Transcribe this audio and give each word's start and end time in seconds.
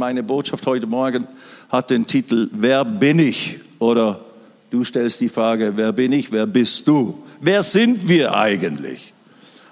Meine 0.00 0.22
Botschaft 0.22 0.64
heute 0.68 0.86
Morgen 0.86 1.26
hat 1.70 1.90
den 1.90 2.06
Titel 2.06 2.48
Wer 2.52 2.84
bin 2.84 3.18
ich? 3.18 3.58
Oder 3.80 4.20
du 4.70 4.84
stellst 4.84 5.20
die 5.20 5.28
Frage, 5.28 5.72
wer 5.74 5.92
bin 5.92 6.12
ich? 6.12 6.30
Wer 6.30 6.46
bist 6.46 6.86
du? 6.86 7.20
Wer 7.40 7.64
sind 7.64 8.08
wir 8.08 8.36
eigentlich? 8.36 9.12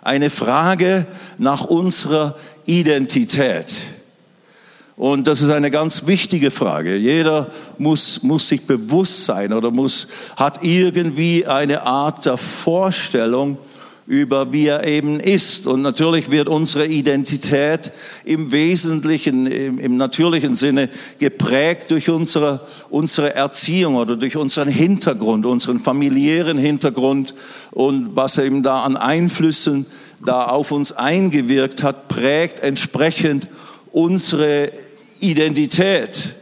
Eine 0.02 0.30
Frage 0.30 1.06
nach 1.38 1.66
unserer 1.66 2.36
Identität. 2.64 3.76
Und 4.96 5.28
das 5.28 5.42
ist 5.42 5.50
eine 5.50 5.70
ganz 5.70 6.08
wichtige 6.08 6.50
Frage. 6.50 6.96
Jeder 6.96 7.52
muss, 7.78 8.24
muss 8.24 8.48
sich 8.48 8.66
bewusst 8.66 9.26
sein 9.26 9.52
oder 9.52 9.70
muss, 9.70 10.08
hat 10.36 10.64
irgendwie 10.64 11.46
eine 11.46 11.82
Art 11.82 12.26
der 12.26 12.36
Vorstellung, 12.36 13.58
über 14.06 14.52
wie 14.52 14.66
er 14.66 14.86
eben 14.86 15.18
ist. 15.18 15.66
Und 15.66 15.82
natürlich 15.82 16.30
wird 16.30 16.48
unsere 16.48 16.86
Identität 16.86 17.92
im 18.24 18.52
Wesentlichen, 18.52 19.46
im, 19.46 19.78
im, 19.78 19.96
natürlichen 19.96 20.54
Sinne 20.54 20.88
geprägt 21.18 21.90
durch 21.90 22.08
unsere, 22.08 22.60
unsere 22.88 23.34
Erziehung 23.34 23.96
oder 23.96 24.16
durch 24.16 24.36
unseren 24.36 24.68
Hintergrund, 24.68 25.44
unseren 25.44 25.80
familiären 25.80 26.56
Hintergrund 26.56 27.34
und 27.72 28.14
was 28.14 28.38
eben 28.38 28.62
da 28.62 28.84
an 28.84 28.96
Einflüssen 28.96 29.86
da 30.24 30.44
auf 30.44 30.70
uns 30.70 30.92
eingewirkt 30.92 31.82
hat, 31.82 32.08
prägt 32.08 32.60
entsprechend 32.60 33.48
unsere 33.92 34.72
Identität, 35.20 36.36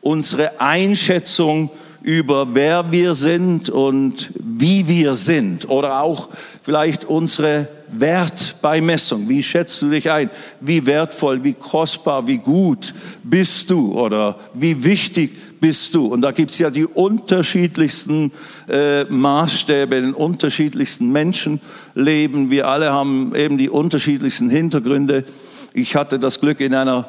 unsere 0.00 0.60
Einschätzung 0.60 1.70
über 2.02 2.54
wer 2.54 2.92
wir 2.92 3.14
sind 3.14 3.70
und 3.70 4.32
wie 4.38 4.88
wir 4.88 5.14
sind 5.14 5.68
oder 5.68 6.00
auch 6.00 6.28
vielleicht 6.62 7.04
unsere 7.04 7.68
Wertbeimessung. 7.88 9.28
Wie 9.28 9.42
schätzt 9.42 9.80
du 9.82 9.90
dich 9.90 10.10
ein? 10.10 10.30
Wie 10.60 10.86
wertvoll, 10.86 11.44
wie 11.44 11.54
kostbar, 11.54 12.26
wie 12.26 12.38
gut 12.38 12.94
bist 13.22 13.70
du 13.70 13.92
oder 13.92 14.36
wie 14.54 14.82
wichtig 14.84 15.36
bist 15.60 15.94
du? 15.94 16.06
Und 16.06 16.22
da 16.22 16.32
gibt's 16.32 16.58
ja 16.58 16.70
die 16.70 16.86
unterschiedlichsten 16.86 18.32
äh, 18.68 19.04
Maßstäbe, 19.04 20.00
den 20.00 20.14
unterschiedlichsten 20.14 21.10
Menschenleben. 21.12 22.50
Wir 22.50 22.68
alle 22.68 22.92
haben 22.92 23.34
eben 23.34 23.58
die 23.58 23.70
unterschiedlichsten 23.70 24.50
Hintergründe. 24.50 25.24
Ich 25.72 25.94
hatte 25.94 26.18
das 26.18 26.40
Glück, 26.40 26.60
in 26.60 26.74
einer 26.74 27.08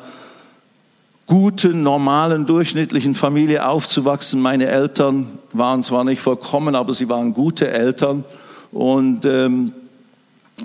guten, 1.28 1.84
normalen, 1.84 2.46
durchschnittlichen 2.46 3.14
Familie 3.14 3.68
aufzuwachsen. 3.68 4.42
Meine 4.42 4.68
Eltern 4.68 5.28
waren 5.54 5.84
zwar 5.84 6.04
nicht 6.04 6.22
vollkommen, 6.22 6.74
aber 6.74 6.94
sie 6.94 7.10
waren 7.10 7.34
gute 7.34 7.70
Eltern. 7.70 8.24
Und 8.72 9.26
ähm, 9.26 9.74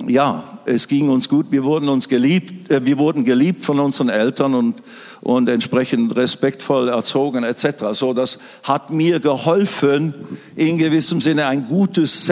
ja, 0.07 0.45
es 0.65 0.89
ging 0.89 1.11
uns 1.11 1.29
gut. 1.29 1.47
Wir 1.51 1.65
wurden 1.65 1.89
uns 1.89 2.09
geliebt, 2.09 2.71
äh, 2.71 2.85
wir 2.87 2.97
wurden 2.97 3.25
geliebt 3.25 3.63
von 3.63 3.79
unseren 3.81 4.09
Eltern 4.09 4.55
und 4.55 4.83
und 5.23 5.49
entsprechend 5.49 6.17
respektvoll 6.17 6.89
erzogen 6.89 7.45
etc. 7.45 7.85
So, 7.93 8.13
das 8.13 8.39
hat 8.65 8.91
mir 8.91 9.21
geholfen, 9.21 10.15
in 10.57 10.79
gewissem 10.79 11.21
Sinne 11.21 11.47
ein 11.47 11.69
gutes 11.69 12.27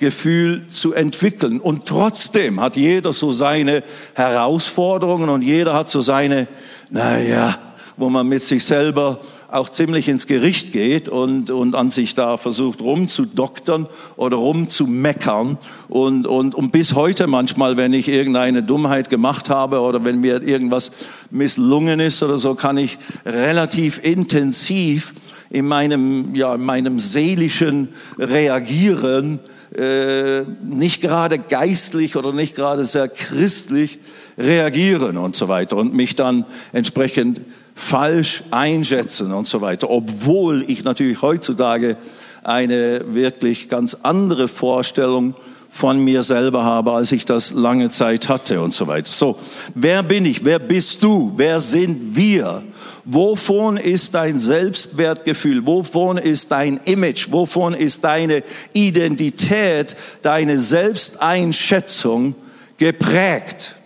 Selbstwertgefühl 0.00 0.66
zu 0.72 0.94
entwickeln. 0.94 1.60
Und 1.60 1.86
trotzdem 1.86 2.60
hat 2.60 2.76
jeder 2.76 3.12
so 3.12 3.32
seine 3.32 3.82
Herausforderungen 4.14 5.28
und 5.28 5.42
jeder 5.42 5.74
hat 5.74 5.88
so 5.88 6.00
seine 6.00 6.48
naja, 6.90 7.58
wo 7.96 8.08
man 8.08 8.26
mit 8.26 8.42
sich 8.42 8.64
selber 8.64 9.20
auch 9.52 9.68
ziemlich 9.68 10.08
ins 10.08 10.26
Gericht 10.26 10.72
geht 10.72 11.08
und, 11.08 11.50
und 11.50 11.74
an 11.74 11.90
sich 11.90 12.14
da 12.14 12.36
versucht 12.36 12.80
rumzudoktern 12.80 13.88
oder 14.16 14.36
rumzumeckern. 14.38 15.58
Und, 15.88 16.26
und, 16.26 16.54
und 16.54 16.70
bis 16.72 16.94
heute 16.94 17.26
manchmal, 17.26 17.76
wenn 17.76 17.92
ich 17.92 18.08
irgendeine 18.08 18.62
Dummheit 18.62 19.10
gemacht 19.10 19.50
habe 19.50 19.80
oder 19.80 20.04
wenn 20.04 20.20
mir 20.20 20.42
irgendwas 20.42 20.92
misslungen 21.30 22.00
ist 22.00 22.22
oder 22.22 22.38
so, 22.38 22.54
kann 22.54 22.78
ich 22.78 22.98
relativ 23.26 24.02
intensiv 24.02 25.12
in 25.50 25.66
meinem, 25.66 26.34
ja, 26.34 26.54
in 26.54 26.62
meinem 26.62 26.98
seelischen 26.98 27.88
Reagieren, 28.18 29.40
äh, 29.76 30.42
nicht 30.62 31.00
gerade 31.00 31.38
geistlich 31.38 32.16
oder 32.16 32.32
nicht 32.32 32.54
gerade 32.54 32.84
sehr 32.84 33.08
christlich, 33.08 33.98
reagieren 34.38 35.16
und 35.16 35.36
so 35.36 35.48
weiter 35.48 35.76
und 35.76 35.94
mich 35.94 36.16
dann 36.16 36.44
entsprechend 36.72 37.42
falsch 37.74 38.42
einschätzen 38.50 39.32
und 39.32 39.46
so 39.46 39.60
weiter, 39.60 39.90
obwohl 39.90 40.64
ich 40.66 40.84
natürlich 40.84 41.22
heutzutage 41.22 41.96
eine 42.42 43.14
wirklich 43.14 43.68
ganz 43.68 43.96
andere 44.02 44.48
Vorstellung 44.48 45.34
von 45.70 46.02
mir 46.02 46.22
selber 46.22 46.64
habe, 46.64 46.92
als 46.92 47.12
ich 47.12 47.24
das 47.24 47.52
lange 47.52 47.90
Zeit 47.90 48.28
hatte 48.28 48.60
und 48.60 48.74
so 48.74 48.86
weiter. 48.86 49.10
So, 49.12 49.38
wer 49.74 50.02
bin 50.02 50.26
ich? 50.26 50.44
Wer 50.44 50.58
bist 50.58 51.02
du? 51.02 51.32
Wer 51.36 51.60
sind 51.60 52.16
wir? 52.16 52.64
Wovon 53.04 53.76
ist 53.76 54.14
dein 54.14 54.38
Selbstwertgefühl? 54.38 55.66
Wovon 55.66 56.18
ist 56.18 56.50
dein 56.50 56.78
Image? 56.84 57.30
Wovon 57.30 57.74
ist 57.74 58.04
deine 58.04 58.42
Identität, 58.72 59.96
deine 60.22 60.58
Selbsteinschätzung 60.58 62.34
geprägt? 62.78 63.76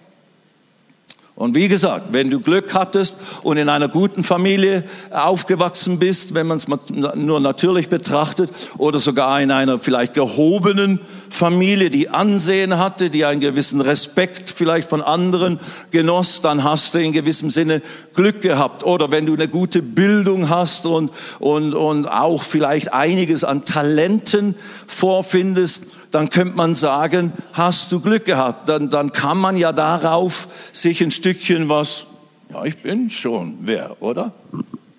Und 1.37 1.56
wie 1.56 1.67
gesagt, 1.67 2.12
wenn 2.12 2.31
du 2.31 2.39
Glück 2.39 2.75
hattest 2.75 3.17
und 3.43 3.56
in 3.56 3.69
einer 3.69 3.89
guten 3.89 4.22
Familie 4.22 4.84
aufgewachsen 5.11 5.99
bist, 5.99 6.33
wenn 6.34 6.47
man 6.47 6.59
es 6.59 6.69
nur 7.17 7.41
natürlich 7.41 7.89
betrachtet, 7.89 8.50
oder 8.78 9.00
sogar 9.00 9.41
in 9.41 9.50
einer 9.50 9.81
vielleicht 9.81 10.15
gehobenen 10.15 11.00
Familie, 11.31 11.91
die 11.91 12.09
Ansehen 12.09 12.78
hatte, 12.78 13.11
die 13.11 13.25
einen 13.25 13.41
gewissen 13.41 13.81
Respekt 13.81 14.49
vielleicht 14.49 14.89
von 14.89 15.03
anderen 15.03 15.59
genoss, 15.91 16.41
dann 16.41 16.62
hast 16.62 16.94
du 16.94 16.99
in 16.99 17.12
gewissem 17.12 17.50
Sinne 17.50 17.83
Glück 18.15 18.41
gehabt. 18.41 18.84
Oder 18.84 19.11
wenn 19.11 19.27
du 19.27 19.34
eine 19.34 19.49
gute 19.49 19.83
Bildung 19.83 20.50
hast 20.50 20.87
und, 20.87 21.11
und, 21.41 21.75
und 21.75 22.06
auch 22.06 22.44
vielleicht 22.44 22.93
einiges 22.93 23.43
an 23.43 23.65
Talenten 23.65 24.55
vorfindest, 24.87 25.87
dann 26.15 26.31
könnte 26.31 26.57
man 26.57 26.75
sagen, 26.75 27.33
hast 27.53 27.91
du 27.91 28.01
Glück 28.01 28.25
gehabt. 28.25 28.69
Dann, 28.69 28.89
dann 28.89 29.13
kann 29.13 29.37
man 29.37 29.57
ja 29.57 29.73
darauf 29.73 30.49
sich 30.73 31.03
ein 31.03 31.11
Stückchen 31.11 31.69
was, 31.69 32.07
ja, 32.51 32.65
ich 32.65 32.79
bin 32.79 33.11
schon 33.11 33.59
wer, 33.63 34.01
oder? 34.01 34.33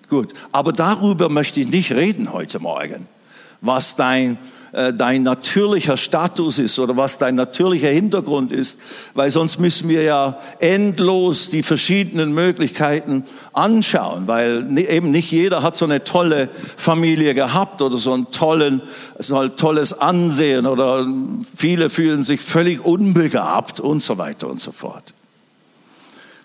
Gut, 0.08 0.34
aber 0.52 0.72
darüber 0.72 1.28
möchte 1.28 1.60
ich 1.60 1.68
nicht 1.68 1.92
reden 1.92 2.32
heute 2.32 2.60
Morgen, 2.60 3.08
was 3.60 3.96
dein 3.96 4.36
äh, 4.72 4.92
dein 4.92 5.22
natürlicher 5.22 5.96
Status 5.96 6.58
ist 6.58 6.78
oder 6.78 6.96
was 6.96 7.18
dein 7.18 7.34
natürlicher 7.34 7.88
Hintergrund 7.88 8.52
ist, 8.52 8.78
weil 9.14 9.30
sonst 9.30 9.58
müssen 9.58 9.88
wir 9.88 10.02
ja 10.02 10.38
endlos 10.58 11.48
die 11.48 11.62
verschiedenen 11.62 12.32
Möglichkeiten 12.32 13.24
anschauen, 13.52 14.26
weil 14.26 14.78
eben 14.78 15.10
nicht 15.10 15.30
jeder 15.30 15.62
hat 15.62 15.76
so 15.76 15.84
eine 15.84 16.04
tolle 16.04 16.48
Familie 16.76 17.34
gehabt 17.34 17.82
oder 17.82 17.96
so 17.96 18.14
ein 18.14 18.30
tollen, 18.30 18.82
so 19.18 19.38
ein 19.38 19.56
tolles 19.56 19.92
Ansehen 19.92 20.66
oder 20.66 21.06
viele 21.56 21.90
fühlen 21.90 22.22
sich 22.22 22.40
völlig 22.40 22.84
unbegabt 22.84 23.80
und 23.80 24.02
so 24.02 24.18
weiter 24.18 24.48
und 24.48 24.60
so 24.60 24.72
fort. 24.72 25.14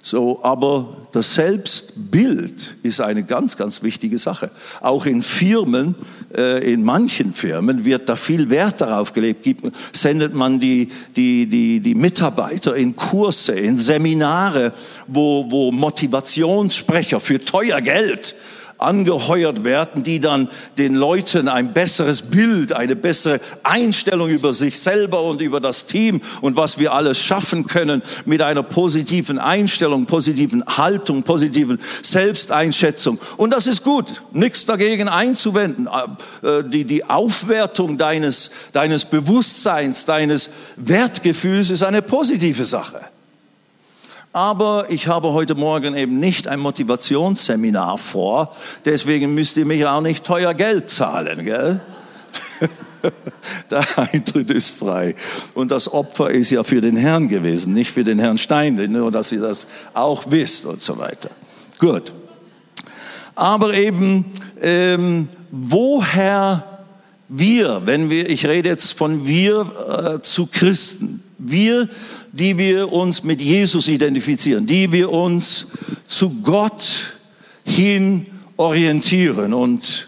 So, 0.03 0.43
aber 0.43 0.97
das 1.11 1.35
Selbstbild 1.35 2.77
ist 2.81 3.01
eine 3.01 3.23
ganz, 3.23 3.55
ganz 3.55 3.83
wichtige 3.83 4.17
Sache. 4.17 4.49
Auch 4.81 5.05
in 5.05 5.21
Firmen, 5.21 5.95
in 6.39 6.83
manchen 6.83 7.33
Firmen 7.33 7.85
wird 7.85 8.09
da 8.09 8.15
viel 8.15 8.49
Wert 8.49 8.81
darauf 8.81 9.13
gelegt. 9.13 9.43
Gibt, 9.43 9.71
sendet 9.93 10.33
man 10.33 10.59
die, 10.59 10.89
die, 11.15 11.45
die, 11.47 11.79
die 11.79 11.95
Mitarbeiter 11.95 12.75
in 12.75 12.95
Kurse, 12.95 13.53
in 13.53 13.77
Seminare, 13.77 14.71
wo, 15.07 15.49
wo 15.49 15.71
Motivationssprecher 15.71 17.19
für 17.19 17.43
teuer 17.43 17.81
Geld 17.81 18.35
angeheuert 18.81 19.63
werden, 19.63 20.03
die 20.03 20.19
dann 20.19 20.49
den 20.77 20.95
Leuten 20.95 21.47
ein 21.47 21.73
besseres 21.73 22.21
Bild, 22.21 22.73
eine 22.73 22.95
bessere 22.95 23.39
Einstellung 23.63 24.29
über 24.29 24.53
sich 24.53 24.79
selber 24.79 25.23
und 25.23 25.41
über 25.41 25.59
das 25.59 25.85
Team 25.85 26.21
und 26.41 26.55
was 26.55 26.77
wir 26.79 26.93
alles 26.93 27.19
schaffen 27.19 27.67
können 27.67 28.01
mit 28.25 28.41
einer 28.41 28.63
positiven 28.63 29.39
Einstellung, 29.39 30.05
positiven 30.05 30.65
Haltung, 30.65 31.23
positiven 31.23 31.79
Selbsteinschätzung. 32.01 33.19
Und 33.37 33.51
das 33.51 33.67
ist 33.67 33.83
gut, 33.83 34.21
nichts 34.31 34.65
dagegen 34.65 35.07
einzuwenden. 35.07 35.87
Äh, 36.41 36.63
die, 36.63 36.85
die 36.85 37.05
Aufwertung 37.05 37.97
deines, 37.97 38.49
deines 38.73 39.05
Bewusstseins, 39.05 40.05
deines 40.05 40.49
Wertgefühls 40.75 41.69
ist 41.69 41.83
eine 41.83 42.01
positive 42.01 42.65
Sache. 42.65 43.01
Aber 44.33 44.85
ich 44.87 45.07
habe 45.07 45.33
heute 45.33 45.55
Morgen 45.55 45.93
eben 45.95 46.17
nicht 46.17 46.47
ein 46.47 46.61
Motivationsseminar 46.61 47.97
vor, 47.97 48.55
deswegen 48.85 49.33
müsst 49.33 49.57
ihr 49.57 49.65
mich 49.65 49.85
auch 49.85 49.99
nicht 49.99 50.23
teuer 50.23 50.53
Geld 50.53 50.89
zahlen, 50.89 51.43
gell? 51.43 51.81
Der 53.69 53.83
Eintritt 53.97 54.49
ist 54.51 54.69
frei. 54.69 55.15
Und 55.53 55.71
das 55.71 55.91
Opfer 55.91 56.29
ist 56.29 56.49
ja 56.49 56.63
für 56.63 56.79
den 56.79 56.95
Herrn 56.95 57.27
gewesen, 57.27 57.73
nicht 57.73 57.91
für 57.91 58.05
den 58.05 58.19
Herrn 58.19 58.37
Steinle, 58.37 58.87
nur 58.87 59.11
dass 59.11 59.33
ihr 59.33 59.41
das 59.41 59.67
auch 59.93 60.23
wisst 60.29 60.65
und 60.65 60.81
so 60.81 60.97
weiter. 60.97 61.31
Gut. 61.77 62.13
Aber 63.35 63.73
eben, 63.73 64.31
ähm, 64.61 65.27
woher 65.49 66.85
wir, 67.27 67.81
wenn 67.85 68.09
wir, 68.09 68.29
ich 68.29 68.45
rede 68.45 68.69
jetzt 68.69 68.93
von 68.93 69.25
wir 69.25 70.19
äh, 70.19 70.21
zu 70.21 70.45
Christen, 70.45 71.23
wir, 71.37 71.89
die 72.33 72.57
wir 72.57 72.91
uns 72.91 73.23
mit 73.23 73.41
Jesus 73.41 73.87
identifizieren, 73.87 74.65
die 74.65 74.91
wir 74.91 75.11
uns 75.11 75.67
zu 76.07 76.41
Gott 76.41 77.17
hin 77.63 78.27
orientieren 78.57 79.53
und 79.53 80.07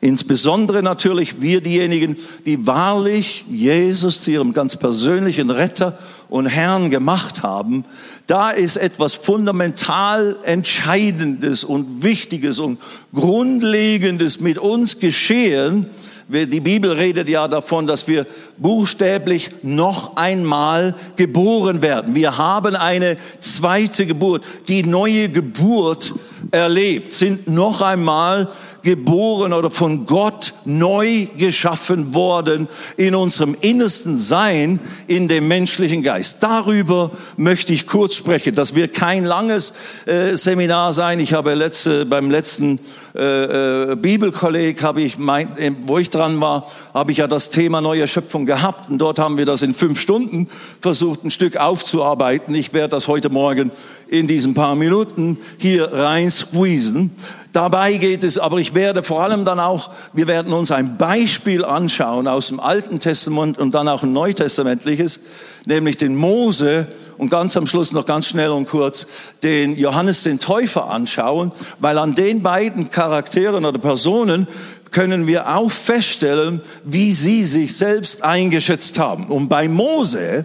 insbesondere 0.00 0.82
natürlich 0.82 1.40
wir 1.40 1.60
diejenigen, 1.60 2.16
die 2.44 2.66
wahrlich 2.66 3.44
Jesus 3.48 4.22
zu 4.22 4.32
ihrem 4.32 4.52
ganz 4.52 4.76
persönlichen 4.76 5.50
Retter 5.50 5.98
und 6.28 6.46
Herrn 6.46 6.90
gemacht 6.90 7.42
haben, 7.42 7.84
da 8.26 8.50
ist 8.50 8.76
etwas 8.76 9.14
fundamental 9.14 10.36
Entscheidendes 10.44 11.64
und 11.64 12.02
Wichtiges 12.02 12.58
und 12.58 12.80
Grundlegendes 13.12 14.40
mit 14.40 14.58
uns 14.58 14.98
geschehen. 14.98 15.86
Die 16.26 16.60
Bibel 16.60 16.92
redet 16.92 17.28
ja 17.28 17.48
davon, 17.48 17.86
dass 17.86 18.08
wir 18.08 18.26
buchstäblich 18.56 19.50
noch 19.62 20.16
einmal 20.16 20.94
geboren 21.16 21.82
werden. 21.82 22.14
Wir 22.14 22.38
haben 22.38 22.76
eine 22.76 23.16
zweite 23.40 24.06
Geburt, 24.06 24.42
die 24.68 24.84
neue 24.84 25.28
Geburt 25.28 26.14
erlebt, 26.50 27.12
sind 27.12 27.46
noch 27.46 27.82
einmal 27.82 28.48
geboren 28.84 29.52
oder 29.52 29.70
von 29.70 30.06
Gott 30.06 30.54
neu 30.64 31.26
geschaffen 31.36 32.14
worden 32.14 32.68
in 32.96 33.14
unserem 33.14 33.56
innersten 33.60 34.16
Sein, 34.16 34.78
in 35.06 35.26
dem 35.26 35.48
menschlichen 35.48 36.02
Geist. 36.02 36.42
Darüber 36.42 37.10
möchte 37.36 37.72
ich 37.72 37.86
kurz 37.86 38.14
sprechen. 38.14 38.54
Das 38.54 38.74
wird 38.74 38.94
kein 38.94 39.24
langes 39.24 39.72
äh, 40.06 40.36
Seminar 40.36 40.92
sein. 40.92 41.18
Ich 41.18 41.32
habe 41.32 41.54
letzte, 41.54 42.04
beim 42.04 42.30
letzten 42.30 42.78
äh, 43.16 43.92
äh, 43.92 43.96
Bibelkolleg 43.96 44.82
habe 44.82 45.00
ich 45.00 45.18
mein, 45.18 45.76
wo 45.86 45.98
ich 45.98 46.10
dran 46.10 46.40
war, 46.40 46.66
habe 46.92 47.12
ich 47.12 47.18
ja 47.18 47.28
das 47.28 47.48
Thema 47.48 47.80
neue 47.80 48.08
Schöpfung 48.08 48.44
gehabt 48.44 48.90
und 48.90 48.98
dort 48.98 49.20
haben 49.20 49.36
wir 49.36 49.46
das 49.46 49.62
in 49.62 49.72
fünf 49.72 50.00
Stunden 50.00 50.48
versucht, 50.80 51.22
ein 51.22 51.30
Stück 51.30 51.56
aufzuarbeiten. 51.56 52.52
Ich 52.56 52.72
werde 52.72 52.88
das 52.88 53.06
heute 53.06 53.30
Morgen 53.30 53.70
in 54.08 54.26
diesen 54.26 54.54
paar 54.54 54.74
Minuten 54.74 55.38
hier 55.58 55.92
rein 55.92 56.28
squeezen. 56.28 57.12
Dabei 57.52 57.98
geht 57.98 58.24
es, 58.24 58.36
aber 58.36 58.58
ich 58.58 58.74
werde 58.74 59.04
vor 59.04 59.22
allem 59.22 59.44
dann 59.44 59.60
auch, 59.60 59.92
wir 60.12 60.26
werden 60.26 60.52
uns 60.52 60.72
ein 60.72 60.98
Beispiel 60.98 61.64
anschauen 61.64 62.26
aus 62.26 62.48
dem 62.48 62.58
Alten 62.58 62.98
Testament 62.98 63.58
und 63.58 63.76
dann 63.76 63.86
auch 63.86 64.02
ein 64.02 64.12
neutestamentliches, 64.12 65.20
nämlich 65.66 65.96
den 65.96 66.16
Mose 66.16 66.88
und 67.16 67.30
ganz 67.30 67.56
am 67.56 67.66
Schluss 67.66 67.92
noch 67.92 68.06
ganz 68.06 68.26
schnell 68.26 68.50
und 68.50 68.68
kurz 68.68 69.06
den 69.42 69.76
Johannes 69.76 70.22
den 70.22 70.40
Täufer 70.40 70.90
anschauen, 70.90 71.52
weil 71.78 71.98
an 71.98 72.14
den 72.14 72.42
beiden 72.42 72.90
Charakteren 72.90 73.64
oder 73.64 73.78
Personen 73.78 74.48
können 74.90 75.26
wir 75.26 75.54
auch 75.56 75.70
feststellen, 75.70 76.60
wie 76.84 77.12
sie 77.12 77.44
sich 77.44 77.76
selbst 77.76 78.22
eingeschätzt 78.22 78.98
haben. 78.98 79.26
Und 79.26 79.48
bei 79.48 79.68
Mose, 79.68 80.44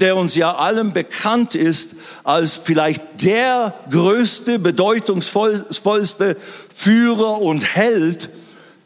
der 0.00 0.16
uns 0.16 0.34
ja 0.34 0.54
allen 0.54 0.92
bekannt 0.92 1.54
ist 1.54 1.90
als 2.24 2.54
vielleicht 2.54 3.22
der 3.22 3.74
größte, 3.90 4.58
bedeutungsvollste 4.58 6.36
Führer 6.74 7.40
und 7.40 7.74
Held 7.74 8.30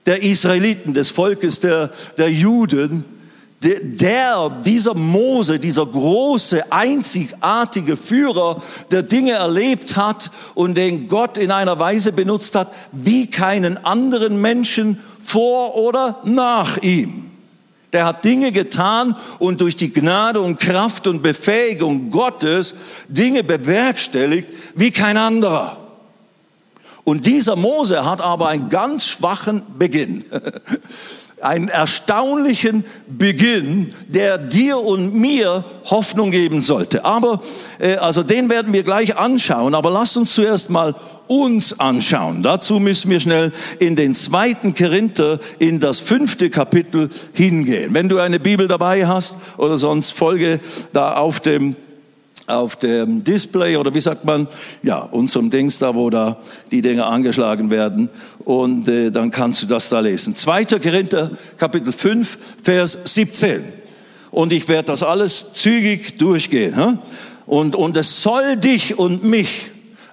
der 0.07 0.23
Israeliten, 0.23 0.95
des 0.95 1.11
Volkes 1.11 1.61
der, 1.61 1.91
der 2.19 2.31
Juden, 2.31 3.05
der, 3.63 4.51
dieser 4.65 4.95
Mose, 4.95 5.59
dieser 5.59 5.87
große, 5.87 6.71
einzigartige 6.71 7.97
Führer, 7.97 8.63
der 8.91 9.03
Dinge 9.03 9.33
erlebt 9.33 9.97
hat 9.97 10.31
und 10.55 10.77
den 10.77 11.09
Gott 11.09 11.39
in 11.39 11.51
einer 11.51 11.79
Weise 11.79 12.13
benutzt 12.13 12.55
hat, 12.55 12.73
wie 12.93 13.29
keinen 13.29 13.79
anderen 13.85 14.41
Menschen 14.41 15.01
vor 15.21 15.77
oder 15.77 16.21
nach 16.25 16.77
ihm. 16.79 17.31
Der 17.93 18.05
hat 18.05 18.25
Dinge 18.25 18.53
getan 18.53 19.17
und 19.39 19.61
durch 19.61 19.77
die 19.77 19.93
Gnade 19.93 20.41
und 20.41 20.61
Kraft 20.61 21.07
und 21.07 21.23
Befähigung 21.23 22.11
Gottes 22.11 22.75
Dinge 23.09 23.43
bewerkstelligt 23.43 24.51
wie 24.75 24.91
kein 24.91 25.17
anderer. 25.17 25.79
Und 27.05 27.27
dieser 27.27 27.57
Mose 27.57 28.05
hat 28.05 28.21
aber 28.21 28.49
einen 28.49 28.69
ganz 28.69 29.07
schwachen 29.07 29.63
Beginn. 29.79 30.25
einen 31.47 31.69
erstaunlichen 31.69 32.85
Beginn, 33.07 33.95
der 34.09 34.37
dir 34.39 34.79
und 34.79 35.15
mir 35.15 35.65
Hoffnung 35.85 36.31
geben 36.31 36.61
sollte. 36.61 37.05
Aber, 37.05 37.41
äh, 37.79 37.97
also 37.97 38.23
den 38.23 38.51
werden 38.51 38.73
wir 38.73 38.83
gleich 38.83 39.17
anschauen, 39.17 39.75
aber 39.75 39.91
lass 39.91 40.17
uns 40.17 40.35
zuerst 40.35 40.71
mal 40.71 40.95
uns 41.29 41.79
anschauen. 41.79 42.43
Dazu 42.43 42.79
müssen 42.79 43.11
wir 43.11 43.21
schnell 43.21 43.53
in 43.79 43.97
den 43.97 44.15
zweiten 44.15 44.75
Korinther, 44.75 45.39
in 45.59 45.81
das 45.81 46.01
fünfte 46.01 46.51
Kapitel 46.51 47.11
hingehen. 47.33 47.95
Wenn 47.95 48.09
du 48.09 48.19
eine 48.19 48.41
Bibel 48.41 48.69
dabei 48.69 49.07
hast 49.07 49.35
oder 49.57 49.79
sonst 49.79 50.13
folge 50.13 50.61
da 50.93 51.15
auf 51.17 51.41
dem 51.41 51.77
auf 52.47 52.77
dem 52.77 53.25
Display 53.25 53.77
oder 53.77 53.95
wie 53.95 54.01
sagt 54.01 54.25
man, 54.25 54.49
ja, 54.83 55.01
unserem 55.01 55.51
Dings 55.51 55.79
da, 55.79 55.95
wo 55.95 56.11
da 56.11 56.39
die 56.71 56.83
Dinge 56.83 57.05
angeschlagen 57.05 57.71
werden 57.71 58.09
und 58.45 58.89
äh, 58.89 59.11
dann 59.11 59.31
kannst 59.31 59.63
du 59.63 59.67
das 59.67 59.89
da 59.89 60.01
lesen. 60.01 60.35
2. 60.35 60.65
Korinther 60.65 61.31
Kapitel 61.57 61.93
5 61.93 62.39
Vers 62.63 62.99
17 63.05 63.65
und 64.31 64.53
ich 64.53 64.69
werde 64.69 64.87
das 64.87 65.03
alles 65.03 65.53
zügig 65.55 66.19
durchgehen. 66.19 66.77
Hm? 66.77 66.99
Und, 67.47 67.77
und 67.77 67.97
es 67.97 68.23
soll 68.23 68.57
dich 68.57 68.99
und 68.99 69.25
mich 69.25 69.69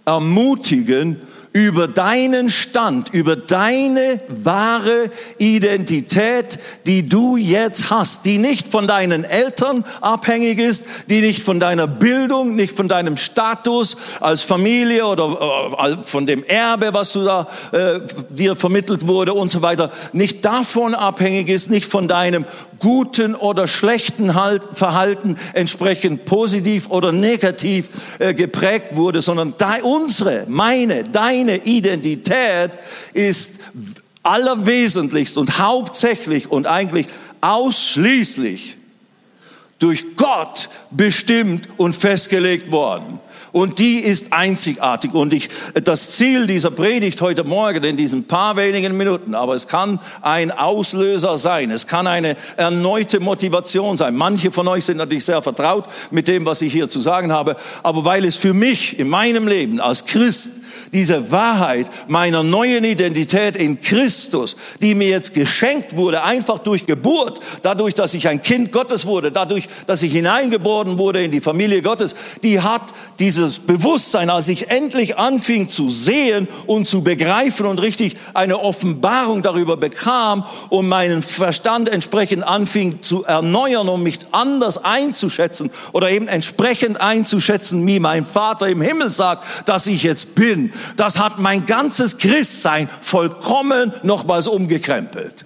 ermutigen, 0.06 1.18
über 1.54 1.88
deinen 1.88 2.50
Stand, 2.50 3.14
über 3.14 3.36
deine 3.36 4.20
wahre 4.28 5.12
Identität, 5.38 6.58
die 6.88 7.08
du 7.08 7.38
jetzt 7.38 7.92
hast, 7.92 8.26
die 8.26 8.40
nicht 8.40 8.68
von 8.68 8.88
deinen 8.88 9.24
Eltern 9.24 9.86
abhängig 10.02 10.58
ist, 10.58 10.86
die 11.12 11.22
nicht 11.22 11.44
von 11.44 11.60
deiner 11.60 11.86
Bildung, 11.86 12.56
nicht 12.56 12.76
von 12.76 12.88
deinem 12.88 13.18
Status 13.18 13.98
als 14.20 14.42
Familie 14.42 15.06
oder 15.06 15.70
äh, 15.78 15.98
von 16.04 16.26
dem 16.26 16.44
Erbe, 16.44 16.94
was 16.94 17.14
du 17.14 17.24
da 17.24 17.48
äh, 17.72 18.00
dir 18.30 18.56
vermittelt 18.56 19.06
wurde 19.06 19.34
und 19.34 19.52
so 19.52 19.62
weiter, 19.62 19.92
nicht 20.12 20.44
davon 20.44 20.96
abhängig 20.96 21.50
ist, 21.50 21.70
nicht 21.70 21.86
von 21.86 22.08
deinem 22.08 22.46
guten 22.80 23.36
oder 23.36 23.68
schlechten 23.68 24.34
halt, 24.34 24.64
Verhalten 24.74 25.38
entsprechend 25.54 26.26
positiv 26.26 26.90
oder 26.90 27.12
negativ 27.12 27.90
äh, 28.18 28.34
geprägt 28.34 28.96
wurde, 28.96 29.22
sondern 29.22 29.54
unsere, 29.84 30.46
meine, 30.48 31.04
deine 31.04 31.43
deine 31.48 31.64
Identität 31.66 32.72
ist 33.14 33.54
allerwesentlichst 34.24 35.38
und 35.38 35.60
hauptsächlich 35.60 36.50
und 36.50 36.68
eigentlich 36.68 37.08
ausschließlich 37.42 38.78
durch 39.80 40.16
Gott 40.16 40.70
bestimmt 40.92 41.68
und 41.78 41.94
festgelegt 41.94 42.72
worden 42.72 43.20
und 43.54 43.80
die 43.80 44.00
ist 44.00 44.34
einzigartig. 44.34 45.14
Und 45.14 45.32
ich, 45.32 45.48
das 45.84 46.12
Ziel 46.12 46.48
dieser 46.48 46.72
Predigt 46.72 47.22
heute 47.22 47.46
Morgen 47.46 47.84
in 47.84 47.96
diesen 47.96 48.26
paar 48.26 48.58
wenigen 48.58 48.98
Minuten, 48.98 49.36
aber 49.36 49.56
es 49.56 49.68
kann 49.68 50.00
ein 50.22 50.52
Auslöser 50.52 51.38
sein, 51.38 51.72
es 51.72 51.88
kann 51.88 52.08
eine 52.08 52.36
erneute 52.58 53.20
Motivation 53.20 53.96
sein. 53.96 54.16
Manche 54.16 54.52
von 54.52 54.68
euch 54.68 54.84
sind 54.86 54.98
natürlich 54.98 55.24
sehr 55.24 55.42
vertraut 55.42 55.86
mit 56.12 56.28
dem, 56.28 56.46
was 56.46 56.62
ich 56.62 56.74
hier 56.74 56.90
zu 56.90 57.00
sagen 57.00 57.32
habe, 57.32 57.56
aber 57.84 58.04
weil 58.04 58.26
es 58.26 58.36
für 58.36 58.54
mich 58.54 59.00
in 59.00 59.08
meinem 59.08 59.48
Leben 59.48 59.80
als 59.80 60.06
Christ 60.06 60.52
diese 60.94 61.32
Wahrheit 61.32 61.88
meiner 62.08 62.44
neuen 62.44 62.84
Identität 62.84 63.56
in 63.56 63.82
Christus, 63.82 64.56
die 64.82 64.96
mir 64.96 65.10
jetzt 65.10 65.34
geschenkt 65.34 65.96
wurde, 65.96 66.24
einfach 66.24 66.60
durch 66.60 66.86
Geburt, 66.86 67.40
dadurch, 67.64 67.96
dass 67.96 68.14
ich 68.14 68.28
ein 68.28 68.42
Kind 68.42 68.72
Gottes 68.72 69.06
wurde, 69.06 69.32
dadurch, 69.32 69.68
dass 69.88 70.04
ich 70.04 70.14
hineingeboren 70.14 70.98
wurde 70.98 71.24
in 71.24 71.32
die 71.32 71.42
Familie 71.42 71.82
Gottes, 71.82 72.16
die 72.44 72.62
hat 72.62 72.82
dieses 73.20 73.60
Bewusstsein, 73.60 74.30
als 74.30 74.48
ich 74.48 74.70
endlich 74.70 75.18
anfing 75.18 75.68
zu 75.70 75.90
sehen 75.90 76.48
und 76.68 76.88
zu 76.88 77.04
begreifen 77.04 77.66
und 77.66 77.82
richtig 77.82 78.16
eine 78.34 78.60
Offenbarung 78.60 79.42
darüber 79.42 79.78
bekam 79.78 80.46
und 80.70 80.88
meinen 80.88 81.22
Verstand 81.22 81.90
entsprechend 81.90 82.44
anfing 82.44 83.02
zu 83.02 83.24
erneuern, 83.24 83.90
um 83.90 84.04
mich 84.04 84.20
anders 84.32 84.84
einzuschätzen 84.84 85.72
oder 85.92 86.12
eben 86.12 86.28
entsprechend 86.28 87.02
einzuschätzen, 87.02 87.86
wie 87.88 88.00
mein 88.00 88.26
Vater 88.26 88.68
im 88.68 88.82
Himmel 88.82 89.10
sagt, 89.10 89.68
dass 89.68 89.88
ich 89.88 90.04
jetzt 90.04 90.36
bin, 90.36 90.72
das 90.96 91.20
hat 91.20 91.40
mein 91.40 91.66
ganzes 91.66 92.18
Christsein 92.18 92.90
vollkommen 93.02 93.94
nochmals 94.04 94.48
umgekrempelt. 94.48 95.46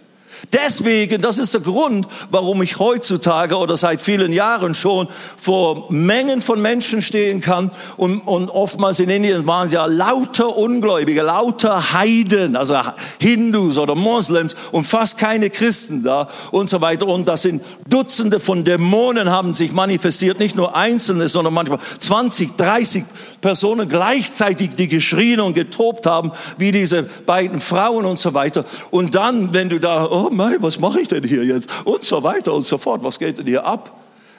Deswegen, 0.54 1.22
das 1.22 1.40
ist 1.40 1.54
der 1.54 1.62
Grund, 1.62 2.08
warum 2.32 2.62
ich 2.62 2.80
heutzutage 2.80 3.58
oder 3.58 3.76
seit 3.76 4.02
vielen 4.02 4.32
Jahren 4.32 4.74
schon 4.74 5.08
vor 5.38 5.92
Mengen 5.92 6.42
von 6.42 6.62
Menschen 6.62 7.02
stehen 7.02 7.42
kann 7.42 7.72
und, 7.98 8.22
und 8.22 8.50
oftmals 8.50 9.00
in 9.00 9.10
Indien 9.10 9.46
waren 9.48 9.68
es 9.68 9.74
ja 9.74 9.86
lauter 9.86 10.56
Ungläubige, 10.56 11.22
lauter 11.22 11.94
Heiden, 11.94 12.56
also 12.56 12.78
Hindus 13.20 13.78
oder 13.78 13.96
Moslems 13.96 14.56
und 14.72 14.86
fast 14.86 15.18
keine 15.18 15.50
Christen 15.50 16.04
da 16.04 16.30
und 16.52 16.70
so 16.70 16.82
weiter. 16.82 17.08
Und 17.08 17.28
das 17.28 17.42
sind 17.42 17.64
Dutzende 17.90 18.40
von 18.40 18.64
Dämonen 18.64 19.30
haben 19.30 19.54
sich 19.54 19.72
manifestiert, 19.72 20.40
nicht 20.40 20.56
nur 20.56 20.76
Einzelne, 20.76 21.28
sondern 21.28 21.54
manchmal 21.54 21.80
20, 22.00 22.56
30 22.58 23.04
Personen 23.42 23.88
gleichzeitig, 23.88 24.72
die 24.76 24.88
geschrien 24.88 25.40
und 25.40 25.54
getobt 25.54 26.06
haben, 26.06 26.32
wie 26.58 26.72
diese 26.72 27.04
beiden 27.04 27.60
Frauen 27.62 28.06
und 28.06 28.20
so 28.20 28.34
weiter. 28.34 28.66
Und 28.92 29.16
dann, 29.16 29.54
wenn 29.54 29.70
du 29.70 29.80
da, 29.80 30.06
oh 30.10 30.27
mein, 30.30 30.62
was 30.62 30.80
mache 30.80 31.02
ich 31.02 31.08
denn 31.08 31.24
hier 31.24 31.44
jetzt? 31.44 31.70
Und 31.86 32.04
so 32.04 32.24
weiter 32.24 32.54
und 32.54 32.66
so 32.66 32.78
fort. 32.78 33.04
Was 33.04 33.20
geht 33.20 33.38
denn 33.40 33.48
hier 33.48 33.66
ab? 33.66 33.94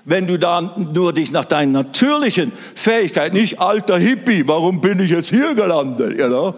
wenn 0.09 0.27
du 0.27 0.39
da 0.39 0.75
nur 0.77 1.13
dich 1.13 1.31
nach 1.31 1.45
deinen 1.45 1.73
natürlichen 1.73 2.51
Fähigkeiten, 2.75 3.37
nicht 3.37 3.61
alter 3.61 3.99
Hippie, 3.99 4.49
warum 4.49 4.81
bin 4.81 5.01
ich 5.01 5.11
jetzt 5.11 5.29
hier 5.29 5.55
gelandet, 5.55 6.19
you 6.19 6.27
know? 6.27 6.55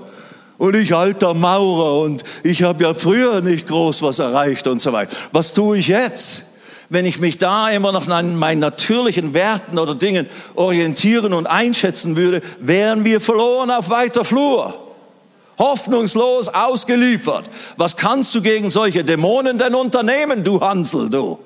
Und 0.57 0.77
ich 0.77 0.95
alter 0.95 1.35
Maurer 1.35 2.01
und 2.05 2.23
ich 2.45 2.63
habe 2.63 2.85
ja 2.85 2.95
früher 2.95 3.41
nicht 3.41 3.67
groß 3.67 4.03
was 4.03 4.21
erreicht 4.21 4.69
und 4.69 4.81
so 4.81 4.93
weiter. 4.93 5.17
Was 5.33 5.53
tue 5.53 5.79
ich 5.79 5.89
jetzt? 5.89 6.45
Wenn 6.91 7.07
ich 7.07 7.19
mich 7.19 7.39
da 7.39 7.71
immer 7.71 7.91
noch 7.91 8.07
an 8.09 8.37
meinen 8.37 8.61
natürlichen 8.61 9.35
Werten 9.35 9.79
oder 9.79 9.97
Dingen 9.97 10.27
orientieren 10.55 11.33
und 11.33 11.47
einschätzen 11.47 12.15
würde, 12.15 12.43
wären 12.61 13.05
wir 13.05 13.21
verloren 13.21 13.71
auf 13.73 13.91
weiter 13.91 14.25
Flur 14.25 14.90
hoffnungslos 15.61 16.49
ausgeliefert. 16.49 17.49
Was 17.77 17.97
kannst 17.97 18.35
du 18.35 18.43
gegen 18.43 18.71
solche 18.71 19.05
Dämonen 19.05 19.59
denn 19.59 19.77
unternehmen, 19.77 20.43
du 20.43 20.61
Hansel, 20.61 21.09
du? 21.09 21.39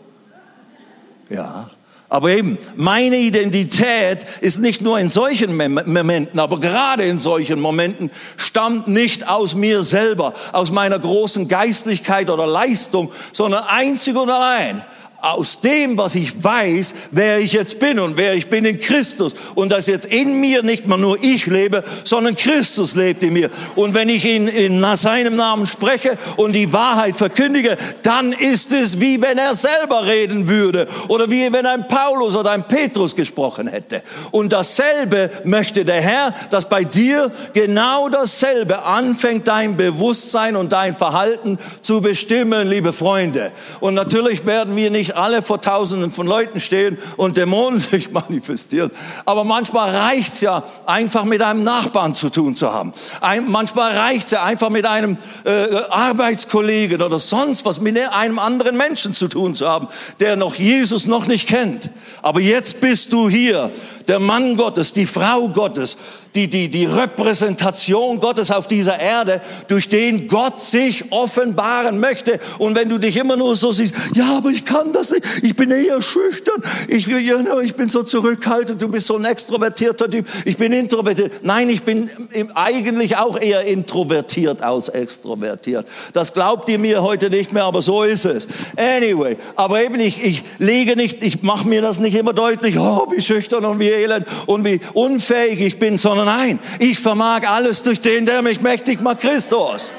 Ja. 1.29 1.69
Aber 2.09 2.31
eben, 2.31 2.59
meine 2.77 3.17
Identität 3.17 4.25
ist 4.41 4.61
nicht 4.61 4.83
nur 4.83 5.01
in 5.01 5.11
solchen 5.11 5.57
Momenten, 5.57 6.39
aber 6.39 6.61
gerade 6.61 7.03
in 7.03 7.19
solchen 7.19 7.61
Momenten 7.61 8.11
stammt 8.37 8.87
nicht 8.87 9.27
aus 9.27 9.57
mir 9.57 9.83
selber, 9.83 10.33
aus 10.53 10.71
meiner 10.71 10.99
großen 10.99 11.49
Geistlichkeit 11.49 12.31
oder 12.31 12.47
Leistung, 12.47 13.11
sondern 13.33 13.65
einzig 13.65 14.17
und 14.17 14.31
allein 14.31 14.85
aus 15.25 15.61
dem, 15.61 15.97
was 15.97 16.15
ich 16.15 16.43
weiß, 16.43 16.95
wer 17.11 17.39
ich 17.39 17.53
jetzt 17.53 17.79
bin 17.79 17.99
und 17.99 18.17
wer 18.17 18.35
ich 18.35 18.49
bin 18.49 18.65
in 18.65 18.79
Christus 18.79 19.35
und 19.55 19.73
dass 19.73 19.87
jetzt 19.87 20.07
in 20.07 20.41
mir 20.41 20.63
nicht 20.63 20.87
mehr 20.87 20.99
nur 20.99 21.23
ich 21.23 21.47
lebe, 21.47 21.83
sondern 22.05 22.37
Christus 22.37 22.95
lebt 22.95 23.23
in 23.23 23.33
mir. 23.33 23.51
Und 23.75 23.95
wenn 23.95 24.09
ich 24.09 24.27
in, 24.27 24.49
in 24.49 24.85
seinem 24.97 25.37
Namen 25.37 25.67
spreche 25.67 26.19
und 26.37 26.53
die 26.53 26.73
Wahrheit 26.73 27.17
verkündige, 27.17 27.77
dann 28.03 28.33
ist 28.33 28.73
es 28.73 29.01
wie 29.01 29.21
wenn 29.23 29.39
er 29.39 29.55
selber 29.55 30.07
reden 30.07 30.49
würde 30.49 30.87
oder 31.09 31.31
wie 31.31 31.53
wenn 31.53 31.67
ein 31.67 31.89
Paulus 31.89 32.37
oder 32.37 32.51
ein 32.51 32.69
Petrus 32.69 33.17
gesprochen 33.17 33.67
hätte. 33.67 34.03
Und 34.31 34.53
dasselbe 34.53 35.31
möchte 35.45 35.85
der 35.85 36.01
Herr, 36.03 36.35
dass 36.51 36.69
bei 36.69 36.85
dir 36.85 37.31
genau 37.55 38.09
dasselbe 38.09 38.83
anfängt, 38.83 39.49
dein 39.49 39.77
Bewusstsein 39.77 40.57
und 40.57 40.73
dein 40.73 40.97
Verhalten 40.97 41.59
zu 41.81 42.01
bestimmen, 42.01 42.69
liebe 42.69 42.93
Freunde. 42.93 43.53
Und 43.81 43.95
natürlich 43.95 44.47
werden 44.47 44.77
wir 44.77 44.91
nicht 44.91 45.14
alle 45.15 45.43
vor 45.43 45.61
Tausenden 45.61 46.11
von 46.11 46.27
Leuten 46.27 46.61
stehen 46.61 46.99
und 47.17 47.37
Dämonen 47.37 47.81
sich 47.81 48.11
manifestieren. 48.11 48.91
Aber 49.25 49.45
manchmal 49.45 49.95
reicht's 49.95 50.41
ja, 50.41 50.65
einfach 50.87 51.25
mit 51.25 51.43
einem 51.43 51.63
Nachbarn 51.63 52.15
zu 52.15 52.31
tun 52.31 52.57
zu 52.57 52.73
haben. 52.73 52.93
Ein, 53.21 53.51
manchmal 53.51 53.97
reicht's 53.97 54.31
ja, 54.31 54.43
einfach 54.43 54.71
mit 54.71 54.87
einem 54.87 55.17
äh, 55.45 55.77
Arbeitskollegen 55.91 57.03
oder 57.03 57.19
sonst 57.19 57.65
was, 57.65 57.81
mit 57.81 57.99
einem 57.99 58.39
anderen 58.39 58.77
Menschen 58.77 59.15
zu 59.15 59.29
tun 59.29 59.55
zu 59.55 59.69
haben, 59.69 59.89
der 60.21 60.37
noch 60.37 60.55
Jesus 60.55 61.07
noch 61.07 61.27
nicht 61.27 61.49
kennt. 61.49 61.91
Aber 62.23 62.41
jetzt 62.41 62.81
bist 62.81 63.13
du 63.13 63.29
hier, 63.29 63.71
der 64.09 64.19
Mann 64.19 64.57
Gottes, 64.57 64.93
die 64.93 65.07
Frau 65.07 65.49
Gottes, 65.49 65.97
die, 66.35 66.49
die, 66.49 66.69
die 66.69 66.85
Repräsentation 66.85 68.19
Gottes 68.19 68.51
auf 68.51 68.67
dieser 68.67 68.99
Erde, 68.99 69.41
durch 69.69 69.89
den 69.89 70.27
Gott 70.27 70.61
sich 70.61 71.13
offenbaren 71.13 72.01
möchte. 72.01 72.41
Und 72.59 72.75
wenn 72.75 72.89
du 72.89 72.99
dich 72.99 73.17
immer 73.17 73.37
nur 73.37 73.55
so 73.55 73.71
siehst, 73.71 73.95
ja, 74.15 74.39
aber 74.39 74.51
ich 74.51 74.65
kann 74.65 74.93
das 74.93 75.13
nicht, 75.13 75.25
ich 75.43 75.55
bin 75.55 75.71
eher 75.71 76.03
schüchtern, 76.03 76.63
ich, 76.89 77.07
ich 77.09 77.75
bin 77.77 77.89
so 77.89 78.03
zurückhaltend, 78.03 78.83
du 78.83 78.89
bist 78.89 79.07
so 79.07 79.17
ein 79.17 79.25
extrovertierter 79.25 80.11
Typ, 80.11 80.27
ich 80.45 80.57
bin 80.57 80.73
introvertiert. 80.73 81.45
Nein, 81.45 81.69
ich 81.71 81.83
bin 81.85 82.11
eigentlich 82.55 83.17
auch 83.17 83.41
eher 83.41 83.65
introvertiert 83.65 84.61
als 84.61 84.89
extrovertiert. 84.89 85.87
Das 86.13 86.35
glaubt 86.35 86.69
ihr 86.69 86.79
mir 86.79 87.03
heute 87.03 87.31
nicht 87.31 87.53
mehr, 87.53 87.65
aber 87.65 87.81
so 87.81 88.03
ist 88.03 88.25
es. 88.25 88.49
Anyway, 88.77 89.37
aber 89.55 89.83
eben 89.83 90.01
ich, 90.01 90.25
ich 90.25 90.43
lege 90.59 90.97
nicht, 90.97 91.23
ich 91.23 91.43
mache 91.43 91.69
mir 91.69 91.81
das 91.81 92.01
nicht 92.01 92.17
immer 92.17 92.33
deutlich, 92.33 92.77
oh, 92.79 93.07
wie 93.15 93.23
schüchtern 93.23 93.65
und 93.65 93.79
wie 93.79 93.94
elend 93.95 94.27
und 94.47 94.65
wie 94.65 94.81
unfähig 94.93 95.61
ich 95.61 95.79
bin, 95.79 95.99
sondern 95.99 96.27
nein, 96.27 96.59
ich 96.79 96.99
vermag 96.99 97.47
alles 97.47 97.83
durch 97.83 98.01
den, 98.01 98.27
der 98.27 98.43
mich 98.43 98.61
mächtig 98.61 99.01
macht, 99.01 99.21
Christus. 99.21 99.91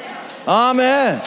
Amen. 0.45 1.21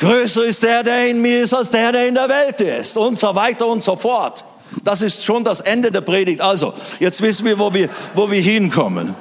Größer 0.00 0.44
ist 0.44 0.62
der, 0.62 0.82
der 0.82 1.08
in 1.08 1.20
mir 1.20 1.44
ist, 1.44 1.54
als 1.54 1.70
der, 1.70 1.92
der 1.92 2.08
in 2.08 2.14
der 2.14 2.28
Welt 2.28 2.60
ist. 2.60 2.96
Und 2.96 3.18
so 3.18 3.34
weiter 3.34 3.66
und 3.66 3.82
so 3.82 3.96
fort. 3.96 4.44
Das 4.82 5.02
ist 5.02 5.24
schon 5.24 5.44
das 5.44 5.60
Ende 5.60 5.92
der 5.92 6.00
Predigt. 6.00 6.40
Also, 6.40 6.74
jetzt 6.98 7.22
wissen 7.22 7.46
wir, 7.46 7.58
wo 7.58 7.72
wir, 7.72 7.88
wo 8.14 8.30
wir 8.30 8.40
hinkommen. 8.40 9.14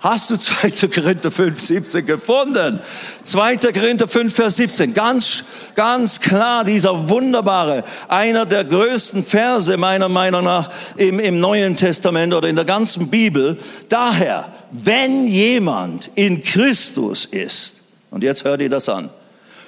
Hast 0.00 0.30
du 0.30 0.36
2. 0.36 0.70
Korinther 0.88 1.30
5, 1.32 1.60
17 1.60 2.06
gefunden? 2.06 2.78
2. 3.24 3.56
Korinther 3.56 4.06
5, 4.06 4.32
Vers 4.32 4.56
17. 4.56 4.94
Ganz, 4.94 5.42
ganz 5.74 6.20
klar 6.20 6.62
dieser 6.64 7.08
wunderbare, 7.08 7.82
einer 8.06 8.46
der 8.46 8.64
größten 8.64 9.24
Verse 9.24 9.76
meiner 9.76 10.08
Meinung 10.08 10.44
nach 10.44 10.70
im, 10.96 11.18
im 11.18 11.40
Neuen 11.40 11.74
Testament 11.74 12.32
oder 12.32 12.48
in 12.48 12.54
der 12.54 12.64
ganzen 12.64 13.08
Bibel. 13.08 13.58
Daher, 13.88 14.52
wenn 14.70 15.24
jemand 15.26 16.10
in 16.14 16.44
Christus 16.44 17.24
ist, 17.24 17.82
und 18.12 18.22
jetzt 18.22 18.44
hört 18.44 18.60
ihr 18.60 18.70
das 18.70 18.88
an, 18.88 19.10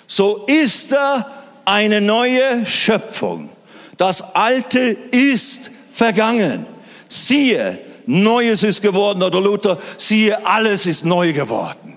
so 0.07 0.45
ist 0.47 0.93
er 0.93 1.27
eine 1.65 2.01
neue 2.01 2.65
Schöpfung. 2.67 3.51
Das 3.97 4.35
Alte 4.37 4.97
ist 5.11 5.73
vergangen. 5.93 6.67
Siehe, 7.09 7.81
Neues 8.11 8.63
ist 8.63 8.83
geworden 8.83 9.23
oder 9.23 9.41
Luther, 9.41 9.79
siehe, 9.97 10.45
alles 10.45 10.87
ist 10.87 11.05
neu 11.05 11.33
geworden. 11.33 11.91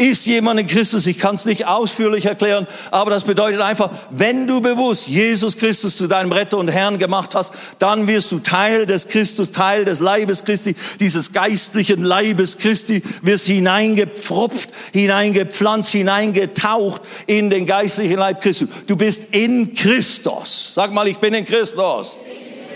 Ist 0.00 0.24
jemand 0.24 0.58
in 0.58 0.66
Christus? 0.66 1.06
Ich 1.06 1.18
kann 1.18 1.34
es 1.34 1.44
nicht 1.44 1.66
ausführlich 1.66 2.24
erklären, 2.24 2.66
aber 2.90 3.10
das 3.10 3.24
bedeutet 3.24 3.60
einfach, 3.60 3.90
wenn 4.08 4.46
du 4.46 4.62
bewusst 4.62 5.08
Jesus 5.08 5.58
Christus 5.58 5.94
zu 5.94 6.06
deinem 6.06 6.32
Retter 6.32 6.56
und 6.56 6.68
Herrn 6.68 6.96
gemacht 6.96 7.34
hast, 7.34 7.52
dann 7.78 8.06
wirst 8.06 8.32
du 8.32 8.38
Teil 8.38 8.86
des 8.86 9.08
Christus, 9.08 9.52
Teil 9.52 9.84
des 9.84 10.00
Leibes 10.00 10.46
Christi, 10.46 10.74
dieses 11.00 11.34
geistlichen 11.34 12.02
Leibes 12.02 12.56
Christi, 12.56 13.02
wirst 13.20 13.44
hineingepfropft, 13.44 14.70
hineingepflanzt, 14.94 15.90
hineingetaucht 15.90 17.02
in 17.26 17.50
den 17.50 17.66
geistlichen 17.66 18.16
Leib 18.16 18.40
Christus. 18.40 18.68
Du 18.86 18.96
bist 18.96 19.34
in 19.34 19.74
Christus. 19.74 20.72
Sag 20.74 20.94
mal, 20.94 21.08
ich 21.08 21.18
bin 21.18 21.34
in 21.34 21.44
Christus. 21.44 22.16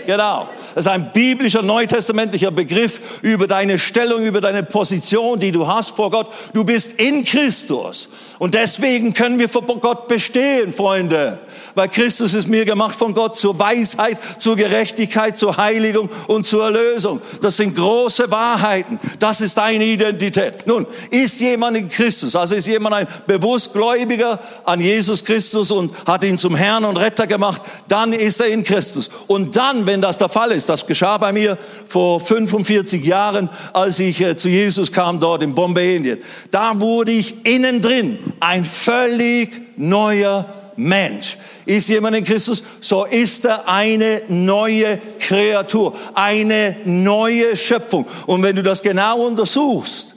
Genau. 0.05 0.47
Das 0.75 0.87
ist 0.87 0.91
ein 0.91 1.13
biblischer, 1.13 1.61
neutestamentlicher 1.61 2.51
Begriff 2.51 2.99
über 3.21 3.47
deine 3.47 3.79
Stellung, 3.79 4.25
über 4.25 4.41
deine 4.41 4.61
Position, 4.61 5.39
die 5.39 5.53
du 5.53 5.67
hast 5.67 5.91
vor 5.95 6.11
Gott. 6.11 6.27
Du 6.53 6.65
bist 6.65 6.99
in 6.99 7.23
Christus. 7.23 8.09
Und 8.39 8.53
deswegen 8.55 9.13
können 9.13 9.39
wir 9.39 9.47
vor 9.47 9.61
Gott 9.63 10.09
bestehen, 10.09 10.73
Freunde. 10.73 11.39
Weil 11.75 11.87
Christus 11.87 12.33
ist 12.33 12.49
mir 12.49 12.65
gemacht 12.65 12.95
von 12.95 13.13
Gott 13.13 13.37
zur 13.37 13.57
Weisheit, 13.57 14.17
zur 14.37 14.57
Gerechtigkeit, 14.57 15.37
zur 15.37 15.55
Heiligung 15.55 16.09
und 16.27 16.45
zur 16.45 16.65
Erlösung. 16.65 17.21
Das 17.41 17.55
sind 17.57 17.75
große 17.75 18.29
Wahrheiten. 18.29 18.99
Das 19.19 19.39
ist 19.39 19.57
deine 19.57 19.85
Identität. 19.85 20.67
Nun, 20.67 20.85
ist 21.09 21.39
jemand 21.39 21.77
in 21.77 21.89
Christus, 21.89 22.35
also 22.35 22.55
ist 22.55 22.67
jemand 22.67 22.95
ein 22.95 23.07
Bewusstgläubiger 23.27 24.39
an 24.65 24.81
Jesus 24.81 25.23
Christus 25.23 25.71
und 25.71 25.93
hat 26.05 26.23
ihn 26.25 26.37
zum 26.37 26.55
Herrn 26.55 26.83
und 26.83 26.97
Retter 26.97 27.27
gemacht, 27.27 27.61
dann 27.87 28.11
ist 28.11 28.41
er 28.41 28.47
in 28.47 28.63
Christus. 28.63 29.09
Und 29.27 29.55
dann, 29.55 29.85
wenn 29.85 30.01
das 30.01 30.17
der 30.17 30.29
Fall 30.29 30.51
ist, 30.51 30.64
das 30.65 30.85
geschah 30.87 31.17
bei 31.17 31.31
mir 31.31 31.57
vor 31.87 32.19
45 32.19 33.03
Jahren, 33.03 33.49
als 33.73 33.99
ich 33.99 34.21
äh, 34.21 34.35
zu 34.35 34.49
Jesus 34.49 34.91
kam, 34.91 35.19
dort 35.19 35.43
in 35.43 35.55
Bombay, 35.55 35.95
Indien, 35.95 36.19
da 36.51 36.79
wurde 36.79 37.11
ich 37.11 37.45
innen 37.45 37.81
drin 37.81 38.19
ein 38.39 38.65
völlig 38.65 39.77
neuer 39.77 40.45
Mensch. 40.75 41.37
Ist 41.65 41.89
jemand 41.89 42.15
in 42.15 42.23
Christus, 42.23 42.63
so 42.79 43.05
ist 43.05 43.45
er 43.45 43.67
eine 43.67 44.21
neue 44.27 44.99
Kreatur, 45.19 45.95
eine 46.13 46.75
neue 46.85 47.55
Schöpfung. 47.57 48.05
Und 48.27 48.43
wenn 48.43 48.55
du 48.55 48.63
das 48.63 48.83
genau 48.83 49.25
untersuchst, 49.25 50.15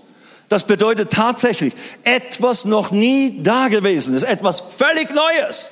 das 0.48 0.64
bedeutet 0.64 1.10
tatsächlich 1.10 1.74
etwas 2.04 2.64
noch 2.64 2.90
nie 2.90 3.42
Dagewesenes, 3.42 4.22
etwas 4.22 4.60
völlig 4.60 5.10
Neues. 5.10 5.70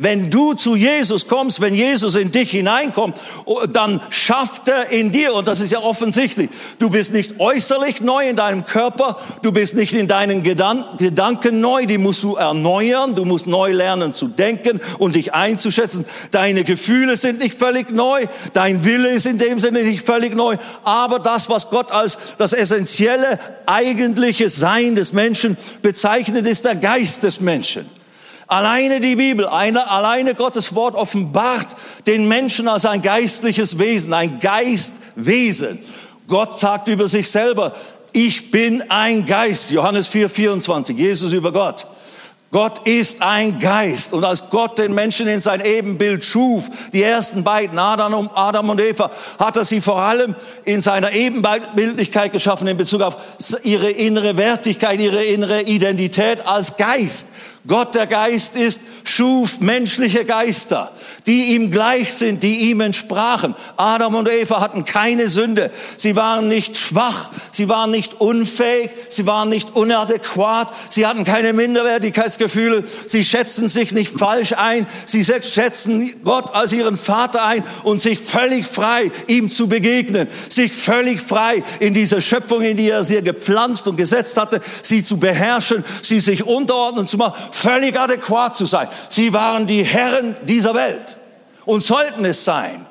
Wenn 0.00 0.30
du 0.30 0.54
zu 0.54 0.76
Jesus 0.76 1.26
kommst, 1.26 1.60
wenn 1.60 1.74
Jesus 1.74 2.14
in 2.14 2.30
dich 2.30 2.52
hineinkommt, 2.52 3.18
oh, 3.46 3.62
dann 3.66 4.00
schafft 4.10 4.68
er 4.68 4.90
in 4.90 5.10
dir, 5.10 5.34
und 5.34 5.48
das 5.48 5.58
ist 5.58 5.72
ja 5.72 5.80
offensichtlich, 5.80 6.50
du 6.78 6.88
bist 6.88 7.12
nicht 7.12 7.40
äußerlich 7.40 8.00
neu 8.00 8.28
in 8.28 8.36
deinem 8.36 8.64
Körper, 8.64 9.18
du 9.42 9.50
bist 9.50 9.74
nicht 9.74 9.92
in 9.94 10.06
deinen 10.06 10.44
Gedanken 10.44 11.60
neu, 11.60 11.86
die 11.86 11.98
musst 11.98 12.22
du 12.22 12.36
erneuern, 12.36 13.16
du 13.16 13.24
musst 13.24 13.48
neu 13.48 13.72
lernen 13.72 14.12
zu 14.12 14.28
denken 14.28 14.80
und 15.00 15.16
dich 15.16 15.34
einzuschätzen. 15.34 16.04
Deine 16.30 16.62
Gefühle 16.62 17.16
sind 17.16 17.40
nicht 17.40 17.58
völlig 17.58 17.90
neu, 17.90 18.26
dein 18.52 18.84
Wille 18.84 19.08
ist 19.08 19.26
in 19.26 19.38
dem 19.38 19.58
Sinne 19.58 19.82
nicht 19.82 20.06
völlig 20.06 20.32
neu, 20.32 20.58
aber 20.84 21.18
das, 21.18 21.50
was 21.50 21.70
Gott 21.70 21.90
als 21.90 22.18
das 22.38 22.52
essentielle, 22.52 23.40
eigentliche 23.66 24.48
Sein 24.48 24.94
des 24.94 25.12
Menschen 25.12 25.56
bezeichnet, 25.82 26.46
ist 26.46 26.64
der 26.64 26.76
Geist 26.76 27.24
des 27.24 27.40
Menschen. 27.40 27.97
Alleine 28.48 29.00
die 29.00 29.14
Bibel, 29.14 29.46
eine, 29.46 29.90
alleine 29.90 30.34
Gottes 30.34 30.74
Wort 30.74 30.94
offenbart 30.94 31.76
den 32.06 32.26
Menschen 32.26 32.66
als 32.66 32.86
ein 32.86 33.02
geistliches 33.02 33.78
Wesen, 33.78 34.14
ein 34.14 34.40
Geistwesen. 34.40 35.78
Gott 36.26 36.58
sagt 36.58 36.88
über 36.88 37.08
sich 37.08 37.30
selber, 37.30 37.74
ich 38.12 38.50
bin 38.50 38.82
ein 38.90 39.26
Geist. 39.26 39.70
Johannes 39.70 40.08
4, 40.08 40.30
24, 40.30 40.96
Jesus 40.96 41.34
über 41.34 41.52
Gott. 41.52 41.86
Gott 42.50 42.86
ist 42.86 43.20
ein 43.20 43.58
Geist. 43.58 44.14
Und 44.14 44.24
als 44.24 44.48
Gott 44.48 44.78
den 44.78 44.94
Menschen 44.94 45.28
in 45.28 45.42
sein 45.42 45.60
Ebenbild 45.60 46.24
schuf, 46.24 46.70
die 46.94 47.02
ersten 47.02 47.44
beiden, 47.44 47.78
Adam, 47.78 48.30
Adam 48.34 48.70
und 48.70 48.80
Eva, 48.80 49.10
hat 49.38 49.58
er 49.58 49.64
sie 49.64 49.82
vor 49.82 50.00
allem 50.00 50.34
in 50.64 50.80
seiner 50.80 51.12
Ebenbildlichkeit 51.12 52.32
geschaffen 52.32 52.66
in 52.66 52.78
Bezug 52.78 53.02
auf 53.02 53.18
ihre 53.62 53.90
innere 53.90 54.38
Wertigkeit, 54.38 54.98
ihre 54.98 55.22
innere 55.22 55.62
Identität 55.62 56.46
als 56.46 56.78
Geist. 56.78 57.28
Gott 57.68 57.94
der 57.94 58.06
Geist 58.06 58.56
ist, 58.56 58.80
schuf 59.04 59.60
menschliche 59.60 60.24
Geister, 60.24 60.90
die 61.26 61.54
ihm 61.54 61.70
gleich 61.70 62.14
sind, 62.14 62.42
die 62.42 62.70
ihm 62.70 62.80
entsprachen. 62.80 63.54
Adam 63.76 64.14
und 64.14 64.26
Eva 64.26 64.62
hatten 64.62 64.86
keine 64.86 65.28
Sünde. 65.28 65.70
Sie 65.98 66.16
waren 66.16 66.48
nicht 66.48 66.78
schwach, 66.78 67.30
sie 67.52 67.68
waren 67.68 67.90
nicht 67.90 68.22
unfähig, 68.22 68.90
sie 69.10 69.26
waren 69.26 69.50
nicht 69.50 69.76
unadäquat, 69.76 70.72
sie 70.88 71.06
hatten 71.06 71.24
keine 71.24 71.52
Minderwertigkeitsgefühle, 71.52 72.84
sie 73.06 73.22
schätzen 73.22 73.68
sich 73.68 73.92
nicht 73.92 74.18
falsch 74.18 74.54
ein, 74.54 74.86
sie 75.04 75.22
schätzen 75.22 76.10
Gott 76.24 76.54
als 76.54 76.72
ihren 76.72 76.96
Vater 76.96 77.44
ein 77.44 77.64
und 77.82 78.00
sich 78.00 78.18
völlig 78.18 78.66
frei, 78.66 79.10
ihm 79.26 79.50
zu 79.50 79.68
begegnen, 79.68 80.28
sich 80.48 80.72
völlig 80.72 81.20
frei 81.20 81.62
in 81.80 81.92
dieser 81.92 82.22
Schöpfung, 82.22 82.62
in 82.62 82.78
die 82.78 82.88
er 82.88 83.04
sie 83.04 83.20
gepflanzt 83.22 83.86
und 83.88 83.96
gesetzt 83.96 84.38
hatte, 84.38 84.60
sie 84.80 85.04
zu 85.04 85.18
beherrschen, 85.18 85.84
sie 86.00 86.20
sich 86.20 86.44
unterordnen 86.44 87.06
zu 87.06 87.18
machen 87.18 87.34
völlig 87.58 87.98
adäquat 87.98 88.56
zu 88.56 88.66
sein. 88.66 88.88
Sie 89.08 89.32
waren 89.32 89.66
die 89.66 89.84
Herren 89.84 90.36
dieser 90.42 90.74
Welt 90.74 91.16
und 91.64 91.82
sollten 91.82 92.24
es 92.24 92.44
sein. 92.44 92.86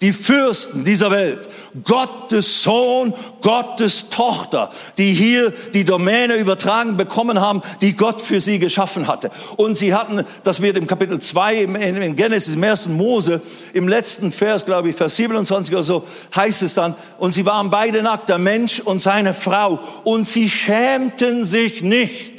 Die 0.00 0.12
Fürsten 0.12 0.82
dieser 0.82 1.12
Welt, 1.12 1.48
Gottes 1.84 2.64
Sohn, 2.64 3.14
Gottes 3.40 4.10
Tochter, 4.10 4.68
die 4.98 5.14
hier 5.14 5.52
die 5.74 5.84
Domäne 5.84 6.34
übertragen 6.34 6.96
bekommen 6.96 7.40
haben, 7.40 7.62
die 7.80 7.94
Gott 7.94 8.20
für 8.20 8.40
sie 8.40 8.58
geschaffen 8.58 9.06
hatte. 9.06 9.30
Und 9.56 9.76
sie 9.76 9.94
hatten, 9.94 10.24
das 10.42 10.60
wird 10.60 10.76
im 10.76 10.88
Kapitel 10.88 11.20
2 11.20 11.54
im, 11.54 12.16
Genesis, 12.16 12.56
im 12.56 12.64
ersten 12.64 12.96
Mose, 12.96 13.40
im 13.74 13.86
letzten 13.86 14.32
Vers, 14.32 14.66
glaube 14.66 14.90
ich, 14.90 14.96
Vers 14.96 15.14
27 15.14 15.72
oder 15.72 15.84
so, 15.84 16.04
heißt 16.34 16.62
es 16.62 16.74
dann, 16.74 16.96
und 17.18 17.32
sie 17.32 17.46
waren 17.46 17.70
beide 17.70 18.02
nackt, 18.02 18.28
der 18.28 18.38
Mensch 18.38 18.80
und 18.80 19.00
seine 19.00 19.34
Frau, 19.34 19.78
und 20.02 20.26
sie 20.26 20.50
schämten 20.50 21.44
sich 21.44 21.80
nicht 21.80 22.31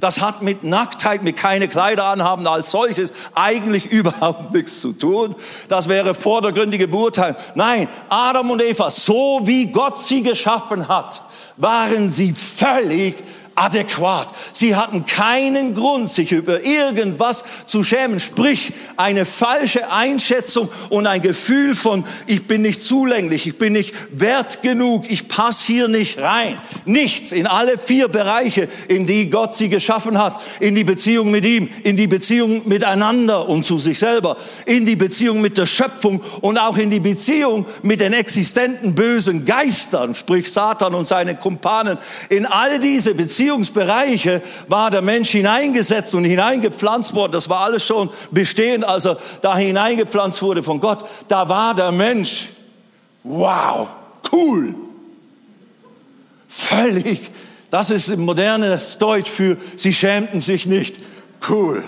das 0.00 0.20
hat 0.20 0.42
mit 0.42 0.62
Nacktheit, 0.64 1.22
mit 1.22 1.36
keine 1.36 1.68
Kleider 1.68 2.04
anhaben 2.04 2.46
als 2.46 2.70
solches 2.70 3.12
eigentlich 3.34 3.86
überhaupt 3.90 4.54
nichts 4.54 4.80
zu 4.80 4.92
tun. 4.92 5.34
Das 5.68 5.88
wäre 5.88 6.14
vordergründige 6.14 6.88
Beurteilung. 6.88 7.36
Nein, 7.54 7.88
Adam 8.08 8.50
und 8.50 8.62
Eva, 8.62 8.90
so 8.90 9.40
wie 9.44 9.66
Gott 9.66 9.98
sie 9.98 10.22
geschaffen 10.22 10.88
hat, 10.88 11.22
waren 11.56 12.10
sie 12.10 12.32
völlig 12.32 13.16
adäquat. 13.58 14.28
Sie 14.52 14.76
hatten 14.76 15.04
keinen 15.04 15.74
Grund, 15.74 16.08
sich 16.10 16.32
über 16.32 16.64
irgendwas 16.64 17.44
zu 17.66 17.82
schämen. 17.82 18.20
Sprich, 18.20 18.72
eine 18.96 19.26
falsche 19.26 19.90
Einschätzung 19.90 20.68
und 20.90 21.06
ein 21.06 21.20
Gefühl 21.20 21.74
von, 21.74 22.04
ich 22.26 22.46
bin 22.46 22.62
nicht 22.62 22.82
zulänglich, 22.82 23.46
ich 23.46 23.58
bin 23.58 23.72
nicht 23.72 23.94
wert 24.10 24.62
genug, 24.62 25.10
ich 25.10 25.28
passe 25.28 25.66
hier 25.66 25.88
nicht 25.88 26.20
rein. 26.20 26.58
Nichts 26.84 27.32
in 27.32 27.46
alle 27.46 27.78
vier 27.78 28.08
Bereiche, 28.08 28.68
in 28.86 29.06
die 29.06 29.28
Gott 29.28 29.56
sie 29.56 29.68
geschaffen 29.68 30.18
hat. 30.18 30.40
In 30.60 30.74
die 30.74 30.84
Beziehung 30.84 31.30
mit 31.30 31.44
ihm, 31.44 31.68
in 31.82 31.96
die 31.96 32.06
Beziehung 32.06 32.68
miteinander 32.68 33.48
und 33.48 33.66
zu 33.66 33.78
sich 33.78 33.98
selber, 33.98 34.36
in 34.66 34.86
die 34.86 34.96
Beziehung 34.96 35.40
mit 35.40 35.58
der 35.58 35.66
Schöpfung 35.66 36.22
und 36.40 36.58
auch 36.58 36.76
in 36.76 36.90
die 36.90 37.00
Beziehung 37.00 37.66
mit 37.82 38.00
den 38.00 38.12
existenten 38.12 38.94
bösen 38.94 39.44
Geistern, 39.44 40.14
sprich 40.14 40.50
Satan 40.52 40.94
und 40.94 41.08
seine 41.08 41.34
Kumpanen. 41.34 41.98
In 42.28 42.46
all 42.46 42.78
diese 42.78 43.14
Beziehungen 43.14 43.47
Beziehungsbereiche 43.48 44.42
war 44.68 44.90
der 44.90 45.00
Mensch 45.00 45.30
hineingesetzt 45.30 46.14
und 46.14 46.24
hineingepflanzt 46.24 47.14
worden. 47.14 47.32
Das 47.32 47.48
war 47.48 47.60
alles 47.60 47.82
schon 47.82 48.10
bestehend, 48.30 48.84
als 48.84 49.06
er 49.06 49.16
da 49.40 49.56
hineingepflanzt 49.56 50.42
wurde 50.42 50.62
von 50.62 50.80
Gott. 50.80 51.06
Da 51.28 51.48
war 51.48 51.74
der 51.74 51.90
Mensch, 51.90 52.50
wow, 53.22 53.88
cool. 54.30 54.74
Völlig, 56.46 57.30
das 57.70 57.90
ist 57.90 58.14
modernes 58.18 58.98
Deutsch 58.98 59.30
für, 59.30 59.56
sie 59.76 59.94
schämten 59.94 60.42
sich 60.42 60.66
nicht. 60.66 60.96
Cool. 61.48 61.82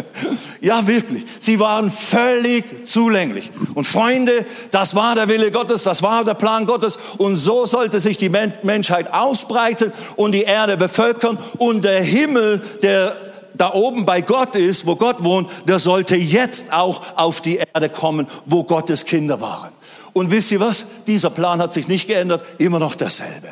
ja, 0.60 0.86
wirklich. 0.86 1.24
Sie 1.38 1.60
waren 1.60 1.90
völlig 1.90 2.86
zulänglich. 2.86 3.50
Und 3.74 3.84
Freunde, 3.84 4.46
das 4.70 4.94
war 4.94 5.14
der 5.14 5.28
Wille 5.28 5.50
Gottes, 5.50 5.84
das 5.84 6.02
war 6.02 6.24
der 6.24 6.34
Plan 6.34 6.66
Gottes. 6.66 6.98
Und 7.18 7.36
so 7.36 7.66
sollte 7.66 8.00
sich 8.00 8.18
die 8.18 8.28
Menschheit 8.28 9.12
ausbreiten 9.12 9.92
und 10.16 10.32
die 10.32 10.42
Erde 10.42 10.76
bevölkern. 10.76 11.38
Und 11.58 11.84
der 11.84 12.02
Himmel, 12.02 12.62
der 12.82 13.16
da 13.54 13.74
oben 13.74 14.06
bei 14.06 14.20
Gott 14.20 14.56
ist, 14.56 14.86
wo 14.86 14.96
Gott 14.96 15.22
wohnt, 15.22 15.50
der 15.66 15.78
sollte 15.78 16.16
jetzt 16.16 16.72
auch 16.72 17.02
auf 17.16 17.40
die 17.40 17.60
Erde 17.74 17.88
kommen, 17.88 18.26
wo 18.46 18.64
Gottes 18.64 19.04
Kinder 19.04 19.40
waren. 19.40 19.72
Und 20.12 20.30
wisst 20.30 20.50
ihr 20.50 20.60
was? 20.60 20.86
Dieser 21.06 21.30
Plan 21.30 21.60
hat 21.60 21.72
sich 21.72 21.86
nicht 21.86 22.08
geändert, 22.08 22.44
immer 22.58 22.78
noch 22.78 22.94
derselbe. 22.94 23.48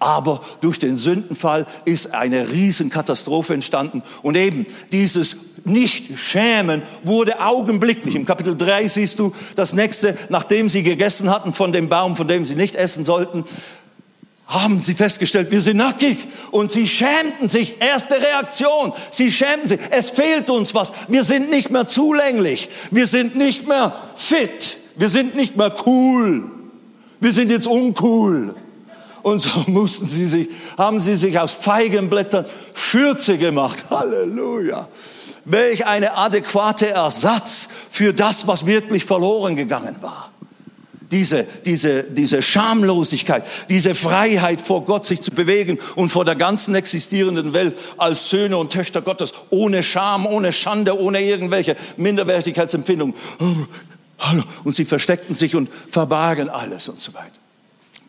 Aber 0.00 0.40
durch 0.60 0.78
den 0.78 0.96
Sündenfall 0.96 1.66
ist 1.84 2.14
eine 2.14 2.50
Riesenkatastrophe 2.50 3.54
entstanden. 3.54 4.02
Und 4.22 4.36
eben 4.36 4.66
dieses 4.92 5.36
Nicht-Schämen 5.64 6.82
wurde 7.02 7.40
augenblicklich. 7.40 8.14
Im 8.14 8.24
Kapitel 8.24 8.56
3 8.56 8.86
siehst 8.86 9.18
du 9.18 9.32
das 9.56 9.72
nächste, 9.72 10.16
nachdem 10.28 10.68
sie 10.68 10.82
gegessen 10.82 11.30
hatten 11.30 11.52
von 11.52 11.72
dem 11.72 11.88
Baum, 11.88 12.14
von 12.14 12.28
dem 12.28 12.44
sie 12.44 12.54
nicht 12.54 12.76
essen 12.76 13.04
sollten, 13.04 13.44
haben 14.48 14.78
sie 14.78 14.94
festgestellt, 14.94 15.50
wir 15.50 15.60
sind 15.60 15.76
nackig. 15.76 16.16
Und 16.50 16.72
sie 16.72 16.88
schämten 16.88 17.48
sich. 17.50 17.76
Erste 17.80 18.14
Reaktion. 18.14 18.94
Sie 19.10 19.30
schämten 19.30 19.68
sich. 19.68 19.80
Es 19.90 20.10
fehlt 20.10 20.48
uns 20.48 20.74
was. 20.74 20.94
Wir 21.08 21.22
sind 21.22 21.50
nicht 21.50 21.70
mehr 21.70 21.86
zulänglich. 21.86 22.70
Wir 22.90 23.06
sind 23.06 23.36
nicht 23.36 23.68
mehr 23.68 23.94
fit. 24.16 24.78
Wir 24.96 25.10
sind 25.10 25.34
nicht 25.34 25.56
mehr 25.56 25.74
cool. 25.86 26.44
Wir 27.20 27.32
sind 27.32 27.50
jetzt 27.50 27.66
uncool. 27.66 28.54
Und 29.22 29.40
so 29.40 29.50
mussten 29.66 30.08
sie 30.08 30.26
sich, 30.26 30.48
haben 30.76 31.00
sie 31.00 31.16
sich 31.16 31.38
aus 31.38 31.52
Feigenblättern 31.52 32.44
Schürze 32.74 33.38
gemacht. 33.38 33.84
Halleluja. 33.90 34.88
Welch 35.44 35.86
eine 35.86 36.16
adäquate 36.16 36.90
Ersatz 36.90 37.68
für 37.90 38.12
das, 38.12 38.46
was 38.46 38.66
wirklich 38.66 39.04
verloren 39.04 39.56
gegangen 39.56 39.96
war. 40.00 40.30
Diese, 41.10 41.46
diese, 41.64 42.04
diese 42.04 42.42
Schamlosigkeit, 42.42 43.44
diese 43.70 43.94
Freiheit 43.94 44.60
vor 44.60 44.84
Gott 44.84 45.06
sich 45.06 45.22
zu 45.22 45.30
bewegen 45.30 45.78
und 45.96 46.10
vor 46.10 46.26
der 46.26 46.34
ganzen 46.34 46.74
existierenden 46.74 47.54
Welt 47.54 47.78
als 47.96 48.28
Söhne 48.28 48.58
und 48.58 48.70
Töchter 48.74 49.00
Gottes, 49.00 49.32
ohne 49.48 49.82
Scham, 49.82 50.26
ohne 50.26 50.52
Schande, 50.52 51.00
ohne 51.00 51.22
irgendwelche 51.22 51.76
Minderwertigkeitsempfindungen. 51.96 53.14
Und 54.64 54.76
sie 54.76 54.84
versteckten 54.84 55.34
sich 55.34 55.54
und 55.56 55.70
verbargen 55.88 56.50
alles 56.50 56.88
und 56.88 57.00
so 57.00 57.14
weiter. 57.14 57.38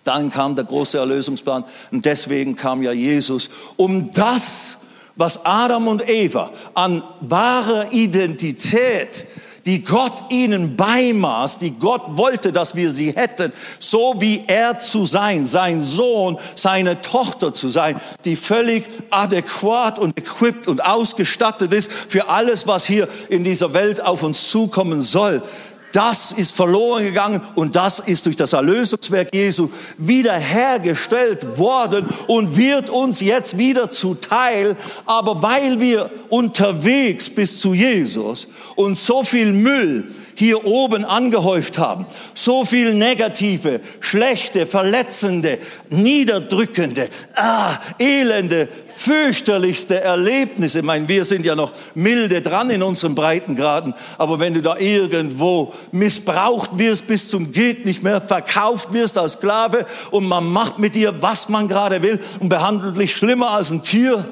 Dann 0.04 0.30
kam 0.30 0.56
der 0.56 0.66
große 0.66 0.98
Erlösungsplan 0.98 1.64
und 1.92 2.06
deswegen 2.06 2.56
kam 2.56 2.82
ja 2.82 2.92
Jesus, 2.92 3.50
um 3.76 4.12
das, 4.14 4.78
was 5.16 5.46
Adam 5.46 5.88
und 5.88 6.08
Eva 6.10 6.52
an 6.74 7.04
wahrer 7.20 7.92
Identität, 7.92 9.26
die 9.66 9.84
Gott 9.84 10.14
ihnen 10.30 10.76
beimaß, 10.76 11.58
die 11.58 11.72
Gott 11.72 12.04
wollte, 12.18 12.52
dass 12.52 12.76
wir 12.76 12.90
sie 12.90 13.12
hätten, 13.12 13.52
so 13.78 14.16
wie 14.18 14.44
er 14.48 14.80
zu 14.80 15.06
sein, 15.06 15.46
sein 15.46 15.82
Sohn, 15.82 16.40
seine 16.56 17.02
Tochter 17.02 17.54
zu 17.54 17.70
sein, 17.70 18.00
die 18.26 18.36
völlig 18.36 18.86
adäquat 19.12 20.00
und 20.00 20.18
equipped 20.18 20.68
und 20.68 20.84
ausgestattet 20.84 21.74
ist 21.74 21.92
für 21.92 22.30
alles, 22.30 22.66
was 22.66 22.86
hier 22.86 23.08
in 23.30 23.44
dieser 23.44 23.74
Welt 23.74 24.02
auf 24.02 24.24
uns 24.24 24.50
zukommen 24.50 25.02
soll. 25.02 25.44
Das 25.92 26.32
ist 26.32 26.56
verloren 26.56 27.04
gegangen 27.04 27.42
und 27.56 27.76
das 27.76 28.00
ist 28.00 28.26
durch 28.26 28.36
das 28.36 28.54
Erlösungswerk 28.54 29.34
Jesu 29.34 29.70
wiederhergestellt 29.98 31.58
worden 31.58 32.06
und 32.28 32.58
wird 32.58 32.90
uns 32.90 33.22
jetzt 33.22 33.58
wieder 33.58 33.90
zuteil. 33.90 34.76
Aber 35.06 35.42
weil 35.42 35.80
wir 35.80 36.12
unterwegs 36.30 37.30
bis 37.30 37.60
zu 37.60 37.74
Jesus 37.74 38.48
und 38.76 38.98
so 38.98 39.24
viel 39.24 39.52
Müll 39.52 40.10
hier 40.40 40.64
oben 40.64 41.04
angehäuft 41.04 41.78
haben. 41.78 42.06
So 42.34 42.64
viel 42.64 42.94
negative, 42.94 43.82
schlechte, 44.00 44.66
verletzende, 44.66 45.60
niederdrückende, 45.90 47.10
ah, 47.36 47.78
elende, 48.00 48.70
fürchterlichste 48.94 50.00
Erlebnisse. 50.00 50.80
Ich 50.80 50.86
meine, 50.86 51.10
wir 51.10 51.26
sind 51.26 51.46
ja 51.46 51.58
noch 51.58 51.74
milde 51.94 52.42
dran 52.42 52.70
in 52.70 52.82
unseren 52.82 53.16
Breitengraden, 53.16 53.94
aber 54.18 54.40
wenn 54.40 54.54
du 54.54 54.62
da 54.62 54.78
irgendwo 54.78 55.74
missbraucht 55.92 56.80
wirst 56.80 57.08
bis 57.08 57.28
zum 57.28 57.52
geht 57.52 57.86
nicht 57.86 58.02
mehr, 58.02 58.22
verkauft 58.22 58.94
wirst 58.94 59.18
als 59.18 59.34
Sklave 59.34 59.86
und 60.10 60.24
man 60.24 60.46
macht 60.46 60.80
mit 60.80 60.96
dir, 60.96 61.22
was 61.22 61.50
man 61.50 61.68
gerade 61.68 62.02
will 62.02 62.18
und 62.40 62.48
behandelt 62.48 62.98
dich 62.98 63.14
schlimmer 63.14 63.52
als 63.52 63.72
ein 63.72 63.84
Tier, 63.84 64.26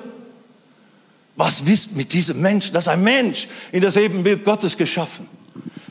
was 1.35 1.65
wisst 1.65 1.97
mit 1.97 2.13
diesem 2.13 2.39
Menschen? 2.39 2.73
Das 2.73 2.85
ist 2.85 2.89
ein 2.89 3.03
Mensch 3.03 3.49
in 3.73 3.81
das 3.81 3.97
Ebenbild 3.97 4.45
Gottes 4.45 4.77
geschaffen. 4.77 5.36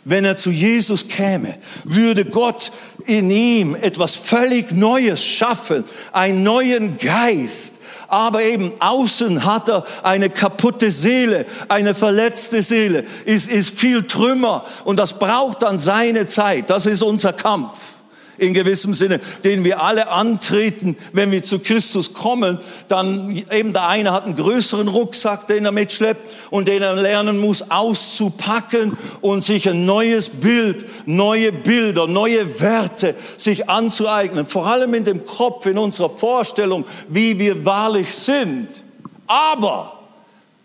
Wenn 0.09 0.25
er 0.25 0.37
zu 0.37 0.51
Jesus 0.51 1.09
käme, 1.09 1.57
würde 1.83 2.25
Gott 2.25 2.71
in 3.07 3.29
ihm 3.29 3.75
etwas 3.75 4.14
völlig 4.14 4.71
Neues 4.71 5.25
schaffen, 5.25 5.83
einen 6.12 6.45
neuen 6.45 6.97
Geist, 6.97 7.75
Aber 8.09 8.40
eben 8.42 8.73
außen 8.79 9.45
hat 9.45 9.69
er 9.69 9.85
eine 10.05 10.31
kaputte 10.31 10.92
Seele, 10.92 11.45
eine 11.69 11.92
verletzte 11.92 12.62
Seele, 12.62 13.05
ist, 13.25 13.49
ist 13.49 13.77
viel 13.77 14.05
Trümmer 14.05 14.64
und 14.85 15.01
das 15.01 15.19
braucht 15.19 15.62
dann 15.62 15.81
seine 15.81 16.27
Zeit. 16.27 16.71
Das 16.71 16.87
ist 16.87 17.03
unser 17.03 17.33
Kampf 17.33 17.95
in 18.38 18.55
gewissem 18.55 18.94
Sinne, 18.94 19.20
den 19.44 19.64
wir 19.64 19.83
alle 19.83 20.09
antreten, 20.09 20.96
wenn 21.12 21.31
wir 21.31 21.42
zu 21.42 21.59
Christus 21.59 22.12
kommen, 22.12 22.59
dann 22.88 23.31
eben 23.51 23.72
der 23.72 23.88
eine 23.88 24.12
hat 24.12 24.25
einen 24.25 24.35
größeren 24.35 24.88
Rucksack, 24.88 25.46
den 25.46 25.64
er 25.64 25.72
mitschleppt 25.72 26.35
und 26.51 26.68
den 26.68 26.83
er 26.83 26.94
lernen 26.94 27.38
muss 27.38 27.70
auszupacken 27.70 28.96
und 29.20 29.42
sich 29.42 29.68
ein 29.68 29.87
neues 29.87 30.29
Bild, 30.29 30.87
neue 31.07 31.53
Bilder, 31.53 32.07
neue 32.07 32.61
Werte 32.61 33.14
sich 33.37 33.68
anzueignen, 33.68 34.46
vor 34.46 34.66
allem 34.66 34.94
in 34.94 35.05
dem 35.05 35.25
Kopf, 35.25 35.66
in 35.66 35.79
unserer 35.79 36.11
Vorstellung, 36.11 36.85
wie 37.09 37.38
wir 37.38 37.64
wahrlich 37.64 38.14
sind. 38.14 38.68
Aber 39.27 39.99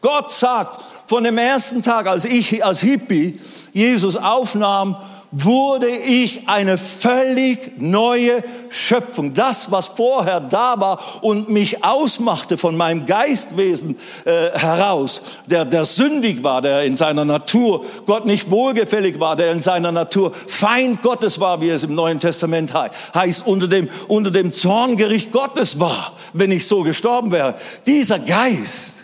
Gott 0.01 0.31
sagt, 0.31 0.81
von 1.05 1.23
dem 1.23 1.37
ersten 1.37 1.83
Tag, 1.83 2.07
als 2.07 2.25
ich 2.25 2.63
als 2.63 2.79
Hippie 2.79 3.39
Jesus 3.73 4.15
aufnahm 4.15 4.95
wurde 5.31 5.87
ich 5.87 6.49
eine 6.49 6.77
völlig 6.77 7.79
neue 7.79 8.43
Schöpfung. 8.69 9.33
Das, 9.33 9.71
was 9.71 9.87
vorher 9.87 10.41
da 10.41 10.79
war 10.79 10.99
und 11.21 11.49
mich 11.49 11.85
ausmachte 11.85 12.57
von 12.57 12.75
meinem 12.75 13.05
Geistwesen 13.05 13.97
äh, 14.25 14.51
heraus, 14.51 15.21
der, 15.45 15.63
der 15.63 15.85
sündig 15.85 16.43
war, 16.43 16.61
der 16.61 16.83
in 16.83 16.97
seiner 16.97 17.23
Natur 17.23 17.85
Gott 18.05 18.25
nicht 18.25 18.51
wohlgefällig 18.51 19.21
war, 19.21 19.37
der 19.37 19.53
in 19.53 19.61
seiner 19.61 19.93
Natur 19.93 20.33
Feind 20.47 21.01
Gottes 21.01 21.39
war, 21.39 21.61
wie 21.61 21.69
es 21.69 21.83
im 21.83 21.95
Neuen 21.95 22.19
Testament 22.19 22.73
heißt, 22.73 23.47
unter 23.47 23.69
dem, 23.69 23.89
unter 24.09 24.31
dem 24.31 24.51
Zorngericht 24.51 25.31
Gottes 25.31 25.79
war, 25.79 26.13
wenn 26.33 26.51
ich 26.51 26.67
so 26.67 26.83
gestorben 26.83 27.31
wäre. 27.31 27.55
Dieser 27.87 28.19
Geist, 28.19 28.97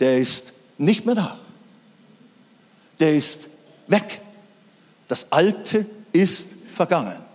der 0.00 0.16
ist 0.16 0.54
nicht 0.78 1.04
mehr 1.04 1.14
da. 1.14 1.36
Der 3.00 3.14
ist 3.14 3.48
weg. 3.86 4.22
Das 5.08 5.30
Alte 5.30 5.86
ist 6.12 6.48
vergangen. 6.74 7.26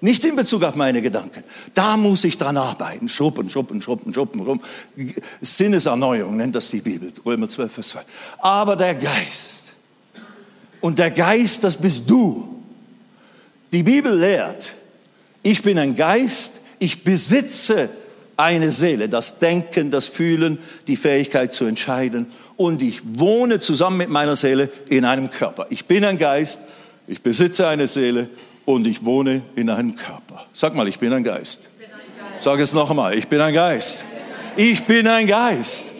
Nicht 0.00 0.24
in 0.24 0.36
Bezug 0.36 0.62
auf 0.64 0.74
meine 0.74 1.00
Gedanken. 1.00 1.42
Da 1.72 1.96
muss 1.96 2.24
ich 2.24 2.36
dran 2.36 2.58
arbeiten. 2.58 3.08
Schuppen, 3.08 3.48
schuppen, 3.48 3.80
schuppen, 3.80 4.12
schuppen, 4.12 4.42
rum. 4.42 4.60
Sinneserneuerung 5.40 6.36
nennt 6.36 6.54
das 6.54 6.68
die 6.68 6.80
Bibel. 6.80 7.10
Römer 7.24 7.48
12, 7.48 7.72
Vers 7.72 7.88
2. 7.88 8.00
Aber 8.38 8.76
der 8.76 8.96
Geist. 8.96 9.72
Und 10.82 10.98
der 10.98 11.10
Geist, 11.10 11.64
das 11.64 11.78
bist 11.78 12.02
du. 12.08 12.62
Die 13.72 13.82
Bibel 13.82 14.14
lehrt, 14.14 14.74
ich 15.42 15.62
bin 15.62 15.78
ein 15.78 15.96
Geist, 15.96 16.60
ich 16.78 17.02
besitze 17.02 17.88
eine 18.36 18.70
Seele, 18.70 19.08
das 19.08 19.38
Denken, 19.38 19.90
das 19.90 20.06
Fühlen, 20.06 20.58
die 20.86 20.96
Fähigkeit 20.96 21.52
zu 21.54 21.64
entscheiden. 21.64 22.26
Und 22.56 22.82
ich 22.82 23.00
wohne 23.18 23.58
zusammen 23.60 23.96
mit 23.96 24.10
meiner 24.10 24.36
Seele 24.36 24.70
in 24.90 25.06
einem 25.06 25.30
Körper. 25.30 25.66
Ich 25.70 25.86
bin 25.86 26.04
ein 26.04 26.18
Geist 26.18 26.60
ich 27.06 27.22
besitze 27.22 27.68
eine 27.68 27.86
Seele 27.86 28.28
und 28.64 28.86
ich 28.86 29.04
wohne 29.04 29.42
in 29.56 29.70
einem 29.70 29.94
Körper. 29.94 30.46
Sag 30.52 30.74
mal, 30.74 30.88
ich 30.88 30.98
bin 30.98 31.12
ein 31.12 31.24
Geist. 31.24 31.68
Sag 32.38 32.60
es 32.60 32.72
noch 32.72 32.90
einmal, 32.90 33.14
ich 33.16 33.28
bin 33.28 33.40
ein 33.40 33.54
Geist. 33.54 34.04
Ich 34.56 34.84
bin 34.84 35.06
ein 35.06 35.26
Geist. 35.26 35.92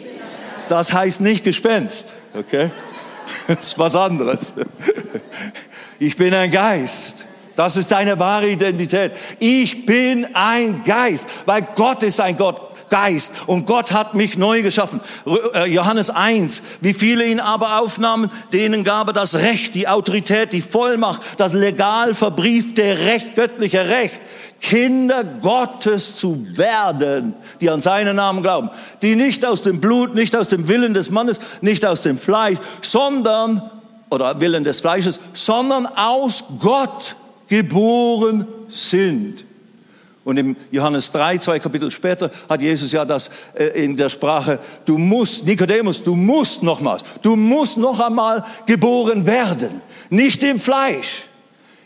Das 0.67 0.93
heißt 0.93 1.21
nicht 1.21 1.43
Gespenst, 1.43 2.13
okay? 2.33 2.71
Das 3.47 3.59
ist 3.67 3.79
was 3.79 3.95
anderes. 3.95 4.53
Ich 5.97 6.15
bin 6.15 6.33
ein 6.33 6.51
Geist. 6.51 7.25
Das 7.55 7.77
ist 7.77 7.91
deine 7.91 8.19
wahre 8.19 8.49
Identität. 8.49 9.13
Ich 9.39 9.85
bin 9.85 10.27
ein 10.35 10.83
Geist, 10.83 11.27
weil 11.45 11.67
Gott 11.73 12.03
ist 12.03 12.19
ein 12.19 12.37
Gott. 12.37 12.61
Geist 12.89 13.31
und 13.47 13.65
Gott 13.65 13.91
hat 13.91 14.13
mich 14.13 14.37
neu 14.37 14.61
geschaffen. 14.61 15.01
Äh, 15.53 15.69
Johannes 15.69 16.09
1, 16.09 16.61
wie 16.81 16.93
viele 16.93 17.25
ihn 17.25 17.39
aber 17.39 17.79
aufnahmen, 17.79 18.29
denen 18.53 18.83
gab 18.83 19.07
er 19.07 19.13
das 19.13 19.35
Recht, 19.35 19.75
die 19.75 19.87
Autorität, 19.87 20.53
die 20.53 20.61
Vollmacht, 20.61 21.21
das 21.37 21.53
legal 21.53 22.15
verbriefte 22.15 22.83
Recht, 22.83 23.35
göttliche 23.35 23.89
Recht, 23.89 24.21
Kinder 24.61 25.23
Gottes 25.23 26.17
zu 26.17 26.57
werden, 26.57 27.35
die 27.61 27.69
an 27.69 27.81
seinen 27.81 28.15
Namen 28.15 28.41
glauben, 28.41 28.69
die 29.01 29.15
nicht 29.15 29.45
aus 29.45 29.61
dem 29.61 29.79
Blut, 29.79 30.15
nicht 30.15 30.35
aus 30.35 30.47
dem 30.47 30.67
Willen 30.67 30.93
des 30.93 31.11
Mannes, 31.11 31.39
nicht 31.61 31.85
aus 31.85 32.01
dem 32.01 32.17
Fleisch, 32.17 32.57
sondern, 32.81 33.69
oder 34.09 34.39
Willen 34.39 34.63
des 34.63 34.81
Fleisches, 34.81 35.19
sondern 35.33 35.85
aus 35.85 36.45
Gott 36.59 37.15
geboren 37.47 38.47
sind. 38.69 39.45
Und 40.25 40.37
im 40.37 40.57
Johannes 40.71 41.11
3, 41.11 41.37
zwei 41.37 41.59
Kapitel 41.59 41.91
später, 41.91 42.31
hat 42.49 42.59
Jesus 42.59 42.91
ja 42.91 43.05
das 43.05 43.29
äh, 43.53 43.83
in 43.83 43.95
der 43.95 44.09
Sprache, 44.09 44.59
du 44.83 44.97
musst, 44.97 45.45
Nikodemus, 45.45 46.03
du 46.03 46.15
musst 46.15 46.63
nochmals, 46.63 47.03
du 47.21 47.35
musst 47.35 47.77
noch 47.77 47.99
einmal 47.99 48.43
geboren 48.65 49.25
werden. 49.25 49.81
Nicht 50.09 50.43
im 50.43 50.59
Fleisch, 50.59 51.27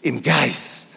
im 0.02 0.24
Geist. 0.24 0.89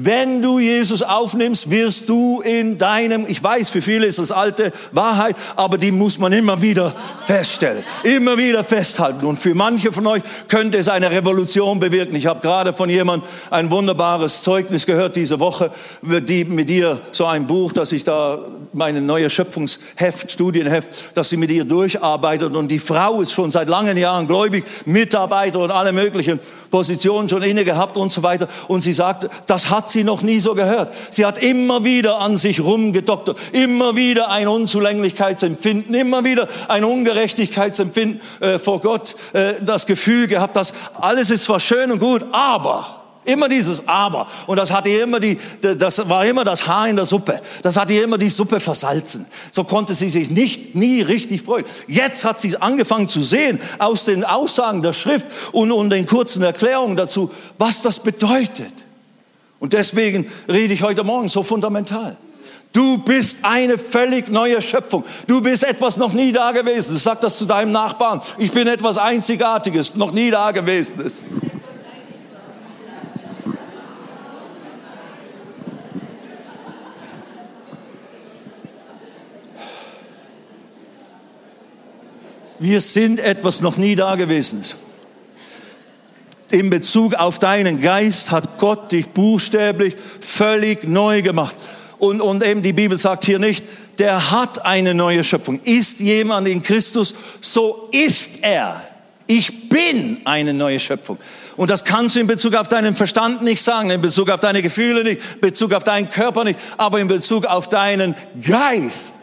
Wenn 0.00 0.42
du 0.42 0.60
Jesus 0.60 1.02
aufnimmst, 1.02 1.70
wirst 1.70 2.08
du 2.08 2.40
in 2.40 2.78
deinem, 2.78 3.26
ich 3.26 3.42
weiß, 3.42 3.68
für 3.68 3.82
viele 3.82 4.06
ist 4.06 4.20
das 4.20 4.30
alte 4.30 4.70
Wahrheit, 4.92 5.34
aber 5.56 5.76
die 5.76 5.90
muss 5.90 6.20
man 6.20 6.32
immer 6.32 6.62
wieder 6.62 6.94
feststellen, 7.26 7.82
immer 8.04 8.38
wieder 8.38 8.62
festhalten. 8.62 9.26
Und 9.26 9.40
für 9.40 9.56
manche 9.56 9.92
von 9.92 10.06
euch 10.06 10.22
könnte 10.46 10.78
es 10.78 10.86
eine 10.86 11.10
Revolution 11.10 11.80
bewirken. 11.80 12.14
Ich 12.14 12.26
habe 12.26 12.38
gerade 12.38 12.72
von 12.72 12.88
jemandem 12.88 13.28
ein 13.50 13.72
wunderbares 13.72 14.42
Zeugnis 14.42 14.86
gehört 14.86 15.16
diese 15.16 15.40
Woche, 15.40 15.72
die 16.02 16.44
mit 16.44 16.70
ihr 16.70 17.00
so 17.10 17.26
ein 17.26 17.48
Buch, 17.48 17.72
dass 17.72 17.90
ich 17.90 18.04
da 18.04 18.38
meine 18.72 19.00
neue 19.00 19.28
Schöpfungsheft, 19.30 20.30
Studienheft, 20.30 21.16
dass 21.16 21.30
sie 21.30 21.36
mit 21.36 21.50
ihr 21.50 21.64
durcharbeitet. 21.64 22.54
Und 22.54 22.68
die 22.68 22.78
Frau 22.78 23.20
ist 23.20 23.32
schon 23.32 23.50
seit 23.50 23.68
langen 23.68 23.96
Jahren 23.96 24.28
gläubig, 24.28 24.64
Mitarbeiter 24.86 25.58
und 25.58 25.72
alle 25.72 25.92
möglichen 25.92 26.38
Positionen 26.70 27.28
schon 27.28 27.42
inne 27.42 27.64
gehabt 27.64 27.96
und 27.96 28.12
so 28.12 28.22
weiter. 28.22 28.46
Und 28.68 28.82
sie 28.82 28.92
sagt, 28.92 29.28
das 29.48 29.70
hat 29.70 29.87
sie 29.90 30.04
noch 30.04 30.22
nie 30.22 30.40
so 30.40 30.54
gehört. 30.54 30.92
Sie 31.10 31.24
hat 31.24 31.42
immer 31.42 31.84
wieder 31.84 32.18
an 32.18 32.36
sich 32.36 32.60
rumgedoktert, 32.60 33.38
immer 33.52 33.96
wieder 33.96 34.30
ein 34.30 34.48
Unzulänglichkeitsempfinden, 34.48 35.94
immer 35.94 36.24
wieder 36.24 36.48
ein 36.68 36.84
Ungerechtigkeitsempfinden 36.84 38.20
äh, 38.40 38.58
vor 38.58 38.80
Gott, 38.80 39.16
äh, 39.32 39.54
das 39.60 39.86
Gefühl 39.86 40.28
gehabt, 40.28 40.56
dass 40.56 40.72
alles 41.00 41.30
ist 41.30 41.44
zwar 41.44 41.60
schön 41.60 41.90
und 41.90 41.98
gut, 41.98 42.24
aber 42.32 42.98
Immer 43.28 43.50
dieses 43.50 43.86
Aber. 43.86 44.26
Und 44.46 44.56
das 44.56 44.72
hatte 44.72 44.88
immer 44.88 45.20
die, 45.20 45.38
das 45.60 46.08
war 46.08 46.24
immer 46.24 46.44
das 46.44 46.66
Haar 46.66 46.88
in 46.88 46.96
der 46.96 47.04
Suppe. 47.04 47.42
Das 47.62 47.76
hatte 47.76 47.92
immer 47.92 48.16
die 48.16 48.30
Suppe 48.30 48.58
versalzen. 48.58 49.26
So 49.52 49.64
konnte 49.64 49.92
sie 49.92 50.08
sich 50.08 50.30
nicht, 50.30 50.74
nie 50.74 51.02
richtig 51.02 51.42
freuen. 51.42 51.66
Jetzt 51.88 52.24
hat 52.24 52.40
sie 52.40 52.56
angefangen 52.56 53.06
zu 53.06 53.22
sehen 53.22 53.60
aus 53.78 54.06
den 54.06 54.24
Aussagen 54.24 54.80
der 54.80 54.94
Schrift 54.94 55.26
und, 55.52 55.72
und 55.72 55.90
den 55.90 56.06
kurzen 56.06 56.42
Erklärungen 56.42 56.96
dazu, 56.96 57.30
was 57.58 57.82
das 57.82 58.00
bedeutet. 58.00 58.72
Und 59.60 59.72
deswegen 59.72 60.30
rede 60.48 60.74
ich 60.74 60.82
heute 60.82 61.04
Morgen 61.04 61.28
so 61.28 61.42
fundamental. 61.42 62.16
Du 62.72 62.98
bist 62.98 63.38
eine 63.42 63.78
völlig 63.78 64.28
neue 64.28 64.60
Schöpfung. 64.60 65.04
Du 65.26 65.40
bist 65.40 65.64
etwas 65.64 65.96
noch 65.96 66.12
nie 66.12 66.32
da 66.32 66.52
gewesen. 66.52 66.96
Sag 66.96 67.20
das 67.22 67.38
zu 67.38 67.46
deinem 67.46 67.72
Nachbarn. 67.72 68.20
Ich 68.36 68.52
bin 68.52 68.68
etwas 68.68 68.98
Einzigartiges, 68.98 69.94
noch 69.94 70.12
nie 70.12 70.30
da 70.30 70.50
gewesen. 70.50 70.92
Wir 82.60 82.80
sind 82.80 83.20
etwas 83.20 83.60
noch 83.60 83.76
nie 83.76 83.94
da 83.94 84.16
gewesen 84.16 84.64
in 86.50 86.70
Bezug 86.70 87.14
auf 87.14 87.38
deinen 87.38 87.80
Geist 87.80 88.30
hat 88.30 88.58
Gott 88.58 88.92
dich 88.92 89.08
buchstäblich 89.08 89.96
völlig 90.20 90.84
neu 90.84 91.22
gemacht. 91.22 91.56
Und, 91.98 92.20
und 92.20 92.46
eben 92.46 92.62
die 92.62 92.72
Bibel 92.72 92.96
sagt 92.96 93.24
hier 93.24 93.38
nicht, 93.38 93.64
der 93.98 94.30
hat 94.30 94.64
eine 94.64 94.94
neue 94.94 95.24
Schöpfung. 95.24 95.60
Ist 95.64 96.00
jemand 96.00 96.46
in 96.48 96.62
Christus, 96.62 97.14
so 97.40 97.88
ist 97.92 98.30
er. 98.42 98.82
Ich 99.26 99.68
bin 99.68 100.22
eine 100.24 100.54
neue 100.54 100.80
Schöpfung. 100.80 101.18
Und 101.56 101.70
das 101.70 101.84
kannst 101.84 102.16
du 102.16 102.20
in 102.20 102.26
Bezug 102.26 102.54
auf 102.54 102.68
deinen 102.68 102.94
Verstand 102.94 103.42
nicht 103.42 103.62
sagen, 103.62 103.90
in 103.90 104.00
Bezug 104.00 104.30
auf 104.30 104.40
deine 104.40 104.62
Gefühle 104.62 105.04
nicht, 105.04 105.20
in 105.34 105.40
Bezug 105.40 105.74
auf 105.74 105.84
deinen 105.84 106.08
Körper 106.08 106.44
nicht, 106.44 106.58
aber 106.78 107.00
in 107.00 107.08
Bezug 107.08 107.44
auf 107.44 107.68
deinen 107.68 108.14
Geist 108.42 109.14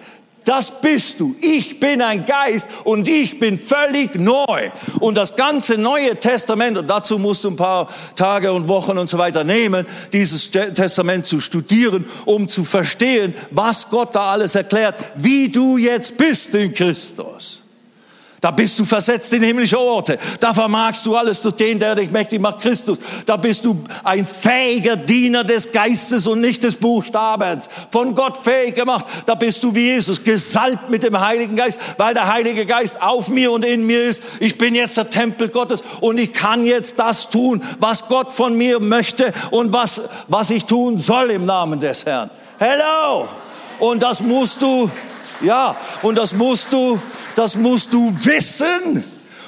das 0.45 0.81
bist 0.81 1.19
du. 1.19 1.35
Ich 1.41 1.79
bin 1.79 2.01
ein 2.01 2.25
Geist 2.25 2.67
und 2.83 3.07
ich 3.07 3.39
bin 3.39 3.57
völlig 3.57 4.15
neu. 4.15 4.69
Und 4.99 5.15
das 5.15 5.35
ganze 5.35 5.77
Neue 5.77 6.19
Testament, 6.19 6.77
und 6.77 6.87
dazu 6.87 7.19
musst 7.19 7.43
du 7.43 7.49
ein 7.49 7.55
paar 7.55 7.89
Tage 8.15 8.53
und 8.53 8.67
Wochen 8.67 8.97
und 8.97 9.07
so 9.07 9.17
weiter 9.17 9.43
nehmen, 9.43 9.85
dieses 10.13 10.49
Testament 10.51 11.25
zu 11.25 11.41
studieren, 11.41 12.05
um 12.25 12.47
zu 12.47 12.63
verstehen, 12.63 13.33
was 13.51 13.89
Gott 13.89 14.15
da 14.15 14.31
alles 14.31 14.55
erklärt, 14.55 14.95
wie 15.15 15.49
du 15.49 15.77
jetzt 15.77 16.17
bist 16.17 16.53
in 16.55 16.73
Christus. 16.73 17.64
Da 18.45 18.51
bist 18.51 18.77
du 18.77 18.85
versetzt 18.85 19.33
in 19.33 19.41
himmlische 19.41 19.79
Orte. 19.79 20.19
Da 20.39 20.53
vermagst 20.53 21.03
du 21.07 21.15
alles 21.15 21.41
durch 21.41 21.55
den, 21.55 21.79
der 21.79 21.95
dich 21.95 22.11
mächtig 22.11 22.39
macht, 22.39 22.59
Christus. 22.59 22.99
Da 23.25 23.37
bist 23.37 23.65
du 23.65 23.83
ein 24.03 24.23
fähiger 24.23 24.95
Diener 24.95 25.43
des 25.43 25.71
Geistes 25.71 26.27
und 26.27 26.41
nicht 26.41 26.61
des 26.61 26.75
Buchstabens. 26.75 27.67
Von 27.89 28.13
Gott 28.13 28.37
fähig 28.37 28.75
gemacht. 28.75 29.05
Da 29.25 29.33
bist 29.33 29.63
du 29.63 29.73
wie 29.73 29.87
Jesus, 29.87 30.23
gesalbt 30.23 30.91
mit 30.91 31.01
dem 31.01 31.19
Heiligen 31.19 31.55
Geist, 31.55 31.79
weil 31.97 32.13
der 32.13 32.31
Heilige 32.31 32.67
Geist 32.67 33.01
auf 33.01 33.29
mir 33.29 33.51
und 33.51 33.65
in 33.65 33.87
mir 33.87 34.03
ist. 34.03 34.21
Ich 34.39 34.59
bin 34.59 34.75
jetzt 34.75 34.95
der 34.95 35.09
Tempel 35.09 35.49
Gottes 35.49 35.83
und 36.01 36.19
ich 36.19 36.31
kann 36.31 36.65
jetzt 36.65 36.99
das 36.99 37.31
tun, 37.31 37.63
was 37.79 38.07
Gott 38.07 38.31
von 38.31 38.55
mir 38.55 38.79
möchte 38.79 39.33
und 39.49 39.73
was, 39.73 40.01
was 40.27 40.51
ich 40.51 40.65
tun 40.65 40.99
soll 40.99 41.31
im 41.31 41.45
Namen 41.45 41.79
des 41.79 42.05
Herrn. 42.05 42.29
Hello! 42.59 43.27
Und 43.79 44.03
das 44.03 44.21
musst 44.21 44.61
du, 44.61 44.91
ja, 45.41 45.75
und 46.01 46.17
das 46.17 46.33
musst 46.33 46.71
du, 46.71 46.99
das 47.35 47.55
musst 47.55 47.93
du 47.93 48.13
wissen. 48.23 49.03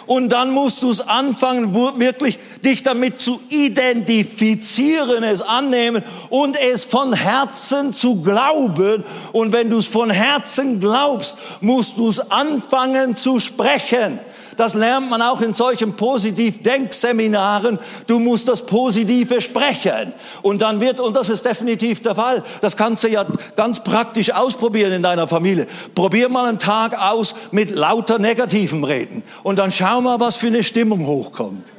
Und 0.08 0.30
dann 0.30 0.52
musst 0.52 0.84
du 0.84 0.89
es 0.89 1.02
anfangen, 1.02 1.76
wirklich 1.76 2.39
dich 2.63 2.82
damit 2.82 3.21
zu 3.21 3.41
identifizieren, 3.50 5.21
es 5.26 5.41
annehmen 5.41 6.02
und 6.30 6.58
es 6.58 6.86
von 6.86 7.12
Herzen 7.12 7.91
zu 7.91 8.21
glauben. 8.21 9.04
Und 9.34 9.52
wenn 9.52 9.69
du 9.69 9.80
es 9.80 9.88
von 9.88 10.10
Herzen 10.10 10.80
glaubst, 10.80 11.38
musst 11.60 11.97
du 11.97 12.08
es 12.08 12.32
anfangen 12.32 13.17
zu 13.17 13.41
sprechen. 13.41 14.21
Das 14.58 14.74
lernt 14.74 15.10
man 15.10 15.22
auch 15.22 15.39
in 15.41 15.54
solchen 15.54 15.96
Positiv-Denkseminaren. 15.96 17.80
Du 18.08 18.20
musst 18.20 18.48
das 18.48 18.65
Positive 18.65 19.39
sprechen. 19.39 20.13
Und 20.41 20.62
dann 20.62 20.82
wird, 20.82 21.00
und 21.00 21.15
das 21.15 21.30
ist 21.30 21.46
definitiv 21.46 22.02
der 22.02 22.15
Fall, 22.15 22.43
das 22.60 22.76
kannst 22.76 23.04
du 23.04 23.08
ja 23.08 23.26
ganz 23.56 23.84
praktisch 23.84 24.34
ausprobieren 24.34 24.91
in 24.91 25.04
deiner 25.04 25.28
Familie. 25.28 25.67
Probier 25.96 26.28
mal 26.28 26.46
einen 26.46 26.60
Tag 26.60 27.00
aus 27.00 27.36
mit 27.52 27.72
lauter 27.72 28.20
negativen 28.20 28.84
Reden. 28.84 29.24
Und 29.43 29.60
dann 29.60 29.72
schau 29.72 30.02
mal, 30.02 30.20
was 30.20 30.36
für 30.36 30.48
eine 30.48 30.63
Stimmung 30.63 31.06
hochkommt 31.06 31.77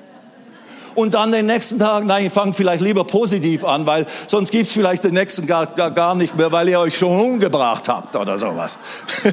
und 0.99 1.15
dann 1.15 1.31
den 1.31 1.47
nächsten 1.47 1.79
Tag, 1.79 2.05
nein, 2.05 2.27
ich 2.27 2.33
fange 2.33 2.53
vielleicht 2.53 2.83
lieber 2.83 3.05
positiv 3.05 3.65
an, 3.65 3.87
weil 3.87 4.05
sonst 4.27 4.51
gibt's 4.51 4.73
vielleicht 4.73 5.05
den 5.05 5.15
nächsten 5.15 5.47
gar, 5.47 5.67
gar, 5.67 5.93
gar 5.93 6.17
nicht 6.17 6.37
mehr, 6.37 6.51
weil 6.51 6.69
ihr 6.69 6.81
euch 6.81 6.99
schon 6.99 7.21
umgebracht 7.21 7.89
habt 7.89 8.17
oder 8.17 8.37
sowas. 8.37 8.77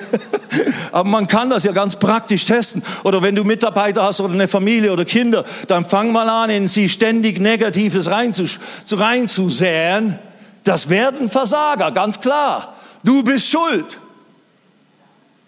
Aber 0.92 1.10
man 1.10 1.26
kann 1.26 1.50
das 1.50 1.64
ja 1.64 1.72
ganz 1.72 1.96
praktisch 1.96 2.46
testen. 2.46 2.84
Oder 3.04 3.24
wenn 3.24 3.34
du 3.34 3.44
Mitarbeiter 3.44 4.04
hast 4.04 4.22
oder 4.22 4.36
eine 4.36 4.48
Familie 4.48 4.94
oder 4.94 5.06
Kinder, 5.06 5.44
dann 5.68 5.86
fang 5.86 6.12
mal 6.12 6.30
an, 6.30 6.52
in 6.52 6.68
sie 6.68 6.88
ständig 6.88 7.40
Negatives 7.40 8.12
reinzus 8.12 8.60
reinzusäen. 8.92 10.20
Das 10.64 10.90
werden 10.90 11.32
Versager, 11.32 11.92
ganz 11.92 12.22
klar. 12.22 12.76
Du 13.04 13.24
bist 13.24 13.50
schuld 13.50 14.00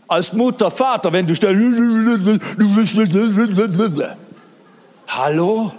als 0.08 0.34
Mutter, 0.34 0.72
Vater, 0.72 1.14
wenn 1.14 1.28
du 1.28 1.36
Hallo? 5.08 5.74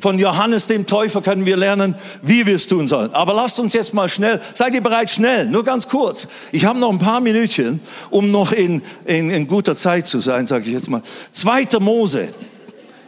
Von 0.00 0.18
Johannes 0.18 0.66
dem 0.66 0.86
Täufer 0.86 1.20
können 1.20 1.44
wir 1.44 1.56
lernen, 1.56 1.94
wie 2.22 2.46
wir 2.46 2.54
es 2.54 2.66
tun 2.66 2.86
sollen. 2.86 3.12
Aber 3.12 3.34
lasst 3.34 3.60
uns 3.60 3.74
jetzt 3.74 3.92
mal 3.92 4.08
schnell, 4.08 4.40
seid 4.54 4.74
ihr 4.74 4.80
bereit, 4.80 5.10
schnell, 5.10 5.46
nur 5.46 5.62
ganz 5.62 5.88
kurz. 5.88 6.26
Ich 6.52 6.64
habe 6.64 6.78
noch 6.78 6.90
ein 6.90 6.98
paar 6.98 7.20
Minütchen, 7.20 7.80
um 8.08 8.30
noch 8.30 8.52
in, 8.52 8.82
in, 9.04 9.30
in 9.30 9.46
guter 9.46 9.76
Zeit 9.76 10.06
zu 10.06 10.20
sein, 10.20 10.46
sage 10.46 10.64
ich 10.66 10.72
jetzt 10.72 10.88
mal. 10.88 11.02
Zweiter 11.32 11.80
Mose, 11.80 12.30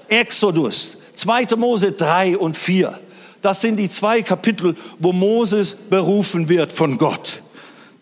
Exodus, 0.08 0.98
zweiter 1.14 1.56
Mose 1.56 1.92
drei 1.92 2.36
und 2.36 2.56
vier. 2.56 2.98
Das 3.40 3.60
sind 3.60 3.76
die 3.76 3.88
zwei 3.88 4.22
Kapitel, 4.22 4.74
wo 4.98 5.12
Moses 5.12 5.74
berufen 5.74 6.48
wird 6.48 6.72
von 6.72 6.98
Gott. 6.98 7.40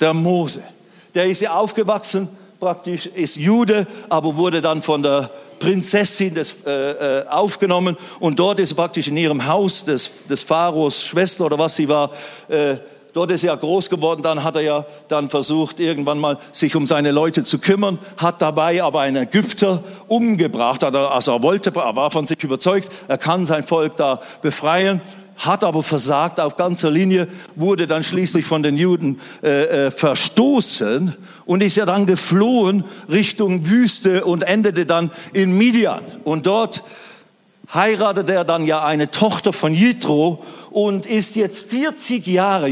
Der 0.01 0.15
Mose, 0.15 0.63
der 1.15 1.27
ist 1.27 1.41
ja 1.41 1.53
aufgewachsen, 1.53 2.29
praktisch 2.61 3.07
ist 3.07 3.37
Jude, 3.37 3.87
aber 4.11 4.37
wurde 4.37 4.61
dann 4.61 4.83
von 4.83 5.03
der 5.03 5.31
Prinzessin 5.59 6.35
des, 6.35 6.57
äh, 6.67 7.21
äh, 7.21 7.27
aufgenommen. 7.27 7.97
Und 8.21 8.39
dort 8.39 8.61
ist 8.61 8.75
praktisch 8.75 9.09
in 9.09 9.17
ihrem 9.17 9.47
Haus 9.47 9.85
des, 9.85 10.27
des 10.29 10.43
Pharaos 10.43 11.03
Schwester 11.03 11.47
oder 11.47 11.59
was 11.59 11.77
sie 11.77 11.89
war, 11.89 12.11
äh, 12.49 12.77
dort 13.15 13.31
ist 13.31 13.45
er 13.45 13.57
groß 13.57 13.89
geworden, 13.89 14.23
dann 14.23 14.45
hat 14.45 14.57
er 14.57 14.63
ja 14.63 14.87
dann 15.09 15.31
versucht, 15.31 15.81
irgendwann 15.81 16.19
mal 16.19 16.39
sich 16.53 16.77
um 16.77 16.87
seine 16.87 17.13
Leute 17.13 17.45
zu 17.45 17.59
kümmern, 17.59 17.99
hat 18.19 18.43
dabei 18.43 18.83
aber 18.83 19.01
einen 19.01 19.25
Ägypter 19.25 19.83
umgebracht, 20.07 20.85
also 20.85 21.33
er 21.33 21.43
wollte, 21.43 21.73
er 21.75 21.97
war 21.97 22.11
von 22.11 22.27
sich 22.27 22.45
überzeugt, 22.45 22.89
er 23.09 23.19
kann 23.19 23.45
sein 23.47 23.65
Volk 23.65 23.97
da 23.97 24.21
befreien 24.43 25.01
hat 25.41 25.65
aber 25.65 25.83
versagt 25.83 26.39
auf 26.39 26.57
ganzer 26.57 26.91
Linie, 26.91 27.27
wurde 27.57 27.87
dann 27.87 28.05
schließlich 28.05 28.45
von 28.45 28.63
den 28.63 28.77
Juden 28.77 29.21
äh, 29.43 29.87
äh, 29.87 29.91
verstoßen 29.91 31.17
und 31.47 31.63
ist 31.63 31.77
ja 31.77 31.87
dann 31.87 32.05
geflohen 32.05 32.85
Richtung 33.11 33.67
Wüste 33.67 34.25
und 34.25 34.43
endete 34.43 34.85
dann 34.85 35.11
in 35.33 35.57
Midian. 35.57 36.03
Und 36.25 36.47
dort 36.47 36.85
heiratete 37.73 38.35
er 38.35 38.45
dann 38.45 38.67
ja 38.67 38.85
eine 38.85 39.11
Tochter 39.11 39.55
von 39.55 39.75
Jitro 39.75 40.45
und 40.71 41.07
ist 41.07 41.37
jetzt 41.37 41.71
40 41.71 42.27
Jahre, 42.27 42.69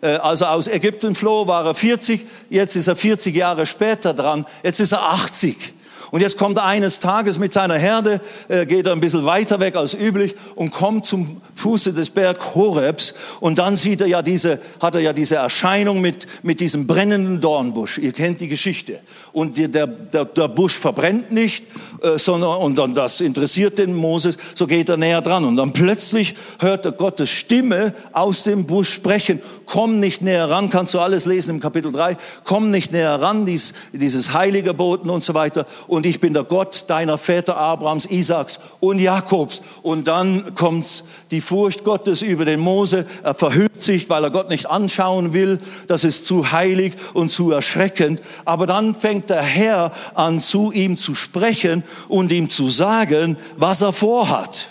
äh, 0.00 0.16
also 0.22 0.44
aus 0.44 0.68
Ägypten 0.68 1.16
floh, 1.16 1.48
war 1.48 1.66
er 1.66 1.74
40, 1.74 2.20
jetzt 2.48 2.76
ist 2.76 2.86
er 2.86 2.94
40 2.94 3.34
Jahre 3.34 3.66
später 3.66 4.14
dran, 4.14 4.46
jetzt 4.62 4.78
ist 4.78 4.92
er 4.92 5.02
80. 5.02 5.73
Und 6.14 6.20
jetzt 6.20 6.38
kommt 6.38 6.58
er 6.58 6.64
eines 6.64 7.00
Tages 7.00 7.40
mit 7.40 7.52
seiner 7.52 7.74
Herde, 7.74 8.20
äh, 8.46 8.66
geht 8.66 8.86
er 8.86 8.92
ein 8.92 9.00
bisschen 9.00 9.26
weiter 9.26 9.58
weg 9.58 9.74
als 9.74 9.94
üblich 9.94 10.36
und 10.54 10.70
kommt 10.70 11.06
zum 11.06 11.40
Fuße 11.56 11.92
des 11.92 12.10
Berg 12.10 12.54
Horebs. 12.54 13.14
Und 13.40 13.58
dann 13.58 13.74
sieht 13.74 14.00
er 14.00 14.06
ja 14.06 14.22
diese, 14.22 14.60
hat 14.80 14.94
er 14.94 15.00
ja 15.00 15.12
diese 15.12 15.34
Erscheinung 15.34 16.00
mit, 16.00 16.28
mit 16.44 16.60
diesem 16.60 16.86
brennenden 16.86 17.40
Dornbusch. 17.40 17.98
Ihr 17.98 18.12
kennt 18.12 18.38
die 18.38 18.46
Geschichte. 18.46 19.00
Und 19.32 19.58
der, 19.58 19.88
der, 19.88 20.24
der 20.24 20.46
Busch 20.46 20.78
verbrennt 20.78 21.32
nicht, 21.32 21.64
äh, 22.00 22.16
sondern, 22.16 22.58
und 22.58 22.78
dann 22.78 22.94
das 22.94 23.20
interessiert 23.20 23.78
den 23.78 23.92
Moses, 23.92 24.36
so 24.54 24.68
geht 24.68 24.88
er 24.90 24.96
näher 24.96 25.20
dran. 25.20 25.44
Und 25.44 25.56
dann 25.56 25.72
plötzlich 25.72 26.36
hört 26.60 26.86
er 26.86 26.92
Gottes 26.92 27.30
Stimme 27.30 27.92
aus 28.12 28.44
dem 28.44 28.66
Busch 28.66 28.92
sprechen. 28.92 29.40
Komm 29.66 29.98
nicht 29.98 30.22
näher 30.22 30.48
ran, 30.48 30.70
kannst 30.70 30.94
du 30.94 31.00
alles 31.00 31.26
lesen 31.26 31.50
im 31.50 31.58
Kapitel 31.58 31.90
3. 31.90 32.16
Komm 32.44 32.70
nicht 32.70 32.92
näher 32.92 33.20
ran, 33.20 33.46
dies, 33.46 33.72
dieses 33.92 34.32
heilige 34.32 34.74
Boten 34.74 35.10
und 35.10 35.24
so 35.24 35.34
weiter. 35.34 35.66
Und 35.88 36.03
und 36.04 36.10
ich 36.10 36.20
bin 36.20 36.34
der 36.34 36.44
Gott 36.44 36.84
deiner 36.88 37.16
Väter 37.16 37.56
Abrahams, 37.56 38.04
Isaaks 38.04 38.60
und 38.78 38.98
Jakobs. 38.98 39.62
Und 39.82 40.06
dann 40.06 40.54
kommt 40.54 41.02
die 41.30 41.40
Furcht 41.40 41.82
Gottes 41.82 42.20
über 42.20 42.44
den 42.44 42.60
Mose. 42.60 43.06
Er 43.22 43.32
verhüllt 43.32 43.82
sich, 43.82 44.10
weil 44.10 44.22
er 44.22 44.30
Gott 44.30 44.50
nicht 44.50 44.66
anschauen 44.66 45.32
will. 45.32 45.60
Das 45.86 46.04
ist 46.04 46.26
zu 46.26 46.52
heilig 46.52 46.92
und 47.14 47.30
zu 47.30 47.52
erschreckend. 47.52 48.20
Aber 48.44 48.66
dann 48.66 48.94
fängt 48.94 49.30
der 49.30 49.40
Herr 49.40 49.92
an, 50.12 50.40
zu 50.40 50.72
ihm 50.72 50.98
zu 50.98 51.14
sprechen 51.14 51.82
und 52.08 52.32
ihm 52.32 52.50
zu 52.50 52.68
sagen, 52.68 53.38
was 53.56 53.80
er 53.80 53.94
vorhat. 53.94 54.68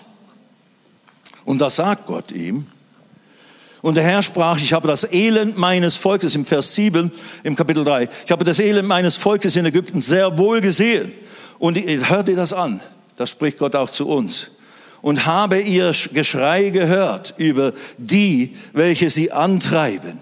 Und 1.45 1.57
das 1.57 1.77
sagt 1.77 2.05
Gott 2.05 2.31
ihm. 2.31 2.67
Und 3.83 3.95
der 3.95 4.03
Herr 4.05 4.23
sprach, 4.23 4.59
ich 4.61 4.71
habe 4.71 4.87
das 4.87 5.03
Elend 5.11 5.57
meines 5.57 5.97
Volkes 5.97 6.35
im 6.35 6.45
Vers 6.45 6.73
7 6.73 7.11
im 7.43 7.55
Kapitel 7.57 7.83
3, 7.83 8.07
ich 8.25 8.31
habe 8.31 8.45
das 8.45 8.59
Elend 8.59 8.87
meines 8.87 9.17
Volkes 9.17 9.57
in 9.57 9.65
Ägypten 9.65 10.01
sehr 10.01 10.37
wohl 10.37 10.61
gesehen. 10.61 11.11
Und 11.59 11.77
hört 11.77 12.29
ihr 12.29 12.37
das 12.37 12.53
an? 12.53 12.79
Das 13.17 13.29
spricht 13.29 13.57
Gott 13.57 13.75
auch 13.75 13.89
zu 13.89 14.07
uns. 14.07 14.51
Und 15.01 15.25
habe 15.25 15.59
ihr 15.59 15.91
Geschrei 16.13 16.69
gehört 16.69 17.33
über 17.35 17.73
die, 17.97 18.55
welche 18.71 19.09
sie 19.09 19.33
antreiben. 19.33 20.19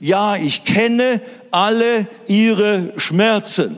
Ja, 0.00 0.36
ich 0.36 0.64
kenne 0.64 1.20
alle 1.50 2.08
ihre 2.28 2.94
Schmerzen. 2.96 3.76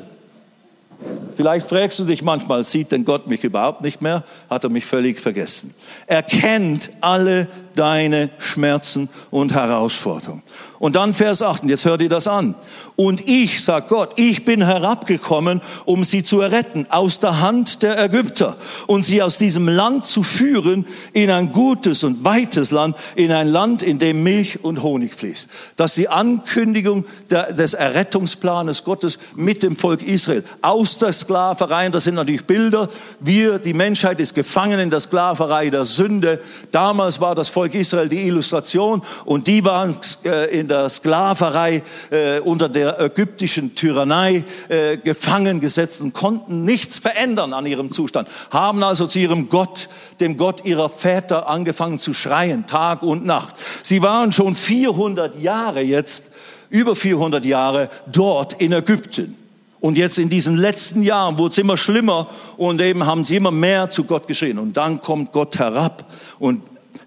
Vielleicht 1.37 1.69
fragst 1.69 1.99
du 1.99 2.05
dich 2.05 2.23
manchmal, 2.23 2.63
sieht 2.63 2.93
denn 2.93 3.05
Gott 3.05 3.27
mich 3.27 3.43
überhaupt 3.43 3.83
nicht 3.83 4.01
mehr? 4.01 4.23
Hat 4.49 4.63
er 4.63 4.71
mich 4.71 4.87
völlig 4.87 5.19
vergessen? 5.19 5.75
Er 6.07 6.23
kennt 6.23 6.91
alle 7.01 7.49
deine 7.75 8.31
Schmerzen 8.39 9.09
und 9.31 9.55
Herausforderungen. 9.55 10.43
Und 10.85 10.97
dann 10.97 11.15
Vers 11.15 11.41
8, 11.41 11.65
jetzt 11.65 11.87
hört 11.87 12.03
ihr 12.03 12.11
das 12.11 12.27
an. 12.27 12.55
Und 12.95 13.27
ich, 13.27 13.65
sagt 13.65 13.89
Gott, 13.89 14.11
ich 14.17 14.45
bin 14.45 14.63
herabgekommen, 14.63 15.63
um 15.87 16.05
sie 16.05 16.23
zu 16.23 16.43
erretten 16.43 16.87
aus 16.91 17.21
der 17.21 17.41
Hand 17.41 17.83
der 17.83 17.99
Ägypter 18.05 18.59
und 18.87 19.03
sie 19.03 19.23
aus 19.23 19.39
diesem 19.39 19.67
Land 19.67 20.05
zu 20.05 20.23
führen 20.23 20.87
in 21.15 21.31
ein 21.31 21.53
gutes 21.53 22.05
und 22.05 22.23
weites 22.23 22.71
Land, 22.71 22.99
in 23.17 23.33
ein 23.33 23.49
Land, 23.49 23.83
in 23.83 23.99
dem 23.99 24.23
Milch 24.23 24.63
und 24.63 24.83
Honig 24.83 25.15
fließt. 25.15 25.49
Das 25.77 25.93
ist 25.93 25.97
die 25.97 26.09
Ankündigung 26.11 27.07
des 27.31 27.73
Errettungsplanes 27.73 28.85
Gottes 28.85 29.19
mit 29.35 29.63
dem 29.63 29.77
Volk 29.77 30.03
Israel 30.03 30.45
aus 30.61 30.99
der 30.99 31.15
Sklaverei. 31.15 31.87
Und 31.87 31.95
das 31.95 32.05
sind 32.05 32.17
natürlich 32.17 32.45
Bilder. 32.45 32.89
Wir, 33.21 33.59
die 33.59 33.73
Menschheit 33.73 34.21
ist 34.21 34.35
gefangen 34.35 34.79
in 34.79 34.91
der 34.91 35.01
Sklaverei 35.01 35.71
der 35.71 35.87
Sünde. 35.87 36.43
Damals 36.73 37.23
war 37.23 37.35
das 37.35 37.49
Volk 37.49 37.64
Israel 37.73 38.09
die 38.09 38.27
Illustration 38.27 39.03
und 39.25 39.47
die 39.47 39.65
waren 39.65 39.97
äh, 40.25 40.59
in 40.59 40.69
der 40.69 40.89
Sklaverei 40.89 41.83
äh, 42.11 42.41
unter 42.41 42.69
der 42.69 43.01
ägyptischen 43.01 43.75
Tyrannei 43.75 44.45
äh, 44.69 44.97
gefangen 44.97 45.61
gesetzt 45.61 46.01
und 46.01 46.13
konnten 46.13 46.65
nichts 46.65 46.99
verändern 46.99 47.53
an 47.53 47.67
ihrem 47.67 47.91
Zustand. 47.91 48.29
Haben 48.51 48.83
also 48.83 49.07
zu 49.07 49.19
ihrem 49.19 49.49
Gott, 49.49 49.89
dem 50.21 50.37
Gott 50.37 50.65
ihrer 50.65 50.89
Väter, 50.89 51.49
angefangen 51.49 51.99
zu 51.99 52.13
schreien, 52.13 52.67
Tag 52.67 53.03
und 53.03 53.25
Nacht. 53.25 53.55
Sie 53.83 54.03
waren 54.03 54.33
schon 54.33 54.55
400 54.55 55.41
Jahre 55.41 55.81
jetzt, 55.81 56.33
über 56.71 56.97
400 56.97 57.45
Jahre 57.45 57.89
dort 58.11 58.55
in 58.55 58.73
Ägypten. 58.73 59.37
Und 59.85 59.99
jetzt 59.99 60.19
in 60.19 60.31
diesen 60.31 60.57
letzten 60.57 61.03
Jahren 61.03 61.37
wurde 61.37 61.51
es 61.51 61.59
immer 61.59 61.77
schlimmer 61.77 62.27
und 62.57 62.81
eben 62.81 63.05
haben 63.05 63.23
sie 63.23 63.37
immer 63.37 63.51
mehr 63.51 63.91
zu 63.91 64.05
Gott 64.05 64.27
geschrien. 64.27 64.59
Und 64.59 64.79
dann 64.79 65.03
kommt 65.03 65.31
Gott 65.33 65.59
herab 65.59 66.11
und 66.39 66.63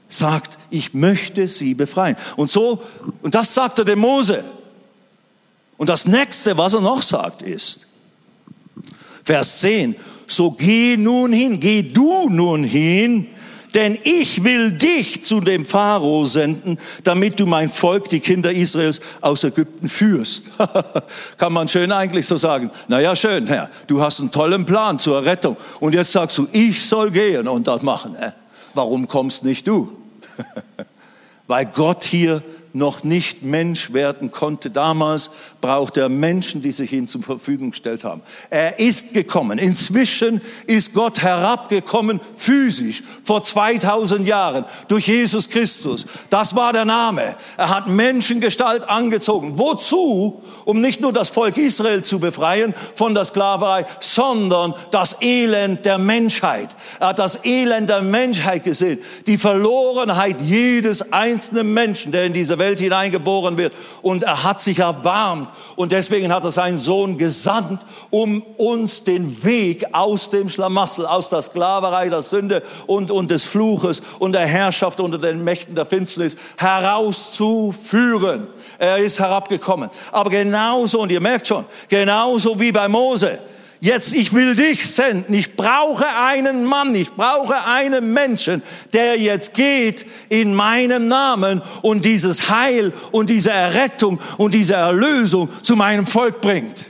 sagt, 0.10 0.58
ich 0.70 0.94
möchte 0.94 1.48
sie 1.48 1.74
befreien. 1.74 2.16
Und 2.36 2.50
so, 2.50 2.82
und 3.22 3.36
das 3.36 3.54
sagt 3.54 3.80
er 3.80 3.86
dem 3.86 4.00
Mose. 4.00 4.44
Und 5.78 5.90
das 5.90 6.08
nächste, 6.08 6.58
was 6.58 6.74
er 6.74 6.82
noch 6.82 7.02
sagt, 7.02 7.42
ist, 7.42 7.82
Vers 9.24 9.60
10, 9.60 9.96
so 10.26 10.52
geh 10.52 10.98
nun 10.98 11.32
hin, 11.34 11.60
geh 11.60 11.82
du 11.82 12.30
nun 12.30 12.64
hin, 12.64 13.28
denn 13.74 14.00
ich 14.04 14.44
will 14.44 14.72
dich 14.72 15.24
zu 15.24 15.40
dem 15.40 15.66
Pharao 15.66 16.26
senden, 16.26 16.80
damit 17.04 17.40
du 17.40 17.46
mein 17.46 17.70
Volk, 17.70 18.10
die 18.10 18.22
Kinder 18.22 18.52
Israels, 18.52 19.02
aus 19.22 19.44
Ägypten 19.44 19.90
führst. 19.90 20.46
Kann 21.38 21.54
man 21.54 21.68
schön 21.68 21.92
eigentlich 21.92 22.26
so 22.26 22.38
sagen. 22.38 22.72
Naja, 22.88 23.16
schön, 23.16 23.46
Herr, 23.48 23.70
du 23.88 24.02
hast 24.02 24.20
einen 24.20 24.32
tollen 24.32 24.66
Plan 24.66 24.98
zur 25.00 25.24
Rettung. 25.24 25.58
Und 25.80 25.94
jetzt 25.94 26.12
sagst 26.12 26.38
du, 26.38 26.48
ich 26.54 26.86
soll 26.86 27.12
gehen 27.12 27.48
und 27.48 27.68
das 27.68 27.82
machen. 27.82 28.16
Warum 28.78 29.08
kommst 29.08 29.44
nicht 29.44 29.68
du? 29.68 29.92
Weil 31.48 31.66
Gott 31.66 32.04
hier 32.04 32.44
noch 32.74 33.04
nicht 33.04 33.42
Mensch 33.42 33.92
werden 33.92 34.30
konnte 34.30 34.70
damals, 34.70 35.32
braucht 35.62 35.98
er 35.98 36.10
Menschen, 36.10 36.62
die 36.62 36.72
sich 36.72 36.94
ihm 36.94 37.08
zur 37.08 37.24
Verfügung 37.24 37.72
gestellt 37.72 38.04
haben. 38.04 38.22
Er 38.50 38.80
ist 38.80 39.14
gekommen. 39.14 39.58
Inzwischen 39.58 40.42
ist 40.68 40.94
Gott 40.94 41.22
herabgekommen, 41.22 42.20
physisch, 42.36 43.04
vor 43.24 43.42
2000 43.42 44.28
Jahren, 44.28 44.66
durch 44.88 45.08
Jesus 45.08 45.50
Christus. 45.50 46.06
Das 46.30 46.56
war 46.56 46.74
der 46.74 46.86
Name. 46.86 47.36
Er 47.58 47.70
hat 47.70 47.88
Menschengestalt 47.88 48.88
angezogen. 48.88 49.58
Wozu? 49.58 50.42
Um 50.66 50.82
nicht 50.82 51.02
nur 51.02 51.14
das 51.14 51.30
Volk 51.30 51.58
Israel 51.58 52.04
zu 52.04 52.20
befreien 52.20 52.74
von 52.94 53.14
der 53.14 53.26
Sklaverei, 53.26 53.86
sondern 54.00 54.74
das 54.92 55.22
Elend 55.22 55.86
der 55.86 55.98
Menschheit. 55.98 56.76
Er 57.00 57.08
hat 57.08 57.20
das 57.20 57.44
Elend 57.46 57.90
der 57.90 58.02
Menschheit 58.02 58.64
gesehen. 58.64 59.00
Die 59.26 59.38
Verlorenheit 59.38 60.42
jedes 60.42 61.14
einzelnen 61.14 61.74
Menschen, 61.74 62.12
der 62.12 62.26
in 62.26 62.34
diese 62.34 62.60
Welt 62.60 62.80
hineingeboren 62.80 63.58
wird. 63.58 63.74
Und 64.02 64.24
er 64.24 64.44
hat 64.44 64.62
sich 64.62 64.80
erbarmt 64.80 65.47
und 65.76 65.92
deswegen 65.92 66.34
hat 66.34 66.44
er 66.44 66.52
seinen 66.52 66.78
Sohn 66.78 67.18
gesandt, 67.18 67.82
um 68.10 68.42
uns 68.58 69.04
den 69.04 69.44
Weg 69.44 69.86
aus 69.94 70.30
dem 70.30 70.50
Schlamassel, 70.50 71.06
aus 71.06 71.30
der 71.30 71.42
Sklaverei, 71.42 72.10
der 72.10 72.22
Sünde 72.22 72.64
und, 72.86 73.12
und 73.12 73.32
des 73.32 73.46
Fluches 73.46 74.02
und 74.20 74.34
der 74.34 74.46
Herrschaft 74.46 75.00
unter 75.00 75.18
den 75.18 75.44
Mächten 75.44 75.76
der 75.76 75.86
Finsternis 75.86 76.38
herauszuführen. 76.58 78.48
Er 78.80 78.98
ist 78.98 79.20
herabgekommen. 79.20 79.90
Aber 80.12 80.30
genauso, 80.30 81.02
und 81.02 81.12
ihr 81.12 81.22
merkt 81.22 81.48
schon, 81.48 81.66
genauso 81.90 82.60
wie 82.60 82.72
bei 82.72 82.88
Mose, 82.88 83.40
Jetzt, 83.80 84.14
ich 84.16 84.34
will 84.34 84.56
dich 84.56 84.90
senden. 84.90 85.34
Ich 85.36 85.56
brauche 85.56 86.06
einen 86.08 86.66
Mann, 86.66 86.96
ich 86.96 87.12
brauche 87.12 87.66
einen 87.66 88.12
Menschen, 88.12 88.64
der 88.92 89.20
jetzt 89.20 89.54
geht 89.54 90.06
in 90.30 90.56
meinem 90.56 91.08
Namen 91.08 91.62
und 91.84 92.04
dieses 92.04 92.50
Heil 92.50 92.92
und 93.12 93.30
diese 93.30 93.52
Errettung 93.52 94.20
und 94.38 94.56
diese 94.56 94.74
Erlösung 94.74 95.50
zu 95.62 95.76
meinem 95.76 96.08
Volk 96.08 96.42
bringt. 96.42 96.86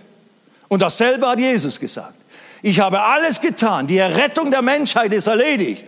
Und 0.69 0.81
dasselbe 0.81 1.27
hat 1.27 1.39
Jesus 1.39 1.79
gesagt. 1.79 2.13
Ich 2.61 2.79
habe 2.79 3.01
alles 3.01 3.41
getan. 3.41 3.87
Die 3.87 3.97
Errettung 3.97 4.49
der 4.49 4.61
Menschheit 4.61 5.11
ist 5.13 5.27
erledigt. 5.27 5.83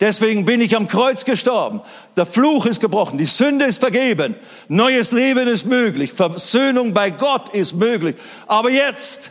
Deswegen 0.00 0.44
bin 0.44 0.60
ich 0.60 0.76
am 0.76 0.88
Kreuz 0.88 1.24
gestorben. 1.24 1.80
Der 2.16 2.26
Fluch 2.26 2.66
ist 2.66 2.80
gebrochen. 2.80 3.18
Die 3.18 3.26
Sünde 3.26 3.66
ist 3.66 3.78
vergeben. 3.78 4.34
Neues 4.68 5.12
Leben 5.12 5.46
ist 5.46 5.64
möglich. 5.64 6.12
Versöhnung 6.12 6.92
bei 6.92 7.10
Gott 7.10 7.54
ist 7.54 7.74
möglich. 7.74 8.16
Aber 8.46 8.70
jetzt 8.70 9.30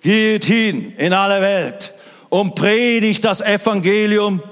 Geht 0.00 0.44
hin 0.44 0.92
in 0.96 1.12
alle 1.12 1.40
Welt 1.40 1.94
und 2.28 2.54
predigt 2.54 3.24
das 3.24 3.40
Evangelium 3.40 4.42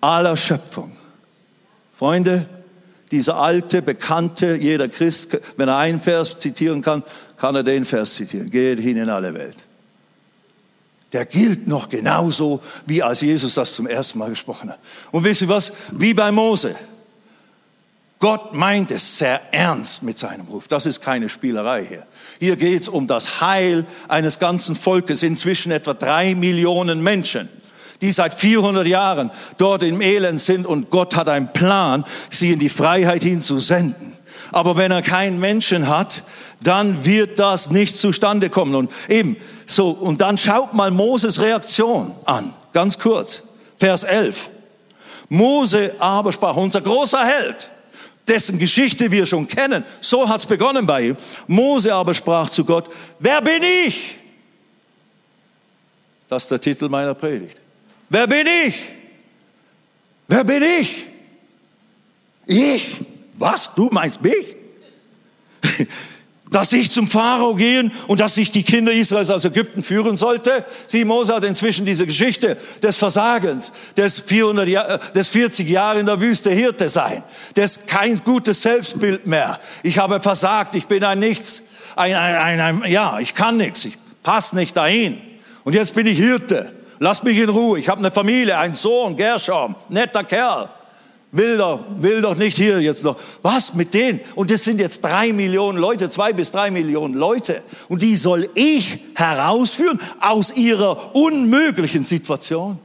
aller 0.00 0.36
Schöpfung. 0.36 0.92
Freunde, 1.98 2.46
dieser 3.10 3.36
alte, 3.36 3.82
bekannte, 3.82 4.56
jeder 4.56 4.88
Christ, 4.88 5.38
wenn 5.56 5.68
er 5.68 5.76
einen 5.76 6.00
Vers 6.00 6.38
zitieren 6.38 6.82
kann, 6.82 7.02
kann 7.36 7.54
er 7.54 7.62
den 7.62 7.84
Vers 7.84 8.14
zitieren. 8.14 8.50
Geht 8.50 8.80
hin 8.80 8.96
in 8.96 9.08
alle 9.08 9.32
Welt. 9.34 9.64
Der 11.12 11.24
gilt 11.24 11.68
noch 11.68 11.88
genauso, 11.88 12.60
wie 12.84 13.02
als 13.02 13.20
Jesus 13.20 13.54
das 13.54 13.74
zum 13.74 13.86
ersten 13.86 14.18
Mal 14.18 14.30
gesprochen 14.30 14.70
hat. 14.70 14.78
Und 15.12 15.24
wisst 15.24 15.42
ihr 15.42 15.48
was? 15.48 15.72
Wie 15.92 16.14
bei 16.14 16.32
Mose. 16.32 16.74
Gott 18.18 18.54
meint 18.54 18.90
es 18.90 19.18
sehr 19.18 19.40
ernst 19.52 20.02
mit 20.02 20.16
seinem 20.16 20.46
Ruf. 20.46 20.68
Das 20.68 20.86
ist 20.86 21.02
keine 21.02 21.28
Spielerei 21.28 21.84
hier. 21.84 22.06
Hier 22.38 22.56
geht 22.56 22.82
es 22.82 22.88
um 22.88 23.06
das 23.06 23.40
Heil 23.42 23.84
eines 24.08 24.38
ganzen 24.38 24.74
Volkes, 24.74 25.22
inzwischen 25.22 25.70
etwa 25.70 25.92
drei 25.92 26.34
Millionen 26.34 27.02
Menschen, 27.02 27.48
die 28.00 28.12
seit 28.12 28.32
400 28.32 28.86
Jahren 28.86 29.30
dort 29.58 29.82
im 29.82 30.00
Elend 30.00 30.40
sind 30.40 30.66
und 30.66 30.88
Gott 30.88 31.14
hat 31.14 31.28
einen 31.28 31.52
Plan, 31.52 32.04
sie 32.30 32.52
in 32.52 32.58
die 32.58 32.70
Freiheit 32.70 33.22
hinzusenden. 33.22 34.14
Aber 34.50 34.76
wenn 34.76 34.92
er 34.92 35.02
keinen 35.02 35.38
Menschen 35.38 35.88
hat, 35.88 36.22
dann 36.60 37.04
wird 37.04 37.38
das 37.38 37.70
nicht 37.70 37.98
zustande 37.98 38.48
kommen. 38.48 38.74
Und 38.74 38.90
eben 39.08 39.36
so, 39.66 39.90
und 39.90 40.20
dann 40.20 40.38
schaut 40.38 40.72
mal 40.72 40.90
Moses 40.90 41.40
Reaktion 41.40 42.12
an, 42.24 42.54
ganz 42.72 42.98
kurz. 42.98 43.42
Vers 43.76 44.04
11. 44.04 44.50
Mose 45.28 45.94
aber 45.98 46.32
sprach, 46.32 46.56
unser 46.56 46.80
großer 46.80 47.24
Held, 47.24 47.70
dessen 48.26 48.58
Geschichte 48.58 49.10
wir 49.10 49.26
schon 49.26 49.46
kennen. 49.46 49.84
So 50.00 50.28
hat's 50.28 50.46
begonnen 50.46 50.86
bei 50.86 51.08
ihm. 51.08 51.16
Mose 51.46 51.94
aber 51.94 52.14
sprach 52.14 52.48
zu 52.48 52.64
Gott, 52.64 52.88
wer 53.18 53.40
bin 53.40 53.62
ich? 53.62 54.18
Das 56.28 56.44
ist 56.44 56.50
der 56.50 56.60
Titel 56.60 56.88
meiner 56.88 57.14
Predigt. 57.14 57.60
Wer 58.08 58.26
bin 58.26 58.46
ich? 58.46 58.74
Wer 60.28 60.44
bin 60.44 60.62
ich? 60.62 61.06
Ich? 62.46 62.96
Was? 63.34 63.72
Du 63.74 63.88
meinst 63.90 64.20
mich? 64.20 64.56
dass 66.50 66.72
ich 66.72 66.90
zum 66.90 67.08
Pharao 67.08 67.54
gehen 67.54 67.92
und 68.06 68.20
dass 68.20 68.36
ich 68.36 68.50
die 68.50 68.62
Kinder 68.62 68.92
Israels 68.92 69.30
aus 69.30 69.44
Ägypten 69.44 69.82
führen 69.82 70.16
sollte. 70.16 70.64
Sie, 70.86 71.04
Mose 71.04 71.34
hat 71.34 71.44
inzwischen 71.44 71.84
diese 71.84 72.06
Geschichte 72.06 72.56
des 72.82 72.96
Versagens, 72.96 73.72
des, 73.96 74.20
400 74.20 74.68
Jahr, 74.68 74.98
des 74.98 75.28
40 75.28 75.68
Jahre 75.68 75.98
in 75.98 76.06
der 76.06 76.20
Wüste 76.20 76.50
Hirte 76.50 76.88
sein, 76.88 77.22
des 77.56 77.86
kein 77.86 78.16
gutes 78.18 78.62
Selbstbild 78.62 79.26
mehr. 79.26 79.58
Ich 79.82 79.98
habe 79.98 80.20
versagt, 80.20 80.74
ich 80.74 80.86
bin 80.86 81.02
ein 81.02 81.18
Nichts, 81.18 81.62
ein, 81.96 82.14
ein, 82.14 82.60
ein, 82.60 82.82
ein 82.82 82.90
ja, 82.90 83.18
ich 83.18 83.34
kann 83.34 83.56
nichts, 83.56 83.84
ich 83.84 83.98
passe 84.22 84.54
nicht 84.54 84.76
dahin. 84.76 85.20
Und 85.64 85.74
jetzt 85.74 85.94
bin 85.94 86.06
ich 86.06 86.18
Hirte. 86.18 86.72
Lass 86.98 87.22
mich 87.22 87.36
in 87.36 87.50
Ruhe. 87.50 87.78
Ich 87.78 87.88
habe 87.88 87.98
eine 87.98 88.10
Familie, 88.10 88.56
einen 88.56 88.74
Sohn, 88.74 89.16
Gershom, 89.16 89.74
netter 89.88 90.24
Kerl. 90.24 90.70
Will 91.36 91.58
doch, 91.58 91.80
will 91.98 92.22
doch 92.22 92.34
nicht 92.34 92.56
hier 92.56 92.80
jetzt 92.80 93.04
noch. 93.04 93.18
Was 93.42 93.74
mit 93.74 93.92
denen? 93.92 94.20
Und 94.36 94.50
das 94.50 94.64
sind 94.64 94.80
jetzt 94.80 95.04
drei 95.04 95.34
Millionen 95.34 95.76
Leute, 95.76 96.08
zwei 96.08 96.32
bis 96.32 96.50
drei 96.50 96.70
Millionen 96.70 97.12
Leute. 97.12 97.62
Und 97.90 98.00
die 98.00 98.16
soll 98.16 98.48
ich 98.54 99.00
herausführen 99.14 100.00
aus 100.18 100.56
ihrer 100.56 101.14
unmöglichen 101.14 102.04
Situation. 102.04 102.78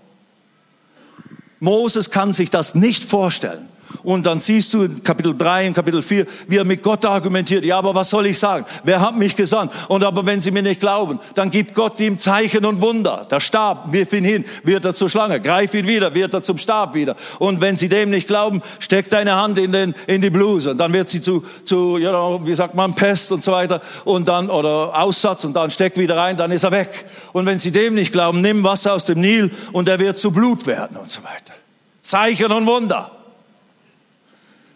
Moses 1.61 2.11
kann 2.11 2.33
sich 2.33 2.49
das 2.49 2.75
nicht 2.75 3.05
vorstellen. 3.05 3.69
Und 4.03 4.25
dann 4.25 4.39
siehst 4.39 4.73
du 4.73 4.83
in 4.83 5.03
Kapitel 5.03 5.35
3 5.37 5.67
und 5.67 5.73
Kapitel 5.73 6.01
4, 6.01 6.25
wie 6.47 6.57
er 6.57 6.65
mit 6.65 6.81
Gott 6.81 7.05
argumentiert. 7.05 7.65
Ja, 7.65 7.77
aber 7.77 7.93
was 7.95 8.09
soll 8.09 8.25
ich 8.27 8.39
sagen? 8.39 8.65
Wer 8.83 9.01
hat 9.01 9.17
mich 9.17 9.35
gesandt? 9.35 9.71
Und 9.87 10.03
aber 10.03 10.25
wenn 10.25 10.41
sie 10.41 10.51
mir 10.51 10.63
nicht 10.63 10.79
glauben, 10.79 11.19
dann 11.35 11.49
gibt 11.49 11.73
Gott 11.73 11.99
ihm 11.99 12.17
Zeichen 12.17 12.65
und 12.65 12.81
Wunder. 12.81 13.27
Der 13.29 13.39
Stab, 13.39 13.91
wirf 13.91 14.13
ihn 14.13 14.23
hin, 14.23 14.45
wird 14.63 14.85
er 14.85 14.93
zur 14.93 15.09
Schlange. 15.09 15.39
Greif 15.39 15.73
ihn 15.73 15.87
wieder, 15.87 16.13
wird 16.13 16.33
er 16.33 16.43
zum 16.43 16.57
Stab 16.57 16.93
wieder. 16.93 17.15
Und 17.39 17.61
wenn 17.61 17.77
sie 17.77 17.89
dem 17.89 18.09
nicht 18.09 18.27
glauben, 18.27 18.61
steck 18.79 19.09
deine 19.09 19.35
Hand 19.35 19.57
in, 19.57 19.71
den, 19.71 19.93
in 20.07 20.21
die 20.21 20.29
Bluse. 20.29 20.71
Und 20.71 20.77
dann 20.77 20.93
wird 20.93 21.09
sie 21.09 21.21
zu, 21.21 21.43
zu 21.65 21.97
you 21.97 22.09
know, 22.09 22.41
wie 22.43 22.55
sagt 22.55 22.75
man, 22.75 22.95
Pest 22.95 23.31
und 23.31 23.43
so 23.43 23.51
weiter. 23.51 23.81
Und 24.05 24.27
dann, 24.27 24.49
oder 24.49 24.99
Aussatz 24.99 25.43
und 25.43 25.53
dann 25.53 25.71
steck 25.71 25.97
wieder 25.97 26.17
rein, 26.17 26.37
dann 26.37 26.51
ist 26.51 26.63
er 26.63 26.71
weg. 26.71 27.05
Und 27.33 27.45
wenn 27.45 27.59
sie 27.59 27.71
dem 27.71 27.95
nicht 27.95 28.11
glauben, 28.11 28.41
nimm 28.41 28.63
Wasser 28.63 28.93
aus 28.93 29.05
dem 29.05 29.21
Nil 29.21 29.51
und 29.73 29.87
er 29.87 29.99
wird 29.99 30.19
zu 30.19 30.31
Blut 30.31 30.65
werden 30.67 30.97
und 30.97 31.09
so 31.09 31.23
weiter. 31.23 31.53
Zeichen 32.01 32.51
und 32.51 32.65
Wunder. 32.65 33.11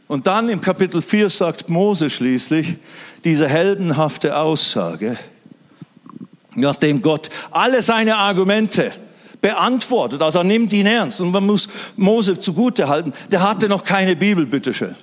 Und 0.08 0.28
dann 0.28 0.50
im 0.50 0.62
Kapitel 0.62 1.02
4 1.02 1.30
sagt 1.30 1.70
Mose 1.70 2.10
schließlich 2.10 2.78
diese 3.24 3.48
heldenhafte 3.48 4.38
Aussage, 4.38 5.18
nachdem 6.54 7.02
Gott 7.02 7.30
alle 7.52 7.82
seine 7.82 8.18
Argumente 8.18 8.94
beantwortet, 9.42 10.22
also 10.22 10.40
er 10.40 10.44
nimmt 10.44 10.74
ihn 10.74 10.86
ernst. 10.86 11.22
Und 11.22 11.32
man 11.32 11.46
muss 11.46 11.68
Mose 11.96 12.40
zugute 12.40 12.88
halten, 12.88 13.14
der 13.32 13.42
hatte 13.42 13.68
noch 13.68 13.84
keine 13.84 14.16
Bibel, 14.16 14.46
bitteschön. 14.46 14.96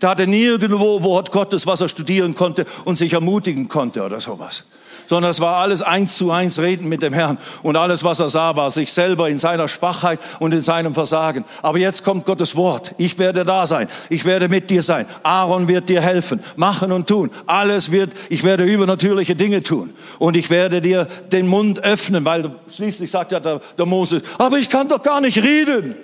Der 0.00 0.10
hatte 0.10 0.26
nirgendwo 0.26 1.02
Wort 1.02 1.30
Gottes, 1.30 1.66
was 1.66 1.80
er 1.80 1.88
studieren 1.88 2.34
konnte 2.34 2.66
und 2.84 2.96
sich 2.96 3.12
ermutigen 3.12 3.68
konnte 3.68 4.02
oder 4.02 4.20
sowas 4.20 4.64
sondern 5.06 5.30
es 5.30 5.40
war 5.40 5.56
alles 5.56 5.82
eins 5.82 6.16
zu 6.16 6.30
eins 6.30 6.58
Reden 6.58 6.88
mit 6.88 7.02
dem 7.02 7.12
Herrn. 7.12 7.38
Und 7.62 7.76
alles, 7.76 8.04
was 8.04 8.20
er 8.20 8.28
sah, 8.28 8.56
war 8.56 8.70
sich 8.70 8.92
selber 8.92 9.28
in 9.28 9.38
seiner 9.38 9.68
Schwachheit 9.68 10.20
und 10.40 10.54
in 10.54 10.60
seinem 10.60 10.94
Versagen. 10.94 11.44
Aber 11.62 11.78
jetzt 11.78 12.04
kommt 12.04 12.24
Gottes 12.26 12.56
Wort. 12.56 12.94
Ich 12.98 13.18
werde 13.18 13.44
da 13.44 13.66
sein. 13.66 13.88
Ich 14.08 14.24
werde 14.24 14.48
mit 14.48 14.70
dir 14.70 14.82
sein. 14.82 15.06
Aaron 15.22 15.68
wird 15.68 15.88
dir 15.88 16.00
helfen. 16.00 16.40
Machen 16.56 16.92
und 16.92 17.06
tun. 17.06 17.30
Alles 17.46 17.90
wird, 17.90 18.12
ich 18.28 18.44
werde 18.44 18.64
übernatürliche 18.64 19.36
Dinge 19.36 19.62
tun. 19.62 19.94
Und 20.18 20.36
ich 20.36 20.50
werde 20.50 20.80
dir 20.80 21.06
den 21.32 21.46
Mund 21.46 21.82
öffnen, 21.82 22.24
weil 22.24 22.50
schließlich 22.74 23.10
sagt 23.10 23.32
ja 23.32 23.40
der, 23.40 23.60
der 23.76 23.86
Mose, 23.86 24.22
aber 24.38 24.58
ich 24.58 24.68
kann 24.68 24.88
doch 24.88 25.02
gar 25.02 25.20
nicht 25.20 25.42
reden. 25.42 25.94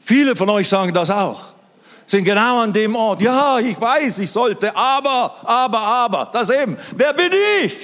Viele 0.00 0.36
von 0.36 0.48
euch 0.48 0.68
sagen 0.68 0.94
das 0.94 1.10
auch 1.10 1.57
sind 2.08 2.24
genau 2.24 2.60
an 2.60 2.72
dem 2.72 2.96
Ort. 2.96 3.22
Ja, 3.22 3.58
ich 3.58 3.80
weiß, 3.80 4.18
ich 4.20 4.30
sollte, 4.30 4.74
aber, 4.74 5.36
aber, 5.44 5.78
aber, 5.78 6.30
das 6.32 6.50
eben. 6.50 6.76
Wer 6.96 7.12
bin 7.12 7.30
ich? 7.62 7.76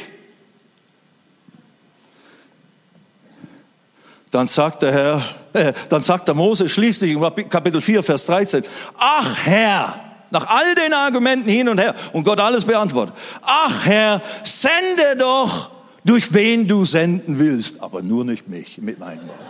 Dann 4.31 4.47
sagt 4.49 4.83
der 4.83 4.93
Herr, 4.93 5.23
äh, 5.53 5.73
dann 5.89 6.03
sagt 6.03 6.27
der 6.27 6.35
Mose 6.35 6.69
schließlich 6.69 7.13
in 7.13 7.49
Kapitel 7.49 7.81
4, 7.81 8.03
Vers 8.03 8.27
13, 8.27 8.65
ach 8.99 9.37
Herr, 9.45 10.01
nach 10.31 10.49
all 10.49 10.75
den 10.75 10.93
Argumenten 10.93 11.49
hin 11.49 11.69
und 11.69 11.79
her 11.79 11.95
und 12.13 12.25
Gott 12.25 12.41
alles 12.41 12.65
beantwortet. 12.65 13.15
Ach 13.43 13.85
Herr, 13.85 14.21
sende 14.43 15.17
doch, 15.17 15.71
durch 16.05 16.35
wen 16.35 16.67
du 16.67 16.85
senden 16.85 17.39
willst, 17.39 17.81
aber 17.81 18.03
nur 18.03 18.25
nicht 18.25 18.49
mich 18.49 18.79
mit 18.79 18.99
meinen 18.99 19.21
Worten. 19.29 19.45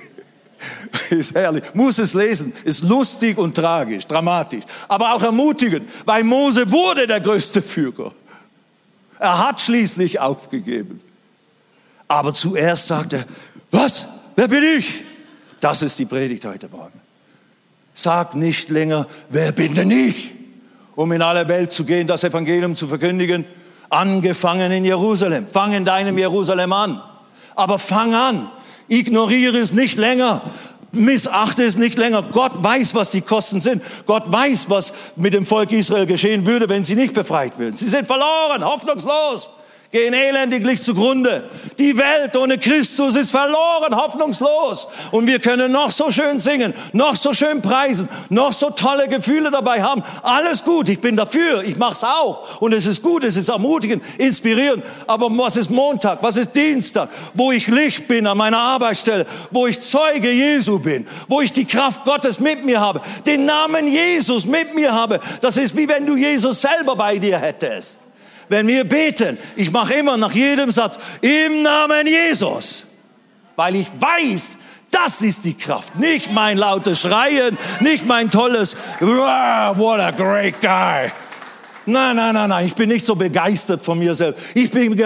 ist 1.10 1.34
herrlich. 1.34 1.74
Muss 1.74 1.98
es 1.98 2.14
lesen. 2.14 2.52
Ist 2.64 2.82
lustig 2.82 3.38
und 3.38 3.54
tragisch, 3.54 4.06
dramatisch. 4.06 4.64
Aber 4.88 5.14
auch 5.14 5.22
ermutigend, 5.22 5.88
weil 6.04 6.24
Mose 6.24 6.70
wurde 6.70 7.06
der 7.06 7.20
größte 7.20 7.62
Führer. 7.62 8.12
Er 9.18 9.46
hat 9.46 9.60
schließlich 9.60 10.20
aufgegeben. 10.20 11.00
Aber 12.08 12.34
zuerst 12.34 12.86
sagte 12.86 13.16
er, 13.16 13.24
was? 13.70 14.06
Wer 14.36 14.48
bin 14.48 14.62
ich? 14.62 15.04
Das 15.60 15.82
ist 15.82 15.98
die 15.98 16.04
Predigt 16.04 16.44
heute 16.44 16.68
Morgen. 16.68 17.00
Sag 17.94 18.34
nicht 18.34 18.68
länger, 18.68 19.06
wer 19.30 19.52
bin 19.52 19.74
denn 19.74 19.90
ich? 19.90 20.32
Um 20.96 21.10
in 21.12 21.22
alle 21.22 21.48
Welt 21.48 21.72
zu 21.72 21.84
gehen, 21.84 22.06
das 22.06 22.24
Evangelium 22.24 22.74
zu 22.74 22.86
verkündigen. 22.86 23.44
Angefangen 23.88 24.72
in 24.72 24.84
Jerusalem. 24.84 25.46
Fang 25.48 25.72
in 25.72 25.84
deinem 25.84 26.18
Jerusalem 26.18 26.72
an. 26.72 27.02
Aber 27.54 27.78
fang 27.78 28.14
an. 28.14 28.50
Ignoriere 28.88 29.58
es 29.58 29.72
nicht 29.72 29.98
länger. 29.98 30.42
Missachte 30.92 31.64
es 31.64 31.76
nicht 31.76 31.98
länger. 31.98 32.22
Gott 32.22 32.52
weiß, 32.62 32.94
was 32.94 33.10
die 33.10 33.20
Kosten 33.20 33.60
sind. 33.60 33.82
Gott 34.06 34.30
weiß, 34.30 34.70
was 34.70 34.92
mit 35.16 35.34
dem 35.34 35.44
Volk 35.44 35.72
Israel 35.72 36.06
geschehen 36.06 36.46
würde, 36.46 36.68
wenn 36.68 36.84
sie 36.84 36.94
nicht 36.94 37.14
befreit 37.14 37.58
würden. 37.58 37.76
Sie 37.76 37.88
sind 37.88 38.06
verloren, 38.06 38.64
hoffnungslos 38.64 39.48
gehen 39.94 40.12
elendiglich 40.12 40.82
zugrunde. 40.82 41.48
Die 41.78 41.96
Welt 41.96 42.36
ohne 42.36 42.58
Christus 42.58 43.14
ist 43.14 43.30
verloren, 43.30 43.94
hoffnungslos. 43.94 44.88
Und 45.12 45.28
wir 45.28 45.38
können 45.38 45.70
noch 45.70 45.92
so 45.92 46.10
schön 46.10 46.40
singen, 46.40 46.74
noch 46.92 47.14
so 47.14 47.32
schön 47.32 47.62
preisen, 47.62 48.08
noch 48.28 48.52
so 48.52 48.70
tolle 48.70 49.06
Gefühle 49.06 49.52
dabei 49.52 49.84
haben. 49.84 50.02
Alles 50.24 50.64
gut, 50.64 50.88
ich 50.88 51.00
bin 51.00 51.14
dafür, 51.14 51.62
ich 51.62 51.76
mach's 51.76 52.02
auch. 52.02 52.60
Und 52.60 52.72
es 52.72 52.86
ist 52.86 53.04
gut, 53.04 53.22
es 53.22 53.36
ist 53.36 53.48
ermutigend, 53.48 54.02
inspirierend. 54.18 54.82
Aber 55.06 55.28
was 55.30 55.54
ist 55.54 55.70
Montag, 55.70 56.20
was 56.24 56.38
ist 56.38 56.56
Dienstag, 56.56 57.08
wo 57.32 57.52
ich 57.52 57.68
Licht 57.68 58.08
bin 58.08 58.26
an 58.26 58.36
meiner 58.36 58.58
Arbeitsstelle, 58.58 59.26
wo 59.52 59.68
ich 59.68 59.80
Zeuge 59.80 60.32
Jesu 60.32 60.80
bin, 60.80 61.06
wo 61.28 61.40
ich 61.40 61.52
die 61.52 61.66
Kraft 61.66 62.04
Gottes 62.04 62.40
mit 62.40 62.64
mir 62.64 62.80
habe, 62.80 63.00
den 63.26 63.44
Namen 63.44 63.86
Jesus 63.86 64.44
mit 64.44 64.74
mir 64.74 64.92
habe. 64.92 65.20
Das 65.40 65.56
ist 65.56 65.76
wie 65.76 65.88
wenn 65.88 66.04
du 66.04 66.16
Jesus 66.16 66.62
selber 66.62 66.96
bei 66.96 67.16
dir 67.18 67.38
hättest 67.38 68.03
wenn 68.54 68.68
wir 68.68 68.84
beten, 68.84 69.36
ich 69.56 69.72
mache 69.72 69.94
immer 69.94 70.16
nach 70.16 70.30
jedem 70.30 70.70
Satz, 70.70 70.96
im 71.20 71.62
Namen 71.62 72.06
Jesus, 72.06 72.86
weil 73.56 73.74
ich 73.74 73.88
weiß, 73.98 74.58
das 74.92 75.22
ist 75.22 75.44
die 75.44 75.54
Kraft. 75.54 75.96
Nicht 75.96 76.30
mein 76.30 76.56
lautes 76.56 77.00
Schreien, 77.00 77.58
nicht 77.80 78.06
mein 78.06 78.30
tolles, 78.30 78.76
what 79.00 79.98
a 79.98 80.12
great 80.12 80.60
guy. 80.60 81.10
Nein, 81.84 82.14
nein, 82.14 82.32
nein, 82.32 82.48
nein, 82.48 82.66
ich 82.66 82.76
bin 82.76 82.90
nicht 82.90 83.04
so 83.04 83.16
begeistert 83.16 83.80
von 83.80 83.98
mir 83.98 84.14
selbst. 84.14 84.40
Ich 84.54 84.70
bin 84.70 84.96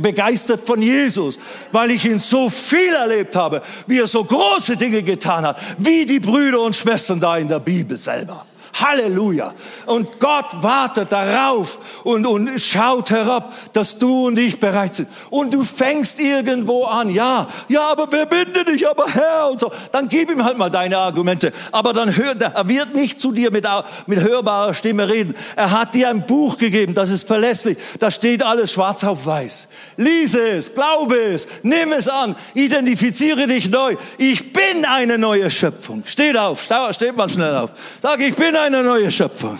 begeistert 0.00 0.62
von 0.62 0.80
Jesus, 0.80 1.38
weil 1.72 1.90
ich 1.90 2.06
ihn 2.06 2.18
so 2.18 2.48
viel 2.48 2.94
erlebt 2.94 3.36
habe, 3.36 3.60
wie 3.86 3.98
er 3.98 4.06
so 4.06 4.24
große 4.24 4.78
Dinge 4.78 5.02
getan 5.02 5.44
hat, 5.44 5.58
wie 5.76 6.06
die 6.06 6.20
Brüder 6.20 6.62
und 6.62 6.74
Schwestern 6.74 7.20
da 7.20 7.36
in 7.36 7.48
der 7.48 7.60
Bibel 7.60 7.98
selber. 7.98 8.46
Halleluja. 8.74 9.54
Und 9.86 10.18
Gott 10.18 10.62
wartet 10.62 11.12
darauf 11.12 11.78
und, 12.02 12.26
und 12.26 12.60
schaut 12.60 13.10
herab, 13.10 13.54
dass 13.72 13.98
du 13.98 14.26
und 14.26 14.38
ich 14.38 14.58
bereit 14.58 14.96
sind. 14.96 15.08
Und 15.30 15.54
du 15.54 15.62
fängst 15.62 16.18
irgendwo 16.18 16.84
an, 16.84 17.08
ja, 17.08 17.46
ja, 17.68 17.82
aber 17.92 18.10
wer 18.10 18.26
bin 18.26 18.52
denn 18.52 18.74
ich, 18.74 18.88
aber 18.88 19.06
Herr 19.06 19.50
und 19.50 19.60
so. 19.60 19.70
Dann 19.92 20.08
gib 20.08 20.28
ihm 20.28 20.44
halt 20.44 20.58
mal 20.58 20.70
deine 20.70 20.98
Argumente. 20.98 21.52
Aber 21.70 21.92
dann 21.92 22.16
hört 22.16 22.42
er, 22.42 22.54
er 22.54 22.68
wird 22.68 22.94
nicht 22.94 23.20
zu 23.20 23.30
dir 23.30 23.52
mit, 23.52 23.66
mit 24.06 24.20
hörbarer 24.20 24.74
Stimme 24.74 25.08
reden. 25.08 25.34
Er 25.54 25.70
hat 25.70 25.94
dir 25.94 26.08
ein 26.08 26.26
Buch 26.26 26.58
gegeben, 26.58 26.94
das 26.94 27.10
ist 27.10 27.26
verlässlich. 27.26 27.78
Da 28.00 28.10
steht 28.10 28.42
alles 28.42 28.72
schwarz 28.72 29.04
auf 29.04 29.24
weiß. 29.24 29.68
Lies 29.96 30.34
es, 30.34 30.74
glaube 30.74 31.16
es, 31.16 31.46
nimm 31.62 31.92
es 31.92 32.08
an, 32.08 32.34
identifiziere 32.54 33.46
dich 33.46 33.70
neu. 33.70 33.94
Ich 34.18 34.52
bin 34.52 34.84
eine 34.84 35.16
neue 35.16 35.48
Schöpfung. 35.50 36.02
Steht 36.06 36.36
auf, 36.36 36.68
steht 36.90 37.16
mal 37.16 37.28
schnell 37.28 37.54
auf. 37.54 37.70
Sag, 38.02 38.20
ich 38.20 38.34
bin 38.34 38.56
eine 38.56 38.63
neue 38.70 39.10
Schöpfung. 39.10 39.58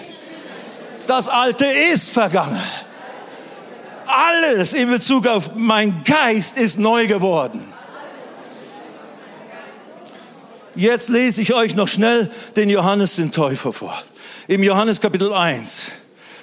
Das 1.06 1.28
Alte 1.28 1.66
ist 1.66 2.10
vergangen. 2.10 2.60
Alles 4.06 4.74
in 4.74 4.90
Bezug 4.90 5.26
auf 5.26 5.50
mein 5.54 6.02
Geist 6.04 6.58
ist 6.58 6.78
neu 6.78 7.06
geworden. 7.06 7.62
Jetzt 10.76 11.08
lese 11.08 11.40
ich 11.40 11.54
euch 11.54 11.74
noch 11.74 11.88
schnell 11.88 12.30
den 12.56 12.68
Johannes 12.68 13.16
den 13.16 13.30
Täufer 13.30 13.72
vor. 13.72 13.94
Im 14.48 14.62
Johannes 14.62 15.00
Kapitel 15.00 15.32
1, 15.32 15.92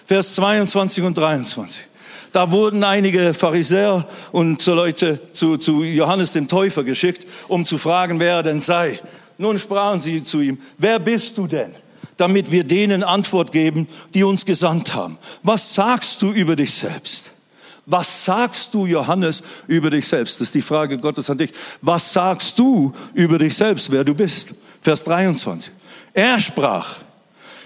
Vers 0.06 0.36
22 0.36 1.04
und 1.04 1.18
23. 1.18 1.84
Da 2.32 2.50
wurden 2.50 2.84
einige 2.84 3.34
Pharisäer 3.34 4.08
und 4.32 4.62
so 4.62 4.74
Leute 4.74 5.20
zu, 5.34 5.58
zu 5.58 5.84
Johannes 5.84 6.32
dem 6.32 6.48
Täufer 6.48 6.84
geschickt, 6.84 7.28
um 7.50 7.66
zu 7.66 7.78
fragen, 7.78 8.22
wer 8.22 8.36
er 8.36 8.44
denn 8.44 8.62
sei. 8.62 9.02
Nun 9.38 9.60
sprachen 9.60 10.00
sie 10.00 10.24
zu 10.24 10.40
ihm, 10.40 10.60
wer 10.78 10.98
bist 11.00 11.38
du 11.38 11.46
denn? 11.46 11.76
Damit 12.22 12.52
wir 12.52 12.64
denen 12.64 13.04
Antwort 13.04 13.52
geben, 13.52 13.88
die 14.14 14.24
uns 14.24 14.46
gesandt 14.46 14.94
haben. 14.94 15.18
Was 15.42 15.74
sagst 15.74 16.22
du 16.22 16.32
über 16.32 16.56
dich 16.56 16.72
selbst? 16.72 17.32
Was 17.88 18.26
sagst 18.26 18.76
du, 18.76 18.86
Johannes, 18.86 19.42
über 19.68 19.90
dich 19.90 20.08
selbst? 20.08 20.36
Das 20.36 20.50
ist 20.50 20.56
die 20.56 20.62
Frage 20.62 21.00
Gottes 21.00 21.32
an 21.32 21.40
dich. 21.40 21.52
Was 21.82 22.14
sagst 22.14 22.60
du 22.60 22.94
über 23.16 23.40
dich 23.40 23.56
selbst, 23.56 23.92
wer 23.92 24.04
du 24.04 24.14
bist? 24.14 24.54
Vers 24.82 25.04
23. 25.04 25.74
Er 26.14 26.40
sprach, 26.40 26.98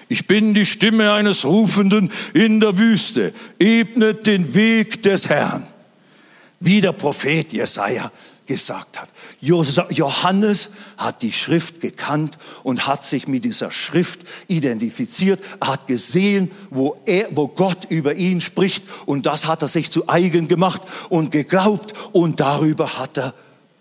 ich 0.08 0.26
bin 0.26 0.54
die 0.54 0.66
Stimme 0.66 1.12
eines 1.12 1.44
Rufenden 1.44 2.10
in 2.34 2.62
der 2.62 2.78
Wüste, 2.78 3.34
ebnet 3.60 4.26
den 4.26 4.56
Weg 4.56 5.04
des 5.04 5.28
Herrn. 5.28 5.68
Wie 6.62 6.80
der 6.80 6.94
Prophet 6.94 7.52
Jesaja 7.52 8.10
gesagt 8.46 9.00
hat. 9.00 9.10
Johannes 9.42 10.70
hat 10.98 11.22
die 11.22 11.32
Schrift 11.32 11.82
gekannt 11.82 12.38
und 12.64 12.88
hat 12.88 13.04
sich 13.04 13.28
mit 13.28 13.46
dieser 13.46 13.72
Schrift 13.72 14.22
identifiziert. 14.48 15.44
Er 15.60 15.68
hat 15.70 15.88
gesehen, 15.88 16.52
wo, 16.70 16.98
er, 17.06 17.28
wo 17.32 17.48
Gott 17.48 17.86
über 17.90 18.16
ihn 18.16 18.42
spricht 18.42 18.84
und 19.06 19.26
das 19.26 19.46
hat 19.46 19.62
er 19.62 19.68
sich 19.68 19.92
zu 19.92 20.08
eigen 20.10 20.48
gemacht 20.48 20.82
und 21.10 21.32
geglaubt 21.32 21.94
und 22.12 22.40
darüber 22.40 22.98
hat 22.98 23.18
er, 23.18 23.34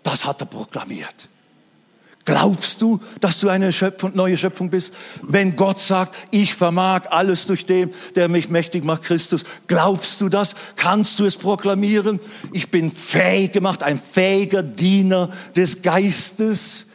das 0.03 0.25
hat 0.25 0.41
er 0.41 0.47
proklamiert. 0.47 1.29
Glaubst 2.25 2.81
du, 2.81 2.99
dass 3.21 3.39
du 3.39 3.49
eine 3.49 3.71
Schöpfung, 3.71 4.11
neue 4.15 4.35
Schöpfung 4.35 4.71
bist? 4.71 4.91
Wenn 5.21 5.55
Gott 5.55 5.79
sagt, 5.79 6.15
ich 6.31 6.55
vermag 6.55 7.03
alles 7.11 7.45
durch 7.45 7.67
den, 7.67 7.91
der 8.15 8.29
mich 8.29 8.49
mächtig 8.49 8.83
macht, 8.83 9.03
Christus, 9.03 9.43
glaubst 9.67 10.21
du 10.21 10.29
das? 10.29 10.55
Kannst 10.75 11.19
du 11.19 11.25
es 11.25 11.37
proklamieren? 11.37 12.19
Ich 12.51 12.71
bin 12.71 12.91
fähig 12.91 13.51
gemacht, 13.51 13.83
ein 13.83 13.99
fähiger 13.99 14.63
Diener 14.63 15.29
des 15.55 15.83
Geistes 15.83 16.87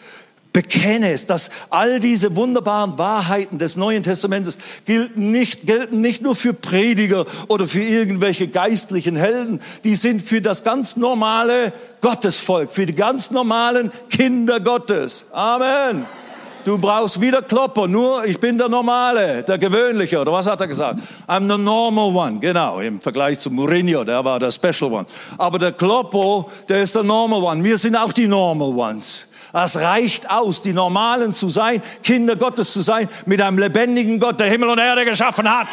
bekenne 0.53 1.13
es, 1.13 1.27
dass 1.27 1.51
all 1.71 2.01
diese 2.01 2.35
wunderbaren 2.37 2.99
Wahrheiten 2.99 3.59
des 3.59 3.77
Neuen 3.77 4.03
Testamentes 4.03 4.59
gelten 4.85 5.31
nicht, 5.31 5.67
gelten 5.67 6.01
nicht 6.01 6.23
nur 6.23 6.35
für 6.35 6.53
Prediger 6.55 7.27
oder 7.49 7.67
für 7.67 7.83
irgendwelche 7.83 8.49
geistlichen 8.49 9.17
Helden, 9.17 9.61
die 9.85 9.95
sind 9.95 10.23
für 10.23 10.41
das 10.41 10.65
ganz 10.65 10.97
normale 10.97 11.73
Gottesvolk, 12.01 12.73
für 12.73 12.87
die 12.87 12.95
ganz 12.95 13.31
normalen 13.31 13.91
Kinder 14.09 14.61
Gottes. 14.61 15.27
Amen. 15.33 16.07
Du 16.65 16.77
brauchst 16.77 17.21
wieder 17.23 17.41
Klopper, 17.41 17.89
nur 17.89 18.25
ich 18.27 18.39
bin 18.39 18.59
der 18.59 18.69
Normale, 18.69 19.43
der 19.43 19.57
Gewöhnliche, 19.57 20.21
oder 20.21 20.33
was 20.33 20.47
hat 20.47 20.61
er 20.61 20.67
gesagt? 20.67 21.01
I'm 21.27 21.51
the 21.51 21.57
normal 21.57 22.15
one, 22.15 22.39
genau, 22.39 22.81
im 22.81 23.01
Vergleich 23.01 23.39
zu 23.39 23.51
Mourinho, 23.51 24.05
der 24.05 24.23
war 24.23 24.39
der 24.39 24.51
Special 24.51 24.93
one. 24.93 25.07
Aber 25.39 25.59
der 25.59 25.73
Kloppo, 25.73 26.51
der 26.69 26.83
ist 26.83 26.95
der 26.95 27.03
normal 27.03 27.43
one. 27.43 27.65
Wir 27.65 27.79
sind 27.79 27.97
auch 27.97 28.13
die 28.13 28.27
normal 28.27 28.75
ones. 28.77 29.27
Das 29.53 29.77
reicht 29.77 30.31
aus, 30.31 30.63
die 30.63 30.73
Normalen 30.73 31.35
zu 31.35 31.51
sein, 31.51 31.83
Kinder 32.03 32.37
Gottes 32.37 32.73
zu 32.73 32.83
sein, 32.83 33.09
mit 33.27 33.41
einem 33.41 33.59
lebendigen 33.59 34.21
Gott, 34.21 34.39
der 34.39 34.49
Himmel 34.49 34.69
und 34.69 34.79
Erde 34.79 35.05
geschaffen 35.05 35.51
hat. 35.51 35.69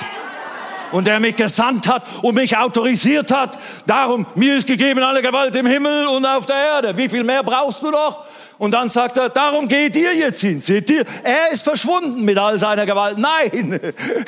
Und 0.91 1.05
der 1.05 1.19
mich 1.19 1.35
gesandt 1.35 1.85
hat 1.87 2.03
und 2.21 2.35
mich 2.35 2.55
autorisiert 2.55 3.31
hat. 3.31 3.59
Darum, 3.85 4.25
mir 4.35 4.55
ist 4.55 4.67
gegeben 4.67 5.03
alle 5.03 5.21
Gewalt 5.21 5.53
im 5.57 5.65
Himmel 5.65 6.07
und 6.07 6.25
auf 6.25 6.45
der 6.45 6.55
Erde. 6.55 6.95
Wie 6.95 7.09
viel 7.09 7.25
mehr 7.25 7.43
brauchst 7.43 7.81
du 7.81 7.91
noch? 7.91 8.23
Und 8.57 8.71
dann 8.71 8.89
sagt 8.89 9.17
er, 9.17 9.29
darum 9.29 9.67
geht 9.67 9.95
ihr 9.95 10.15
jetzt 10.15 10.39
hin. 10.39 10.59
Seht 10.59 10.89
ihr, 10.89 11.03
er 11.23 11.51
ist 11.51 11.63
verschwunden 11.63 12.23
mit 12.23 12.37
all 12.37 12.57
seiner 12.57 12.85
Gewalt. 12.85 13.17
Nein, 13.17 13.79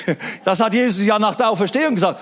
das 0.44 0.60
hat 0.60 0.74
Jesus 0.74 1.06
ja 1.06 1.18
nach 1.18 1.36
der 1.36 1.50
Auferstehung 1.50 1.96
gesagt. 1.96 2.20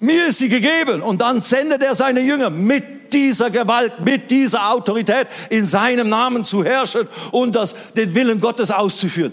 Mir 0.00 0.26
ist 0.26 0.38
sie 0.38 0.48
gegeben. 0.48 1.02
Und 1.02 1.20
dann 1.20 1.40
sendet 1.40 1.82
er 1.82 1.94
seine 1.94 2.20
Jünger 2.20 2.50
mit 2.50 3.12
dieser 3.12 3.50
Gewalt, 3.50 4.00
mit 4.00 4.30
dieser 4.30 4.70
Autorität 4.70 5.28
in 5.48 5.66
seinem 5.66 6.08
Namen 6.08 6.44
zu 6.44 6.64
herrschen 6.64 7.08
und 7.32 7.54
das, 7.54 7.74
den 7.96 8.14
Willen 8.14 8.40
Gottes 8.40 8.70
auszuführen. 8.70 9.32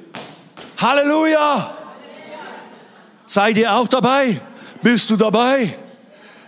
Halleluja! 0.78 1.78
Seid 3.26 3.58
ihr 3.58 3.74
auch 3.74 3.88
dabei? 3.88 4.40
Bist 4.82 5.10
du 5.10 5.16
dabei? 5.16 5.78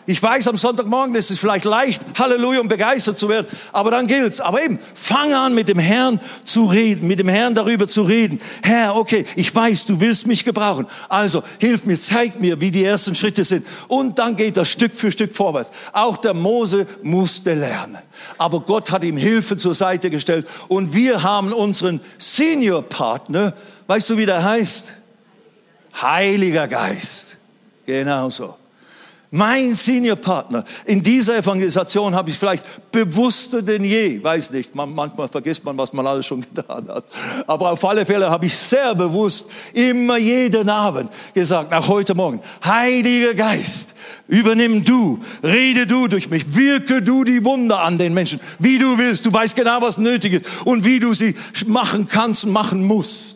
Ich 0.07 0.21
weiß, 0.21 0.47
am 0.47 0.57
Sonntagmorgen 0.57 1.15
ist 1.15 1.31
es 1.31 1.39
vielleicht 1.39 1.65
leicht, 1.65 2.05
Halleluja, 2.17 2.59
um 2.59 2.67
begeistert 2.67 3.17
zu 3.17 3.27
werden, 3.27 3.47
aber 3.71 3.89
dann 3.89 4.05
gilt's. 4.05 4.39
Aber 4.39 4.63
eben, 4.63 4.77
fang 4.93 5.33
an, 5.33 5.55
mit 5.55 5.67
dem 5.67 5.79
Herrn 5.79 6.19
zu 6.43 6.65
reden, 6.65 7.07
mit 7.07 7.17
dem 7.17 7.27
Herrn 7.27 7.55
darüber 7.55 7.87
zu 7.87 8.03
reden. 8.03 8.39
Herr, 8.61 8.95
okay, 8.95 9.25
ich 9.35 9.53
weiß, 9.53 9.87
du 9.87 9.99
willst 9.99 10.27
mich 10.27 10.45
gebrauchen. 10.45 10.85
Also, 11.09 11.41
hilf 11.59 11.85
mir, 11.85 11.97
zeig 11.97 12.39
mir, 12.39 12.61
wie 12.61 12.69
die 12.69 12.83
ersten 12.83 13.15
Schritte 13.15 13.43
sind. 13.43 13.65
Und 13.87 14.19
dann 14.19 14.35
geht 14.35 14.57
das 14.57 14.69
Stück 14.69 14.95
für 14.95 15.11
Stück 15.11 15.33
vorwärts. 15.33 15.71
Auch 15.91 16.17
der 16.17 16.35
Mose 16.35 16.85
musste 17.01 17.55
lernen. 17.55 17.97
Aber 18.37 18.59
Gott 18.59 18.91
hat 18.91 19.03
ihm 19.03 19.17
Hilfe 19.17 19.57
zur 19.57 19.73
Seite 19.73 20.11
gestellt. 20.11 20.47
Und 20.67 20.93
wir 20.93 21.23
haben 21.23 21.51
unseren 21.51 21.99
Senior-Partner, 22.19 23.53
weißt 23.87 24.11
du, 24.11 24.17
wie 24.17 24.27
der 24.27 24.43
heißt? 24.43 24.93
Heiliger 25.99 26.67
Geist. 26.67 27.37
Genau 27.87 28.29
so. 28.29 28.55
Mein 29.35 29.75
Seniorpartner 29.75 30.63
in 30.85 31.03
dieser 31.03 31.35
Evangelisation 31.39 32.15
habe 32.15 32.29
ich 32.29 32.37
vielleicht 32.37 32.63
bewusster 32.89 33.61
denn 33.61 33.83
je, 33.83 34.23
weiß 34.23 34.51
nicht, 34.51 34.73
man, 34.73 34.95
manchmal 34.95 35.27
vergisst 35.27 35.61
man, 35.65 35.77
was 35.77 35.91
man 35.91 36.07
alles 36.07 36.25
schon 36.25 36.39
getan 36.55 36.87
hat, 36.87 37.03
aber 37.45 37.71
auf 37.71 37.83
alle 37.83 38.05
Fälle 38.05 38.29
habe 38.31 38.45
ich 38.45 38.55
sehr 38.55 38.95
bewusst 38.95 39.49
immer 39.73 40.15
jeden 40.15 40.69
Abend 40.69 41.11
gesagt, 41.33 41.69
nach 41.69 41.85
heute 41.89 42.15
Morgen, 42.15 42.39
Heiliger 42.63 43.33
Geist, 43.33 43.93
übernimm 44.29 44.85
du, 44.85 45.19
rede 45.43 45.85
du 45.85 46.07
durch 46.07 46.29
mich, 46.29 46.55
wirke 46.55 47.01
du 47.01 47.25
die 47.25 47.43
Wunder 47.43 47.81
an 47.81 47.97
den 47.97 48.13
Menschen, 48.13 48.39
wie 48.59 48.77
du 48.77 48.97
willst, 48.97 49.25
du 49.25 49.33
weißt 49.33 49.57
genau, 49.57 49.81
was 49.81 49.97
nötig 49.97 50.31
ist 50.31 50.45
und 50.63 50.85
wie 50.85 51.01
du 51.01 51.13
sie 51.13 51.35
machen 51.65 52.07
kannst 52.07 52.45
und 52.45 52.53
machen 52.53 52.85
musst. 52.85 53.35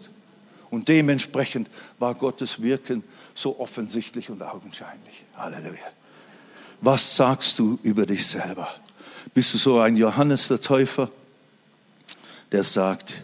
Und 0.69 0.87
dementsprechend 0.87 1.67
war 1.97 2.15
Gottes 2.15 2.61
Wirken 2.61 3.03
so 3.39 3.57
offensichtlich 3.59 4.29
und 4.29 4.43
augenscheinlich. 4.43 5.23
Halleluja. 5.37 5.79
Was 6.81 7.15
sagst 7.15 7.57
du 7.57 7.79
über 7.83 8.05
dich 8.05 8.27
selber? 8.27 8.67
Bist 9.33 9.53
du 9.53 9.57
so 9.57 9.79
ein 9.79 9.95
Johannes 9.95 10.49
der 10.49 10.59
Täufer, 10.59 11.09
der 12.51 12.63
sagt, 12.63 13.23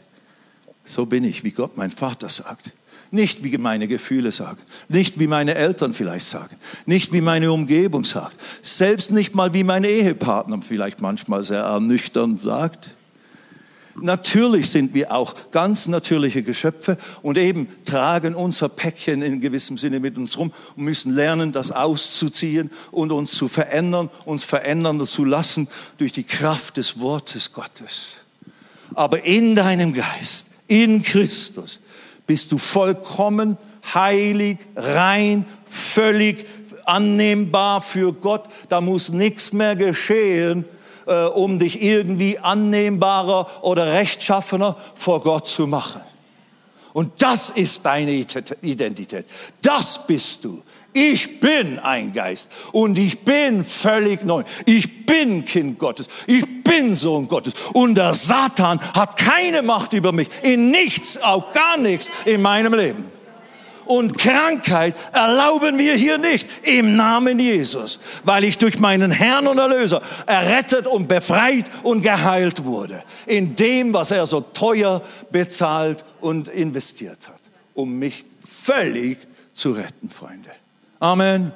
so 0.85 1.05
bin 1.05 1.23
ich, 1.25 1.43
wie 1.43 1.51
Gott 1.51 1.75
mein 1.75 1.91
Vater 1.91 2.29
sagt. 2.29 2.71
Nicht 3.11 3.43
wie 3.43 3.57
meine 3.57 3.87
Gefühle 3.87 4.31
sagen, 4.31 4.61
nicht 4.87 5.19
wie 5.19 5.27
meine 5.27 5.55
Eltern 5.55 5.93
vielleicht 5.93 6.27
sagen, 6.27 6.55
nicht 6.85 7.11
wie 7.13 7.21
meine 7.21 7.51
Umgebung 7.51 8.03
sagt, 8.03 8.35
selbst 8.61 9.11
nicht 9.11 9.35
mal 9.35 9.53
wie 9.53 9.63
mein 9.63 9.83
Ehepartner 9.83 10.61
vielleicht 10.61 11.01
manchmal 11.01 11.43
sehr 11.43 11.61
ernüchternd 11.61 12.39
sagt. 12.39 12.94
Natürlich 14.01 14.69
sind 14.69 14.93
wir 14.93 15.13
auch 15.13 15.35
ganz 15.51 15.87
natürliche 15.87 16.43
Geschöpfe 16.43 16.97
und 17.21 17.37
eben 17.37 17.69
tragen 17.85 18.35
unser 18.35 18.67
Päckchen 18.67 19.21
in 19.21 19.39
gewissem 19.39 19.77
Sinne 19.77 20.01
mit 20.01 20.17
uns 20.17 20.37
rum 20.37 20.51
und 20.75 20.83
müssen 20.83 21.13
lernen, 21.13 21.53
das 21.53 21.71
auszuziehen 21.71 22.71
und 22.91 23.13
uns 23.13 23.31
zu 23.31 23.47
verändern, 23.47 24.09
uns 24.25 24.43
verändern 24.43 25.05
zu 25.05 25.23
lassen 25.23 25.69
durch 25.97 26.11
die 26.11 26.23
Kraft 26.23 26.75
des 26.75 26.99
Wortes 26.99 27.53
Gottes. 27.53 28.15
Aber 28.93 29.23
in 29.23 29.55
deinem 29.55 29.93
Geist, 29.93 30.47
in 30.67 31.01
Christus, 31.01 31.79
bist 32.27 32.51
du 32.51 32.57
vollkommen 32.57 33.57
heilig, 33.93 34.57
rein, 34.75 35.45
völlig 35.65 36.45
annehmbar 36.85 37.81
für 37.81 38.13
Gott. 38.13 38.45
Da 38.69 38.81
muss 38.81 39.09
nichts 39.09 39.53
mehr 39.53 39.75
geschehen, 39.75 40.65
äh, 41.07 41.25
um 41.25 41.59
dich 41.59 41.81
irgendwie 41.81 42.39
annehmbarer 42.39 43.63
oder 43.63 43.93
rechtschaffener 43.93 44.75
vor 44.95 45.21
Gott 45.21 45.47
zu 45.47 45.67
machen. 45.67 46.01
Und 46.93 47.11
das 47.21 47.49
ist 47.49 47.85
deine 47.85 48.25
Identität. 48.61 49.25
Das 49.61 50.07
bist 50.07 50.45
du. 50.45 50.63
Ich 50.93 51.41
bin 51.41 51.77
ein 51.77 52.13
Geist 52.13 52.49
und 52.71 52.97
ich 52.97 53.19
bin 53.25 53.65
völlig 53.65 54.23
neu. 54.23 54.43
Ich 54.65 55.05
bin 55.05 55.43
Kind 55.43 55.77
Gottes. 55.77 56.07
Ich 56.25 56.63
bin 56.63 56.95
Sohn 56.95 57.27
Gottes. 57.27 57.53
Und 57.73 57.95
der 57.95 58.13
Satan 58.13 58.79
hat 58.93 59.17
keine 59.17 59.61
Macht 59.61 59.91
über 59.91 60.13
mich. 60.13 60.29
In 60.41 60.71
nichts, 60.71 61.21
auch 61.21 61.51
gar 61.51 61.75
nichts 61.75 62.09
in 62.23 62.41
meinem 62.41 62.73
Leben 62.73 63.14
und 63.85 64.17
Krankheit 64.17 64.95
erlauben 65.13 65.77
wir 65.77 65.95
hier 65.95 66.17
nicht 66.17 66.47
im 66.63 66.95
Namen 66.95 67.39
Jesus, 67.39 67.99
weil 68.23 68.43
ich 68.43 68.57
durch 68.57 68.79
meinen 68.79 69.11
Herrn 69.11 69.47
und 69.47 69.57
Erlöser 69.57 70.01
errettet 70.25 70.87
und 70.87 71.07
befreit 71.07 71.65
und 71.83 72.01
geheilt 72.01 72.65
wurde 72.65 73.03
in 73.25 73.55
dem, 73.55 73.93
was 73.93 74.11
er 74.11 74.25
so 74.25 74.41
teuer 74.41 75.01
bezahlt 75.31 76.03
und 76.21 76.47
investiert 76.47 77.27
hat, 77.27 77.41
um 77.73 77.97
mich 77.97 78.25
völlig 78.39 79.19
zu 79.53 79.71
retten, 79.71 80.09
Freunde. 80.09 80.51
Amen. 80.99 81.51